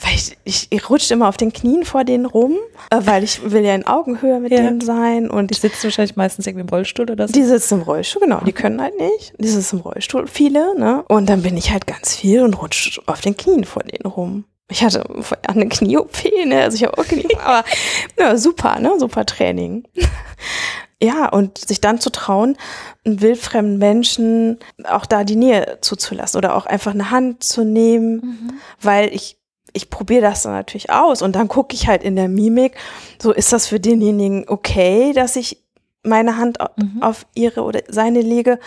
weil 0.00 0.14
ich, 0.14 0.38
ich, 0.44 0.66
ich 0.70 0.90
rutsche 0.90 1.12
immer 1.12 1.28
auf 1.28 1.36
den 1.36 1.52
Knien 1.52 1.84
vor 1.84 2.04
denen 2.04 2.24
rum, 2.24 2.56
äh, 2.90 3.00
weil 3.00 3.22
ich 3.22 3.50
will 3.50 3.64
ja 3.64 3.74
in 3.74 3.86
Augenhöhe 3.86 4.40
mit 4.40 4.50
ja. 4.50 4.58
denen 4.58 4.80
sein 4.80 5.28
und. 5.28 5.50
Die 5.50 5.54
sitzen 5.54 5.84
wahrscheinlich 5.84 6.16
meistens 6.16 6.46
irgendwie 6.46 6.62
im 6.62 6.68
Rollstuhl 6.68 7.10
oder 7.10 7.28
so? 7.28 7.34
Die 7.34 7.44
sitzen 7.44 7.80
im 7.80 7.82
Rollstuhl, 7.82 8.22
genau. 8.22 8.40
Die 8.40 8.52
können 8.52 8.80
halt 8.80 8.98
nicht. 8.98 9.34
Die 9.38 9.48
sitzen 9.48 9.76
im 9.76 9.82
Rollstuhl, 9.82 10.26
viele, 10.26 10.78
ne? 10.78 11.04
Und 11.08 11.28
dann 11.28 11.42
bin 11.42 11.56
ich 11.56 11.70
halt 11.70 11.86
ganz 11.86 12.16
viel 12.16 12.42
und 12.42 12.54
rutsche 12.54 13.02
auf 13.06 13.20
den 13.20 13.36
Knien 13.36 13.64
vor 13.64 13.82
denen 13.82 14.06
rum. 14.06 14.44
Ich 14.72 14.82
hatte 14.82 15.04
eine 15.46 15.68
Knie-OP, 15.68 16.24
ne? 16.46 16.62
Also 16.62 16.76
ich 16.76 16.84
habe 16.84 16.96
auch 16.96 17.04
Knie, 17.04 17.36
aber 17.44 17.64
ja, 18.18 18.36
super, 18.38 18.78
ne? 18.80 18.98
Super 18.98 19.26
Training. 19.26 19.86
ja, 21.02 21.28
und 21.28 21.58
sich 21.58 21.80
dann 21.80 22.00
zu 22.00 22.10
trauen, 22.10 22.56
einen 23.04 23.20
wildfremden 23.20 23.78
Menschen 23.78 24.58
auch 24.84 25.04
da 25.04 25.24
die 25.24 25.36
Nähe 25.36 25.78
zuzulassen 25.82 26.38
oder 26.38 26.56
auch 26.56 26.64
einfach 26.64 26.92
eine 26.92 27.10
Hand 27.10 27.44
zu 27.44 27.64
nehmen, 27.64 28.14
mhm. 28.14 28.52
weil 28.80 29.14
ich 29.14 29.38
ich 29.74 29.88
probiere 29.88 30.20
das 30.20 30.42
dann 30.42 30.52
natürlich 30.52 30.90
aus 30.90 31.22
und 31.22 31.34
dann 31.34 31.48
gucke 31.48 31.74
ich 31.74 31.88
halt 31.88 32.02
in 32.02 32.14
der 32.14 32.28
Mimik, 32.28 32.76
so 33.18 33.32
ist 33.32 33.54
das 33.54 33.66
für 33.66 33.80
denjenigen 33.80 34.46
okay, 34.46 35.14
dass 35.14 35.34
ich 35.34 35.62
meine 36.02 36.36
Hand 36.36 36.58
mhm. 36.76 37.02
auf 37.02 37.26
ihre 37.34 37.62
oder 37.62 37.80
seine 37.88 38.20
lege 38.20 38.58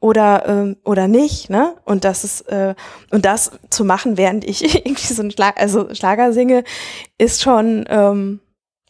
oder 0.00 0.48
ähm, 0.48 0.76
oder 0.84 1.08
nicht, 1.08 1.50
ne? 1.50 1.76
Und 1.84 2.04
das 2.04 2.24
ist 2.24 2.42
äh, 2.48 2.74
und 3.10 3.24
das 3.24 3.52
zu 3.68 3.84
machen, 3.84 4.16
während 4.16 4.44
ich 4.44 4.74
irgendwie 4.86 5.12
so 5.14 5.22
ein 5.22 5.30
Schlag, 5.30 5.60
also 5.60 5.94
Schlager 5.94 6.32
singe, 6.32 6.64
ist 7.18 7.42
schon 7.42 7.84
ähm, 7.88 8.40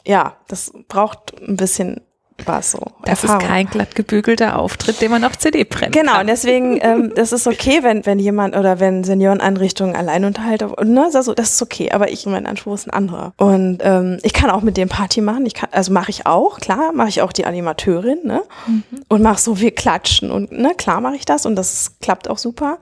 ja, 0.06 0.36
das 0.48 0.72
braucht 0.88 1.34
ein 1.40 1.56
bisschen 1.56 2.00
was 2.46 2.72
so. 2.72 2.80
Das 3.04 3.22
Erfahrung. 3.22 3.42
ist 3.42 3.48
kein 3.48 3.66
glatt 3.66 3.94
gebügelter 3.94 4.58
Auftritt, 4.58 5.00
den 5.00 5.10
man 5.10 5.24
auf 5.24 5.38
CD 5.38 5.64
brennt. 5.64 5.92
Genau, 5.92 6.12
kann. 6.12 6.22
und 6.22 6.26
deswegen, 6.28 6.78
ähm, 6.82 7.12
das 7.16 7.32
ist 7.32 7.46
okay, 7.46 7.80
wenn, 7.82 8.06
wenn 8.06 8.18
jemand 8.18 8.56
oder 8.56 8.80
wenn 8.80 9.04
Senioreneinrichtungen 9.04 9.96
Alleinunterhalter, 9.96 10.84
ne, 10.84 11.10
also 11.12 11.34
das 11.34 11.54
ist 11.54 11.62
okay, 11.62 11.90
aber 11.92 12.10
ich, 12.10 12.26
mein 12.26 12.46
Anspruch 12.46 12.74
ist 12.74 12.86
ein 12.86 12.92
anderer. 12.92 13.32
Und 13.36 13.78
ähm, 13.82 14.18
ich 14.22 14.32
kann 14.32 14.50
auch 14.50 14.62
mit 14.62 14.76
dem 14.76 14.88
Party 14.88 15.20
machen, 15.20 15.46
ich 15.46 15.54
kann, 15.54 15.68
also 15.72 15.92
mache 15.92 16.10
ich 16.10 16.26
auch, 16.26 16.60
klar, 16.60 16.92
mache 16.92 17.08
ich 17.08 17.22
auch 17.22 17.32
die 17.32 17.44
Animateurin, 17.44 18.20
ne? 18.24 18.42
Mhm. 18.66 18.84
Und 19.08 19.22
mache 19.22 19.40
so 19.40 19.54
viel 19.54 19.70
klatschen 19.70 20.30
und 20.30 20.52
ne, 20.52 20.74
klar 20.76 21.00
mache 21.00 21.16
ich 21.16 21.24
das 21.24 21.46
und 21.46 21.56
das 21.56 21.96
klappt 22.00 22.28
auch 22.28 22.38
super. 22.38 22.78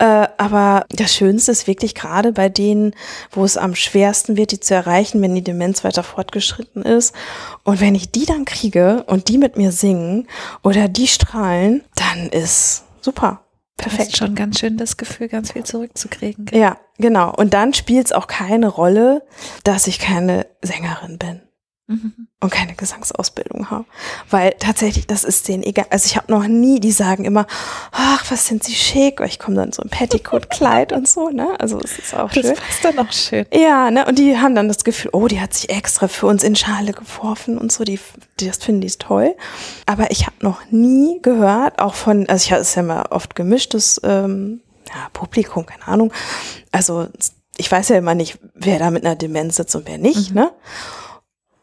Äh, 0.00 0.28
aber 0.38 0.86
das 0.88 1.14
Schönste 1.14 1.52
ist 1.52 1.66
wirklich 1.66 1.94
gerade 1.94 2.32
bei 2.32 2.48
denen, 2.48 2.94
wo 3.30 3.44
es 3.44 3.58
am 3.58 3.74
schwersten 3.74 4.38
wird, 4.38 4.50
die 4.50 4.58
zu 4.58 4.74
erreichen, 4.74 5.20
wenn 5.20 5.34
die 5.34 5.44
Demenz 5.44 5.84
weiter 5.84 6.02
fortgeschritten 6.02 6.82
ist. 6.82 7.14
Und 7.64 7.82
wenn 7.82 7.94
ich 7.94 8.10
die 8.10 8.24
dann 8.24 8.46
kriege 8.46 9.04
und 9.06 9.28
die 9.28 9.36
mit 9.36 9.58
mir 9.58 9.72
singen 9.72 10.26
oder 10.62 10.88
die 10.88 11.06
strahlen, 11.06 11.84
dann 11.96 12.30
ist 12.30 12.84
super. 13.02 13.44
Perfekt. 13.76 14.00
Das 14.00 14.08
ist 14.08 14.16
schon 14.16 14.34
ganz 14.34 14.58
schön 14.58 14.78
das 14.78 14.96
Gefühl, 14.96 15.28
ganz 15.28 15.52
viel 15.52 15.64
zurückzukriegen. 15.64 16.46
Ja, 16.52 16.78
genau. 16.96 17.34
Und 17.34 17.52
dann 17.52 17.74
spielt 17.74 18.06
es 18.06 18.12
auch 18.12 18.26
keine 18.26 18.68
Rolle, 18.68 19.22
dass 19.64 19.86
ich 19.86 19.98
keine 19.98 20.46
Sängerin 20.62 21.18
bin 21.18 21.42
mhm. 21.90 22.28
und 22.40 22.50
keine 22.50 22.74
Gesangsausbildung 22.74 23.70
habe. 23.70 23.84
Weil 24.30 24.54
tatsächlich, 24.58 25.06
das 25.06 25.24
ist 25.24 25.48
denen 25.48 25.62
egal. 25.62 25.86
Also 25.90 26.06
ich 26.06 26.16
habe 26.16 26.30
noch 26.30 26.46
nie, 26.46 26.80
die 26.80 26.92
sagen 26.92 27.24
immer, 27.24 27.46
ach, 27.92 28.24
was 28.30 28.46
sind 28.46 28.64
sie 28.64 28.74
schick. 28.74 29.20
Ich 29.20 29.38
komme 29.38 29.56
dann 29.56 29.72
so 29.72 29.82
im 29.82 29.90
Petticoat-Kleid 29.90 30.92
und 30.92 31.08
so, 31.08 31.30
ne? 31.30 31.48
Also 31.58 31.78
es 31.80 31.98
ist 31.98 32.14
auch 32.14 32.32
schön. 32.32 32.42
Das 32.42 32.60
passt 32.60 32.84
dann 32.84 32.98
auch 32.98 33.12
schön. 33.12 33.46
Ja, 33.52 33.90
ne? 33.90 34.06
Und 34.06 34.18
die 34.18 34.38
haben 34.38 34.54
dann 34.54 34.68
das 34.68 34.84
Gefühl, 34.84 35.10
oh, 35.12 35.26
die 35.26 35.40
hat 35.40 35.52
sich 35.52 35.70
extra 35.70 36.08
für 36.08 36.26
uns 36.26 36.42
in 36.42 36.56
Schale 36.56 36.92
geworfen 36.92 37.58
und 37.58 37.72
so. 37.72 37.84
Die, 37.84 37.98
die 38.38 38.46
das 38.46 38.58
finden 38.58 38.80
die 38.80 38.90
toll. 38.90 39.34
Aber 39.86 40.10
ich 40.10 40.26
habe 40.26 40.36
noch 40.40 40.60
nie 40.70 41.20
gehört, 41.22 41.80
auch 41.80 41.94
von, 41.94 42.28
also 42.28 42.44
ich 42.44 42.52
es 42.52 42.74
ja 42.74 42.82
mal 42.82 43.06
oft 43.10 43.34
gemischtes 43.34 44.00
ähm, 44.04 44.60
ja, 44.88 45.08
Publikum, 45.12 45.66
keine 45.66 45.86
Ahnung. 45.86 46.12
Also 46.72 47.08
ich 47.56 47.70
weiß 47.70 47.90
ja 47.90 47.96
immer 47.96 48.14
nicht, 48.14 48.38
wer 48.54 48.78
da 48.78 48.90
mit 48.90 49.04
einer 49.04 49.16
Demenz 49.16 49.56
sitzt 49.56 49.76
und 49.76 49.86
wer 49.86 49.98
nicht, 49.98 50.30
mhm. 50.30 50.36
ne? 50.36 50.50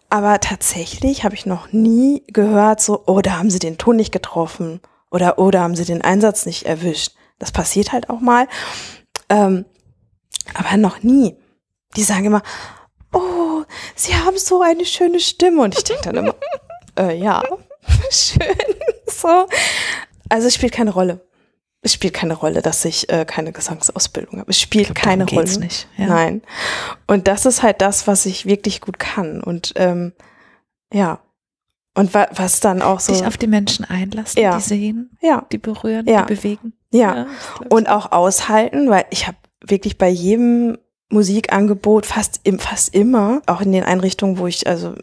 Aber 0.09 0.39
tatsächlich 0.39 1.23
habe 1.23 1.35
ich 1.35 1.45
noch 1.45 1.73
nie 1.73 2.23
gehört, 2.27 2.81
so, 2.81 3.03
oh, 3.07 3.21
da 3.21 3.37
haben 3.37 3.49
sie 3.49 3.59
den 3.59 3.77
Ton 3.77 3.97
nicht 3.97 4.11
getroffen 4.11 4.79
oder 5.11 5.37
oh, 5.37 5.51
da 5.51 5.61
haben 5.61 5.75
sie 5.75 5.85
den 5.85 6.01
Einsatz 6.01 6.45
nicht 6.45 6.65
erwischt. 6.65 7.13
Das 7.39 7.51
passiert 7.51 7.91
halt 7.91 8.09
auch 8.09 8.19
mal. 8.19 8.47
Ähm, 9.29 9.65
aber 10.53 10.77
noch 10.77 11.03
nie. 11.03 11.37
Die 11.95 12.03
sagen 12.03 12.25
immer, 12.25 12.41
oh, 13.13 13.63
sie 13.95 14.15
haben 14.15 14.37
so 14.37 14.61
eine 14.61 14.85
schöne 14.85 15.19
Stimme. 15.19 15.61
Und 15.61 15.77
ich 15.77 15.83
denke 15.83 16.03
dann 16.03 16.15
immer, 16.15 16.35
äh, 16.97 17.17
ja, 17.17 17.43
schön. 18.09 18.55
so. 19.07 19.47
Also 20.29 20.47
es 20.47 20.55
spielt 20.55 20.73
keine 20.73 20.91
Rolle. 20.91 21.25
Es 21.87 21.93
spielt 21.93 22.13
keine 22.13 22.33
Rolle, 22.33 22.61
dass 22.61 22.83
ich 22.83 23.09
äh, 23.09 23.23
keine 23.23 23.53
Gesangsausbildung 23.53 24.41
habe. 24.41 24.51
Es 24.51 24.59
spielt 24.59 24.87
glaub, 24.87 24.97
keine 24.97 25.25
Rolle. 25.25 25.59
Nicht. 25.59 25.87
Ja. 25.95 26.07
Nein. 26.07 26.41
Und 27.07 27.29
das 27.29 27.45
ist 27.45 27.63
halt 27.63 27.79
das, 27.79 28.07
was 28.07 28.25
ich 28.25 28.45
wirklich 28.45 28.81
gut 28.81 28.99
kann. 28.99 29.41
Und 29.41 29.71
ähm, 29.77 30.11
ja. 30.91 31.21
Und 31.95 32.13
wa 32.13 32.27
was 32.33 32.59
dann 32.59 32.81
auch 32.81 32.99
so. 32.99 33.13
Sich 33.13 33.25
auf 33.25 33.37
die 33.37 33.47
Menschen 33.47 33.85
einlassen, 33.85 34.41
ja. 34.41 34.57
die 34.57 34.63
sehen, 34.63 35.17
ja. 35.21 35.45
die 35.49 35.59
berühren, 35.59 36.05
ja. 36.05 36.23
die 36.23 36.35
bewegen. 36.35 36.73
Ja. 36.91 37.15
ja 37.15 37.27
und 37.69 37.87
auch 37.87 38.11
aushalten, 38.11 38.89
weil 38.89 39.05
ich 39.09 39.25
habe 39.25 39.37
wirklich 39.61 39.97
bei 39.97 40.09
jedem 40.09 40.77
Musikangebot 41.09 42.05
fast 42.05 42.41
im, 42.43 42.59
fast 42.59 42.93
immer, 42.93 43.41
auch 43.45 43.61
in 43.61 43.71
den 43.71 43.83
Einrichtungen, 43.83 44.37
wo 44.37 44.47
ich 44.47 44.67
also 44.67 44.93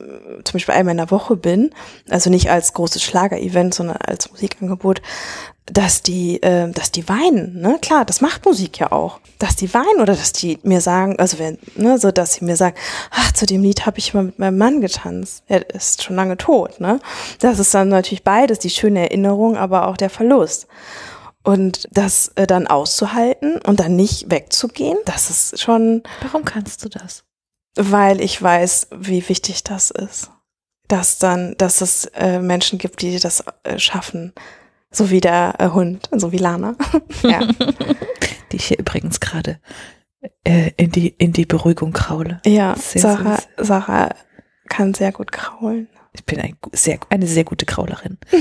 zum 0.45 0.53
Beispiel 0.53 0.75
einmal 0.75 0.93
in 0.93 0.99
der 0.99 1.11
Woche 1.11 1.35
bin, 1.35 1.71
also 2.11 2.29
nicht 2.29 2.51
als 2.51 2.75
großes 2.75 3.03
Schlager-Event, 3.03 3.75
sondern 3.75 3.97
als 3.97 4.31
Musikangebot, 4.31 5.01
dass 5.67 6.03
die, 6.03 6.43
äh, 6.43 6.71
dass 6.71 6.93
die 6.93 7.09
weinen, 7.09 7.61
ne? 7.61 7.79
Klar, 7.81 8.05
das 8.05 8.21
macht 8.21 8.45
Musik 8.45 8.79
ja 8.79 8.93
auch. 8.93 9.19
Dass 9.39 9.57
die 9.57 9.73
weinen 9.73 10.01
oder 10.01 10.15
dass 10.15 10.35
die 10.35 10.59
mir 10.63 10.83
sagen, 10.83 11.19
also 11.19 11.39
wenn, 11.39 11.59
ne, 11.75 11.99
so 11.99 12.11
dass 12.11 12.35
sie 12.35 12.45
mir 12.45 12.57
sagen, 12.57 12.77
ach, 13.11 13.33
zu 13.33 13.47
dem 13.47 13.63
Lied 13.63 13.87
habe 13.87 13.99
ich 13.99 14.13
immer 14.13 14.25
mit 14.25 14.39
meinem 14.39 14.59
Mann 14.59 14.83
getanzt. 14.83 15.43
Er 15.49 15.71
ist 15.71 16.03
schon 16.03 16.17
lange 16.17 16.37
tot, 16.37 16.81
ne? 16.81 17.01
Das 17.39 17.59
ist 17.59 17.73
dann 17.73 17.89
natürlich 17.89 18.25
beides, 18.25 18.59
die 18.59 18.69
schöne 18.69 19.01
Erinnerung, 19.01 19.57
aber 19.57 19.89
auch 19.89 19.97
der 19.97 20.11
Verlust. 20.11 20.67
Und 21.45 21.87
das 21.93 22.29
äh, 22.37 22.47
dann 22.47 22.67
auszuhalten 22.67 23.61
und 23.61 23.79
dann 23.81 23.95
nicht 23.97 24.31
wegzugehen, 24.31 24.97
das 25.05 25.29
ist 25.31 25.61
schon, 25.61 26.03
Warum 26.23 26.45
kannst 26.45 26.85
du 26.85 26.89
das? 26.89 27.25
weil 27.77 28.21
ich 28.21 28.41
weiß, 28.41 28.89
wie 28.97 29.29
wichtig 29.29 29.63
das 29.65 29.91
ist. 29.91 30.31
Dass 30.89 31.19
dann, 31.19 31.55
dass 31.59 31.81
es 31.81 32.07
äh, 32.15 32.41
Menschen 32.41 32.79
gibt, 32.79 33.03
die 33.03 33.19
das 33.19 33.45
äh, 33.65 33.79
schaffen. 33.79 34.33
So 34.91 35.11
wie 35.11 35.21
der 35.21 35.55
äh, 35.59 35.69
Hund, 35.71 36.09
so 36.13 36.31
wie 36.33 36.39
Lana. 36.39 36.77
ja. 37.23 37.41
Die 38.53 38.57
ich 38.57 38.67
hier 38.67 38.79
übrigens 38.79 39.19
gerade 39.19 39.59
äh, 40.45 40.71
in, 40.77 40.93
die, 40.93 41.09
in 41.09 41.33
die 41.33 41.47
Beruhigung 41.47 41.93
kraule. 41.93 42.41
ja, 42.47 42.77
Sehr 42.77 43.03
Sarah, 43.03 43.37
süß. 43.37 43.67
Sarah 43.67 44.15
kann 44.69 44.95
sehr 44.95 45.11
gut 45.11 45.33
kraulen. 45.33 45.89
Ich 46.13 46.25
bin 46.25 46.41
ein, 46.41 46.57
sehr, 46.73 46.99
eine 47.11 47.27
sehr 47.27 47.45
gute 47.45 47.67
Kraulerin. 47.67 48.19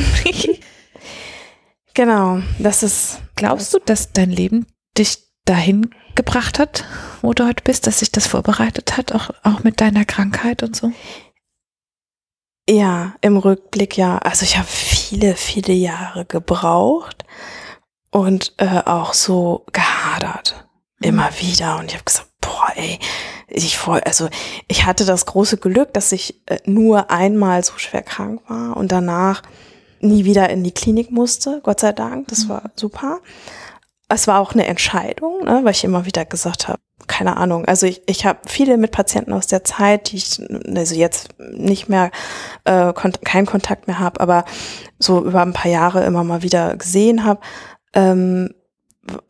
Genau, 1.93 2.41
das 2.59 2.83
ist, 2.83 3.19
Glaubst 3.35 3.73
du, 3.73 3.79
dass 3.79 4.13
dein 4.13 4.29
Leben 4.29 4.65
dich 4.97 5.19
dahin 5.45 5.89
gebracht 6.15 6.59
hat, 6.59 6.85
wo 7.21 7.33
du 7.33 7.45
heute 7.45 7.63
bist, 7.63 7.87
dass 7.87 7.99
sich 7.99 8.11
das 8.11 8.27
vorbereitet 8.27 8.97
hat, 8.97 9.11
auch, 9.11 9.31
auch 9.43 9.63
mit 9.63 9.81
deiner 9.81 10.05
Krankheit 10.05 10.63
und 10.63 10.75
so? 10.75 10.91
ja, 12.69 13.13
im 13.21 13.37
Rückblick 13.37 13.97
ja. 13.97 14.17
Also 14.19 14.43
ich 14.43 14.57
habe 14.57 14.67
viele, 14.67 15.35
viele 15.35 15.73
Jahre 15.73 16.25
gebraucht 16.25 17.25
und 18.11 18.53
äh, 18.57 18.81
auch 18.85 19.13
so 19.13 19.65
gehadert. 19.71 20.67
Immer 21.01 21.29
wieder. 21.39 21.77
Und 21.79 21.87
ich 21.87 21.95
habe 21.95 22.05
gesagt, 22.05 22.29
boah, 22.39 22.71
ey, 22.75 22.99
ich 23.47 23.77
voll, 23.77 23.99
also 24.01 24.29
ich 24.67 24.85
hatte 24.85 25.05
das 25.05 25.25
große 25.25 25.57
Glück, 25.57 25.93
dass 25.93 26.11
ich 26.11 26.41
äh, 26.47 26.59
nur 26.65 27.11
einmal 27.11 27.63
so 27.63 27.77
schwer 27.77 28.03
krank 28.03 28.41
war 28.47 28.77
und 28.77 28.91
danach 28.91 29.41
nie 30.03 30.25
wieder 30.25 30.49
in 30.49 30.63
die 30.63 30.71
Klinik 30.73 31.11
musste, 31.11 31.61
Gott 31.63 31.79
sei 31.79 31.91
Dank. 31.91 32.27
Das 32.27 32.49
war 32.49 32.71
super. 32.75 33.19
Es 34.09 34.27
war 34.27 34.39
auch 34.39 34.53
eine 34.53 34.67
Entscheidung, 34.67 35.45
ne, 35.45 35.61
weil 35.63 35.71
ich 35.71 35.83
immer 35.83 36.05
wieder 36.05 36.25
gesagt 36.25 36.67
habe, 36.67 36.79
keine 37.07 37.37
Ahnung. 37.37 37.65
Also 37.65 37.85
ich, 37.85 38.01
ich 38.05 38.25
habe 38.25 38.39
viele 38.45 38.77
mit 38.77 38.91
Patienten 38.91 39.33
aus 39.33 39.47
der 39.47 39.63
Zeit, 39.63 40.11
die 40.11 40.17
ich 40.17 40.41
also 40.75 40.95
jetzt 40.95 41.29
nicht 41.51 41.89
mehr 41.89 42.11
äh, 42.65 42.93
kon 42.93 43.11
keinen 43.23 43.45
Kontakt 43.45 43.87
mehr 43.87 43.99
habe, 43.99 44.19
aber 44.19 44.45
so 44.99 45.23
über 45.23 45.41
ein 45.41 45.53
paar 45.53 45.71
Jahre 45.71 46.05
immer 46.05 46.23
mal 46.23 46.43
wieder 46.43 46.75
gesehen 46.77 47.23
habe, 47.23 47.41
ähm, 47.93 48.53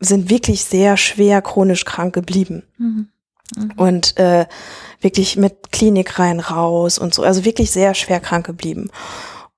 sind 0.00 0.30
wirklich 0.30 0.64
sehr 0.64 0.96
schwer 0.96 1.42
chronisch 1.42 1.84
krank 1.84 2.14
geblieben 2.14 2.62
Mhm. 3.56 3.72
und 3.76 4.16
äh, 4.18 4.46
wirklich 5.00 5.36
mit 5.36 5.70
Klinik 5.70 6.18
rein 6.18 6.40
raus 6.40 6.98
und 6.98 7.14
so, 7.14 7.22
also 7.22 7.44
wirklich 7.44 7.70
sehr 7.70 7.94
schwer 7.94 8.20
krank 8.20 8.46
geblieben. 8.46 8.90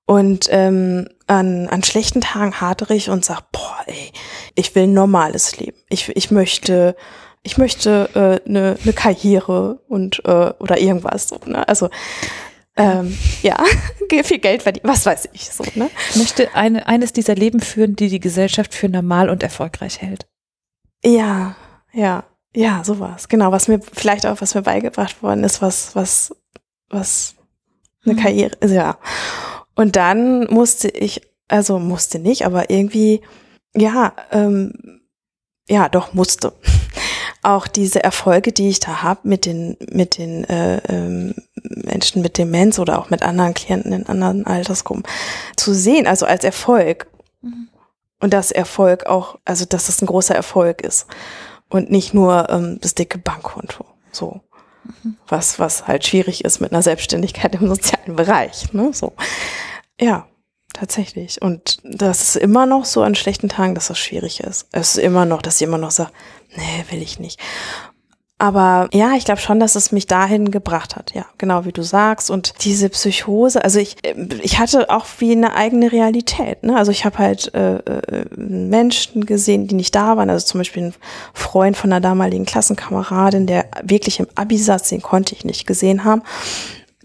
Und 0.07 0.47
ähm, 0.51 1.09
an, 1.27 1.67
an 1.67 1.83
schlechten 1.83 2.21
Tagen 2.21 2.55
ich 2.93 3.09
und 3.09 3.25
sag, 3.25 3.51
boah, 3.51 3.77
ey, 3.87 4.13
ich 4.55 4.73
will 4.73 4.83
ein 4.83 4.93
normales 4.93 5.59
Leben. 5.59 5.77
Ich, 5.89 6.07
ich 6.15 6.31
möchte, 6.31 6.95
ich 7.43 7.57
möchte 7.57 8.09
eine 8.15 8.35
äh, 8.37 8.49
ne 8.49 8.77
ne 8.85 8.93
Karriere 8.93 9.81
und 9.89 10.23
äh, 10.23 10.53
oder 10.59 10.79
irgendwas 10.79 11.27
so, 11.27 11.39
ne? 11.45 11.67
Also 11.67 11.89
ähm, 12.77 13.17
ja, 13.41 13.57
viel 14.23 14.39
Geld 14.39 14.63
verdienen, 14.63 14.87
was 14.87 15.05
weiß 15.05 15.27
ich 15.33 15.49
so, 15.49 15.65
ne? 15.75 15.89
Ich 16.11 16.15
möchte 16.15 16.55
eine, 16.55 16.87
eines 16.87 17.11
dieser 17.11 17.35
Leben 17.35 17.59
führen, 17.59 17.97
die 17.97 18.07
die 18.07 18.21
Gesellschaft 18.21 18.73
für 18.73 18.87
normal 18.87 19.29
und 19.29 19.43
erfolgreich 19.43 20.01
hält. 20.01 20.25
Ja, 21.03 21.57
ja, 21.91 22.23
ja, 22.55 22.81
sowas. 22.85 23.27
Genau, 23.27 23.51
was 23.51 23.67
mir 23.67 23.81
vielleicht 23.81 24.25
auch, 24.25 24.39
was 24.39 24.55
mir 24.55 24.61
beigebracht 24.61 25.21
worden 25.21 25.43
ist, 25.43 25.61
was, 25.61 25.95
was, 25.97 26.33
was 26.89 27.35
eine 28.05 28.13
Mhm. 28.13 28.19
Karriere 28.19 28.55
ist, 28.61 28.71
ja. 28.71 28.97
Und 29.77 29.95
dann 29.95 30.45
musste 30.51 30.89
ich, 30.89 31.21
also 31.47 31.77
musste 31.77 32.17
nicht, 32.17 32.45
aber 32.45 32.71
irgendwie, 32.71 33.21
ja, 33.75 34.11
ähm, 34.31 35.01
ja, 35.69 35.87
doch 35.87 36.13
musste. 36.13 36.53
Auch 37.43 37.67
diese 37.67 38.03
Erfolge, 38.03 38.51
die 38.51 38.69
ich 38.69 38.79
da 38.79 39.03
habe 39.03 39.21
mit 39.23 39.45
den, 39.45 39.77
mit 39.91 40.17
den 40.17 40.43
äh, 40.45 40.77
ähm, 40.89 41.35
Menschen 41.53 42.23
mit 42.23 42.37
Demenz 42.37 42.79
oder 42.79 42.99
auch 42.99 43.09
mit 43.09 43.21
anderen 43.21 43.53
Klienten 43.53 43.93
in 43.93 44.07
anderen 44.07 44.45
Altersgruppen 44.45 45.03
zu 45.55 45.73
sehen, 45.73 46.07
also 46.07 46.25
als 46.25 46.43
Erfolg. 46.43 47.07
Mhm. 47.41 47.69
Und 48.19 48.33
dass 48.33 48.51
Erfolg 48.51 49.05
auch, 49.05 49.37
also 49.45 49.65
dass 49.65 49.87
es 49.87 50.01
ein 50.01 50.07
großer 50.07 50.35
Erfolg 50.35 50.81
ist 50.81 51.05
und 51.69 51.91
nicht 51.91 52.13
nur 52.13 52.49
ähm, 52.49 52.79
das 52.81 52.95
dicke 52.95 53.19
Bankkonto. 53.19 53.85
So. 54.11 54.41
Was, 55.27 55.59
was 55.59 55.87
halt 55.87 56.05
schwierig 56.05 56.43
ist 56.43 56.59
mit 56.59 56.71
einer 56.71 56.81
Selbstständigkeit 56.81 57.55
im 57.55 57.67
sozialen 57.67 58.15
Bereich. 58.15 58.73
Ne? 58.73 58.91
So. 58.93 59.13
Ja, 59.99 60.27
tatsächlich. 60.73 61.41
Und 61.41 61.79
das 61.83 62.21
ist 62.21 62.35
immer 62.35 62.65
noch 62.65 62.85
so 62.85 63.01
an 63.01 63.15
schlechten 63.15 63.49
Tagen, 63.49 63.75
dass 63.75 63.87
das 63.87 63.99
schwierig 63.99 64.41
ist. 64.41 64.67
Es 64.71 64.95
ist 64.95 65.03
immer 65.03 65.25
noch, 65.25 65.41
dass 65.41 65.55
ich 65.55 65.67
immer 65.67 65.77
noch 65.77 65.91
sage, 65.91 66.11
nee, 66.55 66.85
will 66.89 67.01
ich 67.01 67.19
nicht. 67.19 67.39
Aber 68.39 68.87
ja, 68.93 69.13
ich 69.15 69.25
glaube 69.25 69.41
schon, 69.41 69.59
dass 69.59 69.73
es 69.73 69.91
mich 69.91 70.05
dahin 70.05 70.51
gebracht 70.51 70.95
hat. 70.95 71.15
Ja, 71.15 71.25
genau 71.39 71.65
wie 71.65 71.71
du 71.71 71.81
sagst. 71.81 72.29
Und 72.29 72.63
diese 72.63 72.87
Psychose, 72.89 73.63
also 73.63 73.79
ich, 73.79 73.95
ich 74.43 74.59
hatte 74.59 74.91
auch 74.91 75.07
wie 75.17 75.31
eine 75.31 75.55
eigene 75.55 75.91
Realität. 75.91 76.61
Ne? 76.61 76.77
Also 76.77 76.91
ich 76.91 77.03
habe 77.03 77.17
halt 77.17 77.51
äh, 77.55 77.77
äh, 77.77 78.25
Menschen 78.35 79.25
gesehen, 79.25 79.67
die 79.67 79.73
nicht 79.73 79.95
da 79.95 80.17
waren. 80.17 80.29
Also 80.29 80.45
zum 80.45 80.59
Beispiel 80.59 80.83
ein 80.83 80.93
Freund 81.33 81.75
von 81.77 81.91
einer 81.91 81.99
damaligen 81.99 82.45
Klassenkameradin, 82.45 83.47
der 83.47 83.65
wirklich 83.81 84.19
im 84.19 84.27
Abi 84.35 84.59
saß, 84.59 84.83
den 84.83 85.01
konnte 85.01 85.33
ich 85.33 85.43
nicht 85.43 85.65
gesehen 85.65 86.03
haben. 86.03 86.21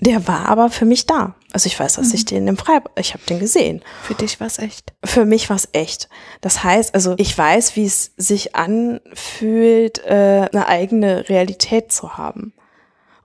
Der 0.02 0.26
war 0.26 0.48
aber 0.48 0.68
für 0.68 0.84
mich 0.84 1.06
da. 1.06 1.36
Also 1.52 1.68
ich 1.68 1.78
weiß, 1.78 1.94
dass 1.94 2.12
ich 2.12 2.24
den 2.24 2.48
im 2.48 2.56
Freibad, 2.56 2.90
ich 2.98 3.14
habe 3.14 3.24
den 3.24 3.38
gesehen. 3.38 3.82
Für 4.02 4.14
dich 4.14 4.40
war 4.40 4.48
es 4.48 4.58
echt. 4.58 4.92
Für 5.04 5.24
mich 5.24 5.48
war 5.48 5.54
es 5.54 5.68
echt. 5.74 6.08
Das 6.40 6.64
heißt, 6.64 6.92
also 6.92 7.14
ich 7.18 7.38
weiß, 7.38 7.76
wie 7.76 7.84
es 7.84 8.10
sich 8.16 8.56
anfühlt, 8.56 10.04
äh, 10.04 10.48
eine 10.52 10.66
eigene 10.66 11.28
Realität 11.28 11.92
zu 11.92 12.16
haben. 12.16 12.52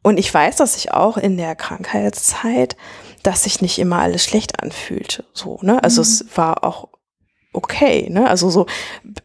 Und 0.03 0.19
ich 0.19 0.31
weiß, 0.31 0.57
dass 0.57 0.77
ich 0.77 0.93
auch 0.93 1.17
in 1.17 1.35
der 1.35 1.55
Krankheitszeit, 1.55 2.77
dass 3.23 3.45
sich 3.45 3.59
nicht 3.59 3.79
immer 3.79 3.97
alles 3.97 4.23
schlecht 4.23 4.61
anfühlte. 4.61 5.25
So, 5.33 5.57
ne? 5.63 5.83
Also 5.83 6.03
es 6.03 6.25
war 6.35 6.63
auch 6.63 6.89
okay, 7.53 8.07
ne? 8.11 8.29
Also 8.29 8.51
so, 8.51 8.67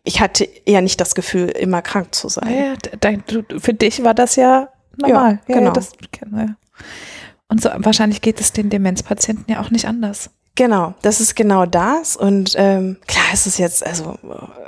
ich 0.05 0.23
hatte 0.23 0.49
eher 0.65 0.81
nicht 0.81 1.03
das 1.03 1.15
Gefühl, 1.15 1.51
immer 1.51 1.83
krank 1.83 2.15
zu 2.15 2.31
sein. 2.31 2.57
Ja, 2.57 2.75
dein, 2.99 3.23
du, 3.27 3.45
für 3.61 3.75
dich 3.75 4.03
war 4.05 4.15
das 4.15 4.37
ja 4.37 4.71
normal. 4.97 5.41
Ja, 5.49 5.55
genau. 5.55 5.73
das, 5.73 5.93
ja. 6.35 6.57
Und 7.53 7.61
so 7.61 7.69
wahrscheinlich 7.77 8.23
geht 8.23 8.41
es 8.41 8.53
den 8.53 8.71
Demenzpatienten 8.71 9.45
ja 9.47 9.61
auch 9.61 9.71
nicht 9.71 9.85
anders. 9.87 10.31
Genau, 10.55 10.95
das 11.03 11.21
ist 11.21 11.37
genau 11.37 11.67
das. 11.67 12.17
Und 12.17 12.55
ähm, 12.57 12.97
klar 13.07 13.27
ist 13.35 13.47
es 13.47 13.59
jetzt, 13.59 13.87
also 13.87 14.19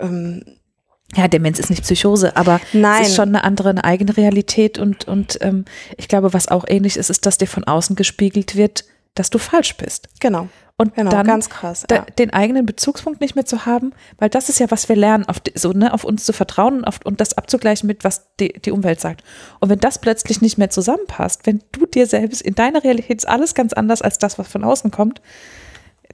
ähm, 0.01 0.43
Ja, 1.16 1.26
Demenz 1.26 1.59
ist 1.59 1.70
nicht 1.70 1.82
Psychose, 1.82 2.37
aber 2.37 2.61
Nein. 2.74 3.01
es 3.01 3.09
ist 3.09 3.16
schon 3.16 3.28
eine 3.30 3.43
andere, 3.43 3.70
eine 3.70 3.85
eigene 3.85 4.14
Realität 4.14 4.78
und, 4.78 5.09
und 5.09 5.39
ähm, 5.41 5.64
ich 5.97 6.09
glaube, 6.09 6.35
was 6.35 6.49
auch 6.49 6.66
ähnlich 6.68 6.99
ist, 6.99 7.09
ist, 7.09 7.24
dass 7.24 7.39
dir 7.39 7.47
von 7.47 7.64
außen 7.64 7.97
gespiegelt 7.97 8.55
wird, 8.55 8.85
dass 9.15 9.31
du 9.31 9.39
falsch 9.39 9.77
bist. 9.77 10.09
genau, 10.21 10.49
Und 10.77 10.95
genau, 10.97 11.11
dann 11.11 11.27
ganz 11.27 11.49
krass. 11.49 11.87
Ja. 11.91 12.01
den 12.19 12.33
eigenen 12.33 12.67
Bezugspunkt 12.67 13.21
nicht 13.21 13.37
mehr 13.37 13.47
zu 13.47 13.65
haben, 13.65 13.93
weil 14.19 14.29
das 14.29 14.49
ist 14.49 14.59
ja, 14.59 14.71
was 14.71 14.89
wir 14.89 14.97
lernen, 14.97 15.25
auf, 15.29 15.39
die- 15.41 15.53
so, 15.55 15.71
ne, 15.73 15.93
auf 15.95 16.03
uns 16.05 16.25
zu 16.25 16.33
vertrauen 16.33 16.79
und, 16.79 16.85
auf, 16.85 16.99
und 17.05 17.21
das 17.21 17.39
abzugleichen 17.39 17.87
mit, 17.87 18.03
was 18.03 18.27
die, 18.41 18.53
die 18.55 18.73
Umwelt 18.73 19.01
sagt. 19.01 19.23
Und 19.61 19.69
wenn 19.69 19.79
das 19.79 20.01
plötzlich 20.01 20.41
nicht 20.41 20.59
mehr 20.59 20.71
zusammenpasst, 20.71 21.47
wenn 21.47 21.62
du 21.73 21.87
dir 21.87 22.07
selbst 22.07 22.43
in 22.43 22.55
deiner 22.57 22.83
Realität 22.83 23.19
ist 23.19 23.29
alles 23.29 23.55
ganz 23.55 23.73
anders 23.73 24.03
als 24.03 24.19
das, 24.19 24.39
was 24.39 24.49
von 24.49 24.65
außen 24.65 24.91
kommt, 24.91 25.21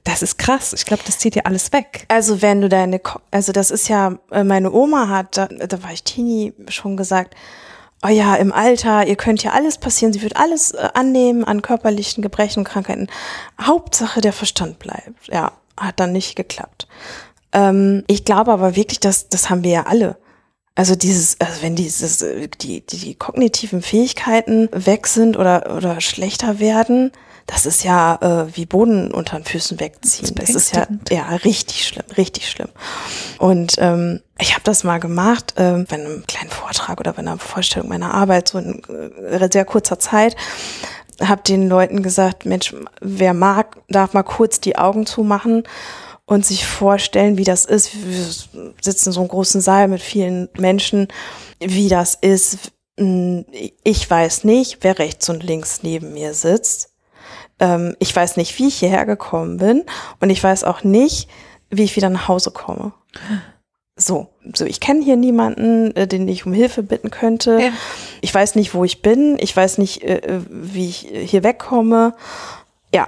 das 0.03 0.21
ist 0.23 0.37
krass. 0.37 0.73
Ich 0.73 0.85
glaube, 0.85 1.03
das 1.05 1.19
zieht 1.19 1.35
dir 1.35 1.45
alles 1.45 1.73
weg. 1.73 2.05
Also 2.07 2.41
wenn 2.41 2.61
du 2.61 2.69
deine, 2.69 3.01
also 3.29 3.51
das 3.51 3.69
ist 3.71 3.87
ja, 3.87 4.17
äh, 4.31 4.43
meine 4.43 4.71
Oma 4.71 5.09
hat, 5.09 5.37
da, 5.37 5.47
da 5.47 5.83
war 5.83 5.91
ich 5.91 6.03
Teenie, 6.03 6.53
schon 6.69 6.97
gesagt, 6.97 7.35
oh 8.03 8.09
ja, 8.09 8.35
im 8.35 8.51
Alter, 8.51 9.07
ihr 9.07 9.15
könnt 9.15 9.43
ja 9.43 9.51
alles 9.51 9.77
passieren, 9.77 10.13
sie 10.13 10.21
wird 10.21 10.37
alles 10.37 10.71
äh, 10.71 10.89
annehmen 10.93 11.43
an 11.43 11.61
körperlichen 11.61 12.21
Gebrechen 12.21 12.59
und 12.59 12.65
Krankheiten. 12.65 13.07
Hauptsache 13.61 14.21
der 14.21 14.33
Verstand 14.33 14.79
bleibt. 14.79 15.27
Ja, 15.27 15.53
hat 15.77 15.99
dann 15.99 16.11
nicht 16.11 16.35
geklappt. 16.35 16.87
Ähm, 17.53 18.03
ich 18.07 18.25
glaube 18.25 18.51
aber 18.51 18.75
wirklich, 18.75 18.99
dass 18.99 19.29
das 19.29 19.49
haben 19.49 19.63
wir 19.63 19.71
ja 19.71 19.83
alle. 19.85 20.17
Also 20.73 20.95
dieses, 20.95 21.39
also 21.39 21.61
wenn 21.61 21.75
dieses, 21.75 22.21
äh, 22.21 22.47
die, 22.47 22.85
die, 22.85 22.97
die 22.97 23.15
kognitiven 23.15 23.81
Fähigkeiten 23.81 24.69
weg 24.71 25.07
sind 25.07 25.37
oder, 25.37 25.75
oder 25.75 26.01
schlechter 26.01 26.59
werden, 26.59 27.11
das 27.51 27.65
ist 27.65 27.83
ja 27.83 28.15
äh, 28.21 28.55
wie 28.55 28.65
Boden 28.65 29.11
unter 29.11 29.37
den 29.37 29.43
Füßen 29.43 29.79
wegziehen. 29.79 30.33
Das 30.35 30.47
Das 30.47 30.55
ist 30.55 30.75
ja, 30.75 30.87
ja 31.09 31.35
richtig 31.35 31.85
schlimm, 31.85 32.05
richtig 32.15 32.49
schlimm. 32.49 32.69
Und 33.39 33.75
ähm, 33.79 34.21
ich 34.39 34.53
habe 34.53 34.63
das 34.63 34.85
mal 34.85 34.99
gemacht, 34.99 35.55
ähm, 35.57 35.85
bei 35.89 35.97
einem 35.97 36.25
kleinen 36.25 36.49
Vortrag 36.49 37.01
oder 37.01 37.11
bei 37.11 37.19
einer 37.19 37.37
Vorstellung 37.37 37.89
meiner 37.89 38.13
Arbeit, 38.13 38.47
so 38.47 38.57
in 38.57 38.81
äh, 38.85 39.49
sehr 39.51 39.65
kurzer 39.65 39.99
Zeit, 39.99 40.37
habe 41.21 41.41
den 41.43 41.67
Leuten 41.67 42.01
gesagt, 42.03 42.45
Mensch, 42.45 42.73
wer 43.01 43.33
mag, 43.33 43.77
darf 43.89 44.13
mal 44.13 44.23
kurz 44.23 44.61
die 44.61 44.77
Augen 44.77 45.05
zumachen 45.05 45.63
und 46.25 46.45
sich 46.45 46.65
vorstellen, 46.65 47.37
wie 47.37 47.43
das 47.43 47.65
ist. 47.65 47.91
Wir 47.93 48.71
sitzen 48.81 49.09
in 49.09 49.13
so 49.13 49.19
einem 49.19 49.29
großen 49.29 49.59
Saal 49.59 49.89
mit 49.89 50.01
vielen 50.01 50.47
Menschen, 50.57 51.09
wie 51.59 51.89
das 51.89 52.15
ist. 52.15 52.71
Hm, 52.97 53.45
Ich 53.83 54.09
weiß 54.09 54.45
nicht, 54.45 54.77
wer 54.81 54.99
rechts 54.99 55.27
und 55.27 55.43
links 55.43 55.83
neben 55.83 56.13
mir 56.13 56.33
sitzt. 56.33 56.90
Ähm, 57.61 57.95
Ich 57.99 58.13
weiß 58.13 58.35
nicht, 58.35 58.59
wie 58.59 58.67
ich 58.67 58.75
hierher 58.75 59.05
gekommen 59.05 59.57
bin 59.57 59.85
und 60.19 60.29
ich 60.29 60.43
weiß 60.43 60.65
auch 60.65 60.83
nicht, 60.83 61.29
wie 61.69 61.83
ich 61.83 61.95
wieder 61.95 62.09
nach 62.09 62.27
Hause 62.27 62.51
komme. 62.51 62.91
So, 63.95 64.29
so 64.53 64.65
ich 64.65 64.79
kenne 64.79 65.03
hier 65.03 65.15
niemanden, 65.15 65.95
äh, 65.95 66.07
den 66.07 66.27
ich 66.27 66.45
um 66.45 66.53
Hilfe 66.53 66.83
bitten 66.83 67.11
könnte. 67.11 67.59
Ja. 67.61 67.69
Ich 68.21 68.33
weiß 68.33 68.55
nicht, 68.55 68.73
wo 68.73 68.83
ich 68.83 69.01
bin. 69.01 69.37
Ich 69.39 69.55
weiß 69.55 69.77
nicht, 69.77 70.03
äh, 70.03 70.17
äh 70.17 70.41
wie 70.49 70.89
ich 70.89 71.07
hier 71.25 71.43
wegkomme. 71.43 72.13
Ja, 72.93 73.07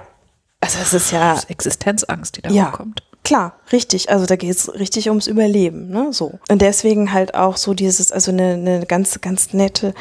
also 0.60 0.78
es 0.80 0.94
ist 0.94 1.10
ja 1.10 1.34
Das 1.34 1.44
ist 1.44 1.50
Existenzangst, 1.50 2.36
die 2.36 2.42
da 2.42 2.50
Ja. 2.50 2.68
hochkommt. 2.68 3.02
Klar, 3.24 3.54
richtig. 3.72 4.10
Also 4.10 4.26
da 4.26 4.36
geht 4.36 4.50
es 4.50 4.72
richtig 4.74 5.08
ums 5.08 5.26
Überleben, 5.26 5.88
ne? 5.88 6.12
So. 6.12 6.38
Und 6.50 6.60
deswegen 6.60 7.12
halt 7.12 7.34
auch 7.34 7.56
so 7.56 7.72
dieses, 7.72 8.12
also 8.12 8.30
eine, 8.30 8.52
eine 8.52 8.86
ganz, 8.86 9.20
ganz 9.22 9.54
nette 9.54 9.94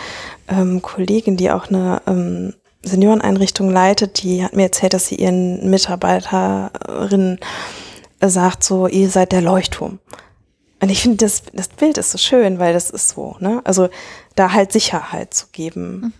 ähm, 0.49 0.81
Kollegin, 0.81 1.37
die 1.37 1.49
auch 1.49 1.69
eine 1.69 2.01
ähm, 2.05 2.53
Senioreneinrichtung 2.83 3.69
leitet, 3.69 4.21
die 4.23 4.43
hat 4.43 4.55
mir 4.55 4.63
erzählt, 4.63 4.93
dass 4.93 5.07
sie 5.07 5.15
ihren 5.15 5.69
Mitarbeiterinnen 5.69 7.39
sagt, 8.21 8.63
so, 8.63 8.87
ihr 8.87 9.09
seid 9.09 9.31
der 9.31 9.41
Leuchtturm. 9.41 9.99
Und 10.81 10.89
ich 10.89 11.01
finde, 11.01 11.17
das, 11.17 11.43
das 11.53 11.69
Bild 11.69 11.97
ist 11.97 12.11
so 12.11 12.17
schön, 12.17 12.59
weil 12.59 12.73
das 12.73 12.89
ist 12.89 13.09
so, 13.09 13.37
ne? 13.39 13.61
Also 13.63 13.87
da 14.35 14.51
halt 14.51 14.73
Sicherheit 14.73 15.33
zu 15.33 15.47
geben. 15.53 16.13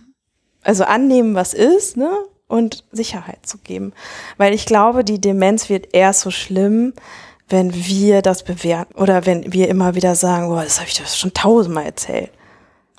Also 0.62 0.84
annehmen, 0.84 1.34
was 1.34 1.52
ist, 1.52 1.98
ne? 1.98 2.10
Und 2.48 2.84
Sicherheit 2.90 3.44
zu 3.44 3.58
geben. 3.58 3.92
Weil 4.38 4.54
ich 4.54 4.64
glaube, 4.64 5.04
die 5.04 5.20
Demenz 5.20 5.68
wird 5.68 5.88
erst 5.92 6.20
so 6.20 6.30
schlimm, 6.30 6.94
wenn 7.48 7.74
wir 7.74 8.22
das 8.22 8.42
bewerten 8.42 8.94
oder 8.94 9.26
wenn 9.26 9.52
wir 9.52 9.68
immer 9.68 9.94
wieder 9.94 10.14
sagen, 10.14 10.48
boah, 10.48 10.64
das 10.64 10.78
habe 10.78 10.88
ich 10.88 10.96
das 10.96 11.18
schon 11.18 11.34
tausendmal 11.34 11.84
erzählt. 11.84 12.30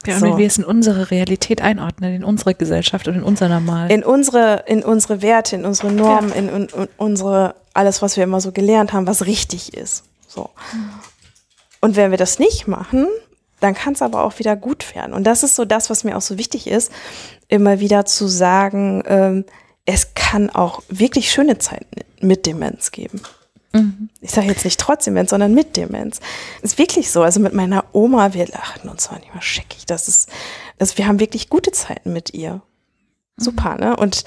Ja, 0.07 0.15
und 0.15 0.19
So. 0.19 0.25
wenn 0.27 0.37
wir 0.37 0.47
es 0.47 0.57
in 0.57 0.63
unsere 0.63 1.11
Realität 1.11 1.61
einordnen, 1.61 2.13
in 2.13 2.23
unsere 2.23 2.55
Gesellschaft 2.55 3.07
und 3.07 3.15
in 3.15 3.23
unser 3.23 3.49
Normal. 3.49 3.91
In 3.91 4.03
unsere, 4.03 4.63
in 4.67 4.83
unsere 4.83 5.21
Werte, 5.21 5.55
in 5.55 5.65
unsere 5.65 5.91
Normen, 5.91 6.31
in, 6.33 6.49
in, 6.49 6.67
in 6.67 6.87
unsere, 6.97 7.55
alles, 7.73 8.01
was 8.01 8.17
wir 8.17 8.23
immer 8.23 8.41
so 8.41 8.51
gelernt 8.51 8.93
haben, 8.93 9.07
was 9.07 9.25
richtig 9.25 9.75
ist. 9.75 10.03
So. 10.27 10.49
Und 11.81 11.95
wenn 11.95 12.11
wir 12.11 12.17
das 12.17 12.39
nicht 12.39 12.67
machen, 12.67 13.07
dann 13.59 13.73
kann 13.73 13.93
es 13.93 14.01
aber 14.01 14.23
auch 14.23 14.39
wieder 14.39 14.55
gut 14.55 14.95
werden. 14.95 15.13
Und 15.13 15.23
das 15.23 15.43
ist 15.43 15.55
so 15.55 15.65
das, 15.65 15.89
was 15.89 16.03
mir 16.03 16.17
auch 16.17 16.21
so 16.21 16.37
wichtig 16.37 16.67
ist, 16.67 16.91
immer 17.47 17.79
wieder 17.79 18.05
zu 18.05 18.27
sagen, 18.27 19.03
ähm, 19.07 19.45
es 19.85 20.13
kann 20.13 20.49
auch 20.49 20.81
wirklich 20.89 21.31
schöne 21.31 21.57
Zeiten 21.57 22.01
mit 22.19 22.45
Demenz 22.45 22.91
geben. 22.91 23.21
Ich 24.21 24.31
sage 24.31 24.47
jetzt 24.47 24.65
nicht 24.65 24.79
trotz 24.79 25.05
Demenz, 25.05 25.29
sondern 25.29 25.53
mit 25.53 25.77
Demenz. 25.77 26.19
Ist 26.61 26.77
wirklich 26.77 27.11
so. 27.11 27.21
Also 27.21 27.39
mit 27.39 27.53
meiner 27.53 27.85
Oma, 27.93 28.33
wir 28.33 28.47
lachten 28.47 28.89
uns 28.89 29.03
zwar 29.03 29.19
nicht 29.19 29.33
mal 29.33 29.41
scheckig. 29.41 29.85
Das 29.85 30.07
ist, 30.07 30.29
das, 30.77 30.97
wir 30.97 31.07
haben 31.07 31.19
wirklich 31.19 31.49
gute 31.49 31.71
Zeiten 31.71 32.13
mit 32.13 32.33
ihr. 32.33 32.61
Super, 33.37 33.77
ne? 33.77 33.95
Und 33.95 34.23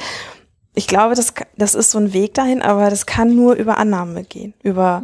ich 0.75 0.87
glaube, 0.87 1.15
das, 1.15 1.33
das 1.57 1.75
ist 1.75 1.91
so 1.91 1.99
ein 1.99 2.13
Weg 2.13 2.35
dahin, 2.35 2.63
aber 2.63 2.91
das 2.91 3.07
kann 3.07 3.35
nur 3.35 3.55
über 3.55 3.79
Annahme 3.79 4.25
gehen. 4.25 4.55
Über, 4.63 5.03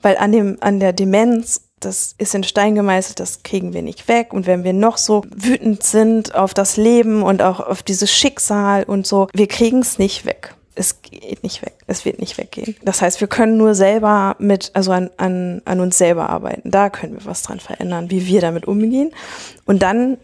weil 0.00 0.16
an 0.16 0.32
dem, 0.32 0.56
an 0.60 0.80
der 0.80 0.92
Demenz, 0.92 1.68
das 1.78 2.14
ist 2.18 2.34
in 2.34 2.44
Stein 2.44 2.74
gemeißelt, 2.74 3.20
das 3.20 3.42
kriegen 3.42 3.72
wir 3.72 3.82
nicht 3.82 4.08
weg. 4.08 4.32
Und 4.32 4.46
wenn 4.46 4.64
wir 4.64 4.72
noch 4.72 4.96
so 4.96 5.24
wütend 5.34 5.82
sind 5.82 6.34
auf 6.34 6.54
das 6.54 6.76
Leben 6.76 7.22
und 7.22 7.42
auch 7.42 7.60
auf 7.60 7.82
dieses 7.82 8.10
Schicksal 8.12 8.84
und 8.84 9.06
so, 9.06 9.28
wir 9.32 9.48
kriegen 9.48 9.80
es 9.80 9.98
nicht 9.98 10.24
weg. 10.24 10.54
Es 10.74 11.02
geht 11.02 11.42
nicht 11.42 11.62
weg. 11.62 11.74
Es 11.86 12.04
wird 12.04 12.18
nicht 12.18 12.38
weggehen. 12.38 12.76
Das 12.82 13.02
heißt, 13.02 13.20
wir 13.20 13.28
können 13.28 13.56
nur 13.56 13.74
selber 13.74 14.36
mit, 14.38 14.70
also 14.74 14.92
an, 14.92 15.10
an, 15.16 15.62
an 15.64 15.80
uns 15.80 15.98
selber 15.98 16.30
arbeiten. 16.30 16.70
Da 16.70 16.88
können 16.90 17.14
wir 17.14 17.26
was 17.26 17.42
dran 17.42 17.60
verändern, 17.60 18.10
wie 18.10 18.26
wir 18.26 18.40
damit 18.40 18.66
umgehen. 18.66 19.12
Und 19.64 19.82
dann 19.82 20.18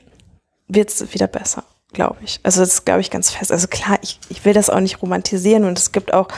wird 0.69 0.91
es 0.91 1.13
wieder 1.13 1.27
besser, 1.27 1.65
glaube 1.93 2.19
ich. 2.25 2.41
Also 2.43 2.61
das 2.61 2.85
glaube 2.85 3.01
ich 3.01 3.11
ganz 3.11 3.31
fest. 3.31 3.53
Also 3.53 3.69
klar, 3.69 3.99
ich, 4.03 4.21
ich 4.29 4.45
will 4.45 4.55
das 4.55 4.71
auch 4.71 4.81
nicht 4.81 5.03
romantisieren 5.03 5.65
und 5.65 5.79
es 5.79 5.93
gibt 5.93 6.15
auch 6.15 6.29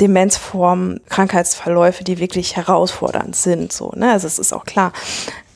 Demenzformen, 0.00 1.00
Krankheitsverläufe, 1.08 2.04
die 2.04 2.18
wirklich 2.18 2.56
herausfordernd 2.56 3.36
sind. 3.36 3.72
So, 3.72 3.92
ne? 3.94 4.12
Also 4.12 4.26
es 4.26 4.38
ist 4.38 4.52
auch 4.52 4.64
klar. 4.64 4.92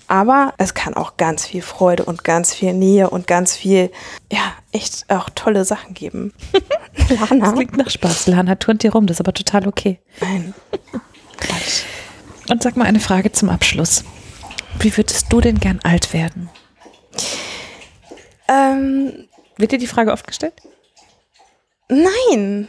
Aber 0.09 0.55
es 0.59 0.75
kann 0.75 0.95
auch 0.95 1.17
ganz 1.17 1.47
viel 1.47 1.63
Freude 1.63 2.05
und 2.05 2.23
ganz 2.23 2.55
viel 2.55 2.73
Nähe 2.73 3.11
und 3.11 3.27
ganz 3.27 3.57
viel, 3.57 3.91
ja, 4.33 4.53
echt 4.73 5.05
auch 5.11 5.29
tolle 5.35 5.65
Sachen 5.65 5.95
geben. 5.95 6.33
Lana? 7.09 7.47
Das 7.47 7.55
klingt 7.55 7.77
nach 7.77 7.91
Spaß. 7.91 8.27
Lana 8.29 8.55
turnt 8.55 8.83
dir 8.85 8.93
rum, 8.93 9.07
das 9.07 9.17
ist 9.17 9.21
aber 9.21 9.33
total 9.35 9.67
okay. 9.67 9.99
Nein. 10.21 10.55
Und 12.49 12.63
sag 12.63 12.77
mal 12.77 12.85
eine 12.87 13.01
Frage 13.01 13.33
zum 13.33 13.49
Abschluss. 13.51 14.05
Wie 14.79 14.97
würdest 14.97 15.33
du 15.33 15.41
denn 15.41 15.59
gern 15.59 15.81
alt 15.83 16.13
werden? 16.13 16.49
Ähm, 18.49 19.27
Wird 19.57 19.73
dir 19.73 19.79
die 19.79 19.87
Frage 19.87 20.13
oft 20.13 20.27
gestellt? 20.27 20.55
nein. 21.89 22.69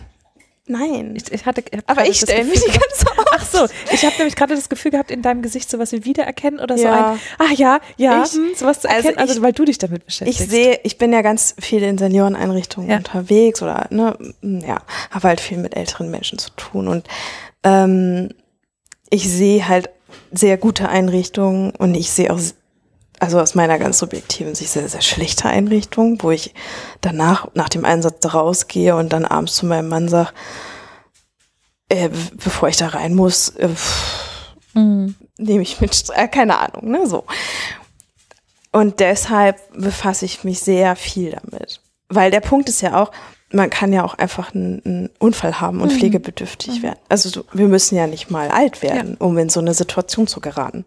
Nein. 0.70 1.16
Ich, 1.16 1.32
ich 1.32 1.46
hatte, 1.46 1.64
ich 1.72 1.78
hab 1.78 1.90
Aber 1.90 2.08
ich 2.10 2.18
stelle 2.20 2.44
mir 2.44 2.52
Gefühl 2.52 2.72
die 2.74 2.78
gehabt- 2.78 2.90
ganz 2.90 3.06
oft. 3.17 3.17
Ach 3.32 3.46
so, 3.46 3.68
ich 3.92 4.06
habe 4.06 4.16
nämlich 4.18 4.36
gerade 4.36 4.56
das 4.56 4.70
Gefühl 4.70 4.92
gehabt, 4.92 5.12
in 5.12 5.22
deinem 5.22 5.42
Gesicht 5.42 5.70
sowas 5.70 5.92
wie 5.92 6.06
Wiedererkennen 6.06 6.60
oder 6.60 6.78
so 6.78 6.84
Ja. 6.86 7.12
ein, 7.14 7.20
ah 7.40 7.52
ja, 7.56 7.80
ja, 7.98 8.24
Ich- 8.24 8.34
hm, 8.34 8.56
sowas 8.56 8.82
zu 8.82 8.90
also 8.90 9.08
erkennen, 9.10 9.18
also, 9.18 9.36
ich- 9.36 9.42
weil 9.42 9.54
du 9.54 9.66
dich 9.66 9.78
damit 9.78 10.02
Ich 10.02 10.06
beschäftigst. 10.06 10.50
sehe, 10.50 10.80
ich 10.84 10.98
bin 10.98 11.12
ja 11.14 11.22
ganz 11.22 11.56
viel 11.60 11.84
in 11.84 11.98
Senioreneinrichtungen 11.98 12.90
Ja. 12.90 12.98
unterwegs 12.98 13.62
oder 13.62 13.88
ne, 13.90 14.18
ja, 14.42 14.82
habe 15.12 15.28
halt 15.28 15.42
viel 15.42 15.58
mit 15.58 15.76
älteren 15.76 16.10
Menschen 16.12 16.40
zu 16.40 16.50
tun 16.52 16.88
und 16.88 17.08
ähm, 17.64 18.30
ich 19.10 19.30
sehe 19.30 19.68
halt 19.68 19.90
sehr 20.32 20.58
gute 20.58 20.90
Einrichtungen 20.90 21.72
und 21.72 21.96
ich 21.96 22.12
sehe 22.12 22.32
auch, 22.34 22.40
also 23.20 23.40
aus 23.40 23.56
meiner 23.56 23.80
ganz 23.80 23.98
subjektiven 24.00 24.54
Sicht 24.56 24.70
sehr, 24.72 24.88
sehr 24.90 25.02
schlechte 25.02 25.46
Einrichtungen, 25.50 26.22
wo 26.22 26.32
ich 26.32 26.54
danach, 27.02 27.48
nach 27.56 27.70
dem 27.70 27.84
Einsatz 27.86 28.34
rausgehe 28.34 28.96
und 28.96 29.12
dann 29.14 29.26
abends 29.26 29.56
zu 29.56 29.66
meinem 29.66 29.88
Mann 29.90 30.08
sage, 30.08 30.30
äh, 31.90 32.10
bevor 32.44 32.70
ich 32.70 32.78
da 32.78 32.88
rein 32.90 33.16
muss, 33.16 33.50
äh, 33.50 33.70
Mhm. 34.74 35.16
nehme 35.38 35.64
ich 35.64 35.82
mit, 35.82 36.06
äh, 36.14 36.28
keine 36.28 36.60
Ahnung, 36.60 36.92
ne, 36.92 37.08
so. 37.08 37.24
Und 38.72 39.00
deshalb 39.00 39.58
befasse 39.74 40.26
ich 40.26 40.44
mich 40.44 40.60
sehr 40.60 40.96
viel 40.96 41.32
damit. 41.32 41.82
Weil 42.10 42.30
der 42.32 42.42
Punkt 42.42 42.70
ist 42.70 42.82
ja 42.82 43.02
auch, 43.02 43.12
man 43.52 43.70
kann 43.70 43.92
ja 43.94 44.04
auch 44.04 44.14
einfach 44.16 44.54
einen, 44.54 44.82
einen 44.86 45.10
Unfall 45.20 45.60
haben 45.62 45.82
und 45.82 45.92
pflegebedürftig 45.94 46.84
werden. 46.84 47.00
Also 47.10 47.30
so, 47.30 47.46
wir 47.54 47.68
müssen 47.68 47.96
ja 47.96 48.06
nicht 48.06 48.30
mal 48.30 48.50
alt 48.50 48.82
werden, 48.84 49.16
um 49.18 49.38
in 49.38 49.50
so 49.50 49.62
eine 49.62 49.74
Situation 49.74 50.28
zu 50.28 50.42
geraten. 50.42 50.86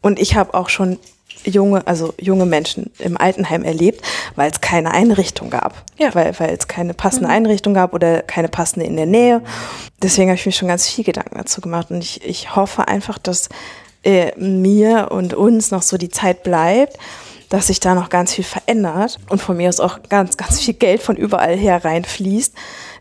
Und 0.00 0.18
ich 0.18 0.36
habe 0.36 0.54
auch 0.54 0.68
schon 0.68 0.98
junge, 1.44 1.86
also 1.86 2.14
junge 2.20 2.46
Menschen 2.46 2.90
im 2.98 3.16
Altenheim 3.16 3.64
erlebt, 3.64 4.02
weil 4.36 4.50
es 4.50 4.60
keine 4.60 4.90
Einrichtung 4.92 5.50
gab. 5.50 5.84
Ja. 5.98 6.14
Weil, 6.14 6.38
weil 6.38 6.50
es 6.50 6.68
keine 6.68 6.94
passende 6.94 7.28
Einrichtung 7.28 7.74
gab 7.74 7.94
oder 7.94 8.22
keine 8.22 8.48
passende 8.48 8.86
in 8.86 8.96
der 8.96 9.06
Nähe. 9.06 9.42
Deswegen 10.02 10.30
habe 10.30 10.38
ich 10.38 10.46
mir 10.46 10.52
schon 10.52 10.68
ganz 10.68 10.88
viel 10.88 11.04
Gedanken 11.04 11.36
dazu 11.36 11.60
gemacht. 11.60 11.90
Und 11.90 12.02
ich, 12.02 12.24
ich 12.24 12.54
hoffe 12.54 12.88
einfach, 12.88 13.18
dass 13.18 13.48
äh, 14.04 14.32
mir 14.38 15.08
und 15.10 15.34
uns 15.34 15.70
noch 15.70 15.82
so 15.82 15.96
die 15.98 16.10
Zeit 16.10 16.42
bleibt, 16.42 16.98
dass 17.48 17.68
sich 17.68 17.80
da 17.80 17.94
noch 17.94 18.10
ganz 18.10 18.34
viel 18.34 18.44
verändert 18.44 19.18
und 19.30 19.40
von 19.40 19.56
mir 19.56 19.68
aus 19.68 19.80
auch 19.80 20.00
ganz, 20.08 20.36
ganz 20.36 20.60
viel 20.60 20.74
Geld 20.74 21.02
von 21.02 21.16
überall 21.16 21.56
her 21.56 21.84
reinfließt 21.84 22.54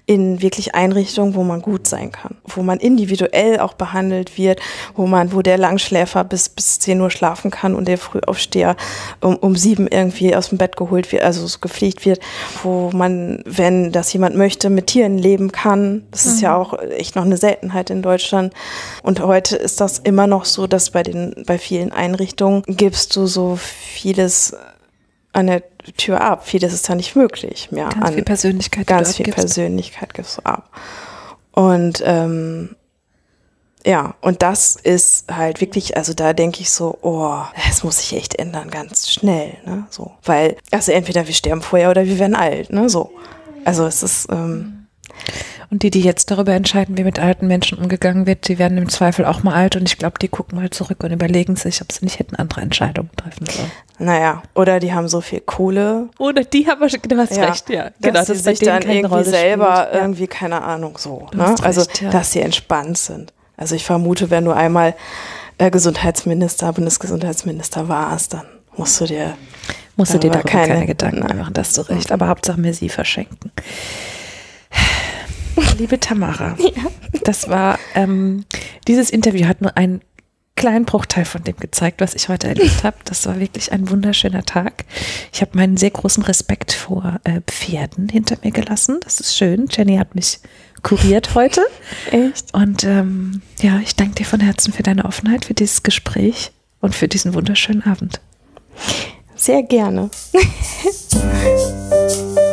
in 0.08 0.42
wirklich 0.42 0.74
Einrichtungen, 0.74 1.36
wo 1.36 1.44
man 1.44 1.62
gut 1.62 1.86
sein 1.86 2.14
kann, 2.14 2.38
wo 2.46 2.64
man 2.64 2.80
individuell 2.80 3.60
auch 3.60 3.74
behandelt 3.74 4.38
wird, 4.38 4.62
wo 4.96 5.06
man, 5.06 5.34
wo 5.34 5.42
der 5.42 5.58
Langschläfer 5.58 6.24
bis, 6.24 6.48
bis 6.48 6.80
10 6.80 7.02
Uhr 7.02 7.12
schlafen 7.12 7.52
kann 7.52 7.76
und 7.76 7.90
der 7.90 7.98
Frühaufsteher 7.98 8.78
um, 9.20 9.36
um 9.36 9.58
sieben 9.58 9.86
irgendwie 9.86 10.34
aus 10.34 10.48
dem 10.48 10.58
Bett 10.58 10.78
geholt 10.78 11.12
wird, 11.12 11.24
also 11.24 11.46
so 11.46 11.60
gepflegt 11.60 12.06
wird, 12.06 12.22
wo 12.64 12.90
man, 12.94 13.44
wenn 13.46 13.92
das 13.92 14.14
jemand 14.14 14.38
möchte, 14.38 14.70
mit 14.70 14.88
Tieren 14.88 15.18
leben 15.18 15.52
kann. 15.52 16.08
Das 16.12 16.26
ist 16.26 16.40
ja 16.40 16.56
auch 16.56 16.74
echt 16.80 17.18
noch 17.18 17.26
eine 17.26 17.38
Seltenheit 17.38 17.90
in 17.90 18.02
Deutschland. 18.02 18.54
Und 19.04 19.20
heute 19.20 19.58
ist 19.58 19.82
das 19.82 20.00
immer 20.00 20.26
noch 20.26 20.46
so, 20.46 20.68
dass 20.68 20.92
bei 20.92 21.04
den, 21.04 21.44
bei 21.46 21.58
vielen 21.58 21.92
Einrichtungen 21.92 22.64
gibst 22.66 23.14
du 23.18 23.28
so 23.28 23.58
vieles 23.58 24.56
an 25.34 25.48
der 25.48 25.64
Tür 25.94 26.22
ab. 26.22 26.46
Vieles 26.46 26.74
ist 26.74 26.90
da 26.90 26.96
nicht 26.96 27.16
möglich 27.16 27.72
mehr. 27.72 27.90
Ganz 27.90 28.06
an, 28.06 28.14
viel 28.14 28.24
Persönlichkeit, 28.24 28.88
ganz 28.88 29.16
viel 29.16 29.26
abgibst. 29.26 29.40
Persönlichkeit 29.40 30.14
gibst 30.14 30.38
du 30.38 30.46
ab. 30.46 30.70
Und 31.52 32.04
ähm, 32.06 32.76
ja, 33.86 34.16
und 34.22 34.42
das 34.42 34.76
ist 34.76 35.32
halt 35.32 35.62
wirklich, 35.62 35.96
also 35.96 36.14
da 36.14 36.34
denke 36.34 36.62
ich 36.62 36.70
so, 36.70 36.98
oh, 37.02 37.40
das 37.68 37.84
muss 37.84 38.00
sich 38.00 38.18
echt 38.18 38.36
ändern, 38.36 38.70
ganz 38.70 39.10
schnell, 39.10 39.54
ne? 39.66 39.88
So. 39.90 40.12
Weil, 40.24 40.58
also 40.72 40.92
entweder 40.92 41.26
wir 41.26 41.34
sterben 41.34 41.62
vorher 41.62 41.90
oder 41.90 42.06
wir 42.06 42.20
werden 42.20 42.36
alt, 42.36 42.70
ne? 42.72 42.90
So. 42.90 43.12
Also 43.64 43.86
es 43.86 44.04
ist, 44.04 44.28
ähm, 44.30 44.77
Und 45.70 45.84
die, 45.84 45.90
die 45.92 46.02
jetzt 46.02 46.32
darüber 46.32 46.54
entscheiden, 46.54 46.98
wie 46.98 47.04
mit 47.04 47.20
alten 47.20 47.48
Menschen 47.48 47.78
umgegangen 47.78 48.26
wird, 48.26 48.48
die 48.48 48.58
werden 48.58 48.78
im 48.78 48.88
Zweifel 48.88 49.26
auch 49.26 49.44
mal 49.44 49.54
alt 49.54 49.76
und 49.76 49.84
ich 49.90 49.98
glaube, 49.98 50.18
die 50.22 50.30
gucken 50.30 50.58
mal 50.58 50.70
zurück 50.70 51.04
und 51.04 51.12
überlegen 51.12 51.56
sich, 51.58 51.82
ob 51.82 51.92
sie 51.92 52.06
nicht 52.06 52.20
hätten 52.20 52.36
andere 52.38 52.62
Entscheidungen 52.62 53.10
treffen 53.18 53.46
sollen. 53.48 53.72
naja, 54.00 54.44
oder 54.54 54.80
die 54.80 54.94
haben 54.94 55.10
so 55.10 55.20
viel 55.20 55.42
Kohle, 55.42 56.08
Oder 56.20 56.44
die 56.46 56.68
haben, 56.68 56.80
du 56.80 57.18
hast 57.18 57.36
ja, 57.36 57.46
recht, 57.46 57.70
ja. 57.70 57.84
dass 57.86 57.94
Genau, 58.02 58.24
sie 58.24 58.34
das 58.34 58.44
sich 58.44 58.60
denen 58.60 58.80
dann 58.80 58.90
irgendwie 58.90 59.08
Rolle 59.08 59.24
selber 59.26 59.88
spielt. 59.88 60.02
Irgendwie, 60.02 60.28
keine 60.28 60.62
Ahnung, 60.62 60.98
so. 60.98 61.28
Ne? 61.34 61.56
also, 61.62 61.82
recht, 61.82 62.02
ja. 62.02 62.10
dass 62.12 62.32
sie 62.32 62.40
entspannt 62.42 62.98
sind. 62.98 63.34
Also 63.58 63.76
ich 63.76 63.84
vermute, 63.84 64.30
wenn 64.30 64.46
du 64.46 64.52
einmal 64.52 64.96
äh, 65.58 65.70
Gesundheitsminister, 65.72 66.72
Bundesgesundheitsminister 66.72 67.90
warst, 67.90 68.34
dann 68.34 68.44
musst 68.78 69.02
du 69.02 69.06
dir 69.06 69.36
Musst 69.98 70.14
du 70.14 70.20
dir 70.20 70.30
darüber 70.30 70.44
darüber 70.44 70.60
keine, 70.62 70.74
keine- 70.76 70.86
Gedanken 70.86 71.38
machen, 71.40 71.54
das 71.56 71.70
hast 71.70 71.78
du 71.78 71.82
recht. 71.94 72.12
Aber 72.12 72.28
Hauptsache 72.28 72.60
mir 72.60 72.74
sie 72.74 72.88
verschenken. 72.88 73.52
Liebe 75.78 76.00
Tamara, 76.00 76.58
das 77.24 77.50
war, 77.50 77.78
ähm, 77.94 78.46
dieses 78.88 79.10
Interview 79.10 79.48
hat 79.48 79.62
nur 79.62 79.78
einen 79.78 80.02
kleinen 80.56 80.86
Bruchteil 80.86 81.24
von 81.24 81.44
dem 81.44 81.56
gezeigt, 81.58 82.02
was 82.02 82.16
ich 82.16 82.30
heute 82.30 82.48
erlebt 82.48 82.84
habe. 82.84 82.98
Das 83.06 83.28
war 83.28 83.40
wirklich 83.40 83.72
ein 83.72 83.90
wunderschöner 83.90 84.44
Tag. 84.44 84.86
Ich 85.32 85.42
habe 85.42 85.56
meinen 85.56 85.78
sehr 85.78 85.92
großen 85.92 86.24
Respekt 86.24 86.74
vor 86.74 87.20
äh, 87.26 87.42
Pferden 87.46 88.10
hinter 88.10 88.38
mir 88.44 88.52
gelassen. 88.52 89.00
Das 89.04 89.20
ist 89.20 89.38
schön. 89.38 89.68
Jenny 89.70 89.98
hat 89.98 90.16
mich 90.16 90.40
kuriert 90.82 91.36
heute. 91.36 91.62
Echt? 92.12 92.56
Und 92.56 92.84
ähm, 92.84 93.44
ja, 93.62 93.80
ich 93.84 93.96
danke 93.96 94.16
dir 94.16 94.26
von 94.26 94.40
Herzen 94.40 94.74
für 94.74 94.84
deine 94.84 95.06
Offenheit, 95.06 95.46
für 95.46 95.54
dieses 95.54 95.84
Gespräch 95.84 96.52
und 96.82 96.96
für 96.96 97.08
diesen 97.08 97.36
wunderschönen 97.36 97.84
Abend. 97.84 98.20
Sehr 99.36 99.62
gerne. 99.62 100.10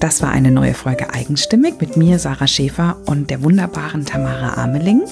Das 0.00 0.22
war 0.22 0.30
eine 0.30 0.52
neue 0.52 0.74
Folge 0.74 1.12
Eigenstimmig 1.12 1.80
mit 1.80 1.96
mir, 1.96 2.20
Sarah 2.20 2.46
Schäfer 2.46 2.96
und 3.06 3.30
der 3.30 3.42
wunderbaren 3.42 4.06
Tamara 4.06 4.62
Ameling. 4.62 5.02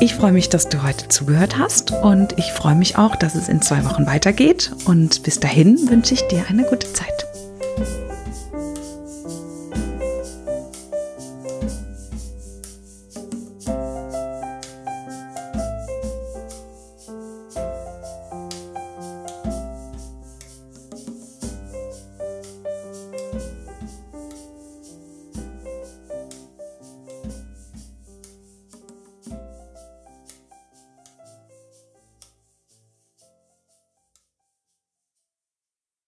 Ich 0.00 0.14
freue 0.14 0.32
mich, 0.32 0.48
dass 0.48 0.68
du 0.68 0.82
heute 0.82 1.08
zugehört 1.08 1.56
hast 1.56 1.92
und 1.92 2.36
ich 2.36 2.52
freue 2.52 2.74
mich 2.74 2.98
auch, 2.98 3.14
dass 3.14 3.36
es 3.36 3.48
in 3.48 3.62
zwei 3.62 3.84
Wochen 3.84 4.06
weitergeht. 4.06 4.72
Und 4.86 5.22
bis 5.22 5.38
dahin 5.38 5.88
wünsche 5.88 6.14
ich 6.14 6.22
dir 6.28 6.44
eine 6.48 6.64
gute 6.64 6.92
Zeit. 6.92 7.35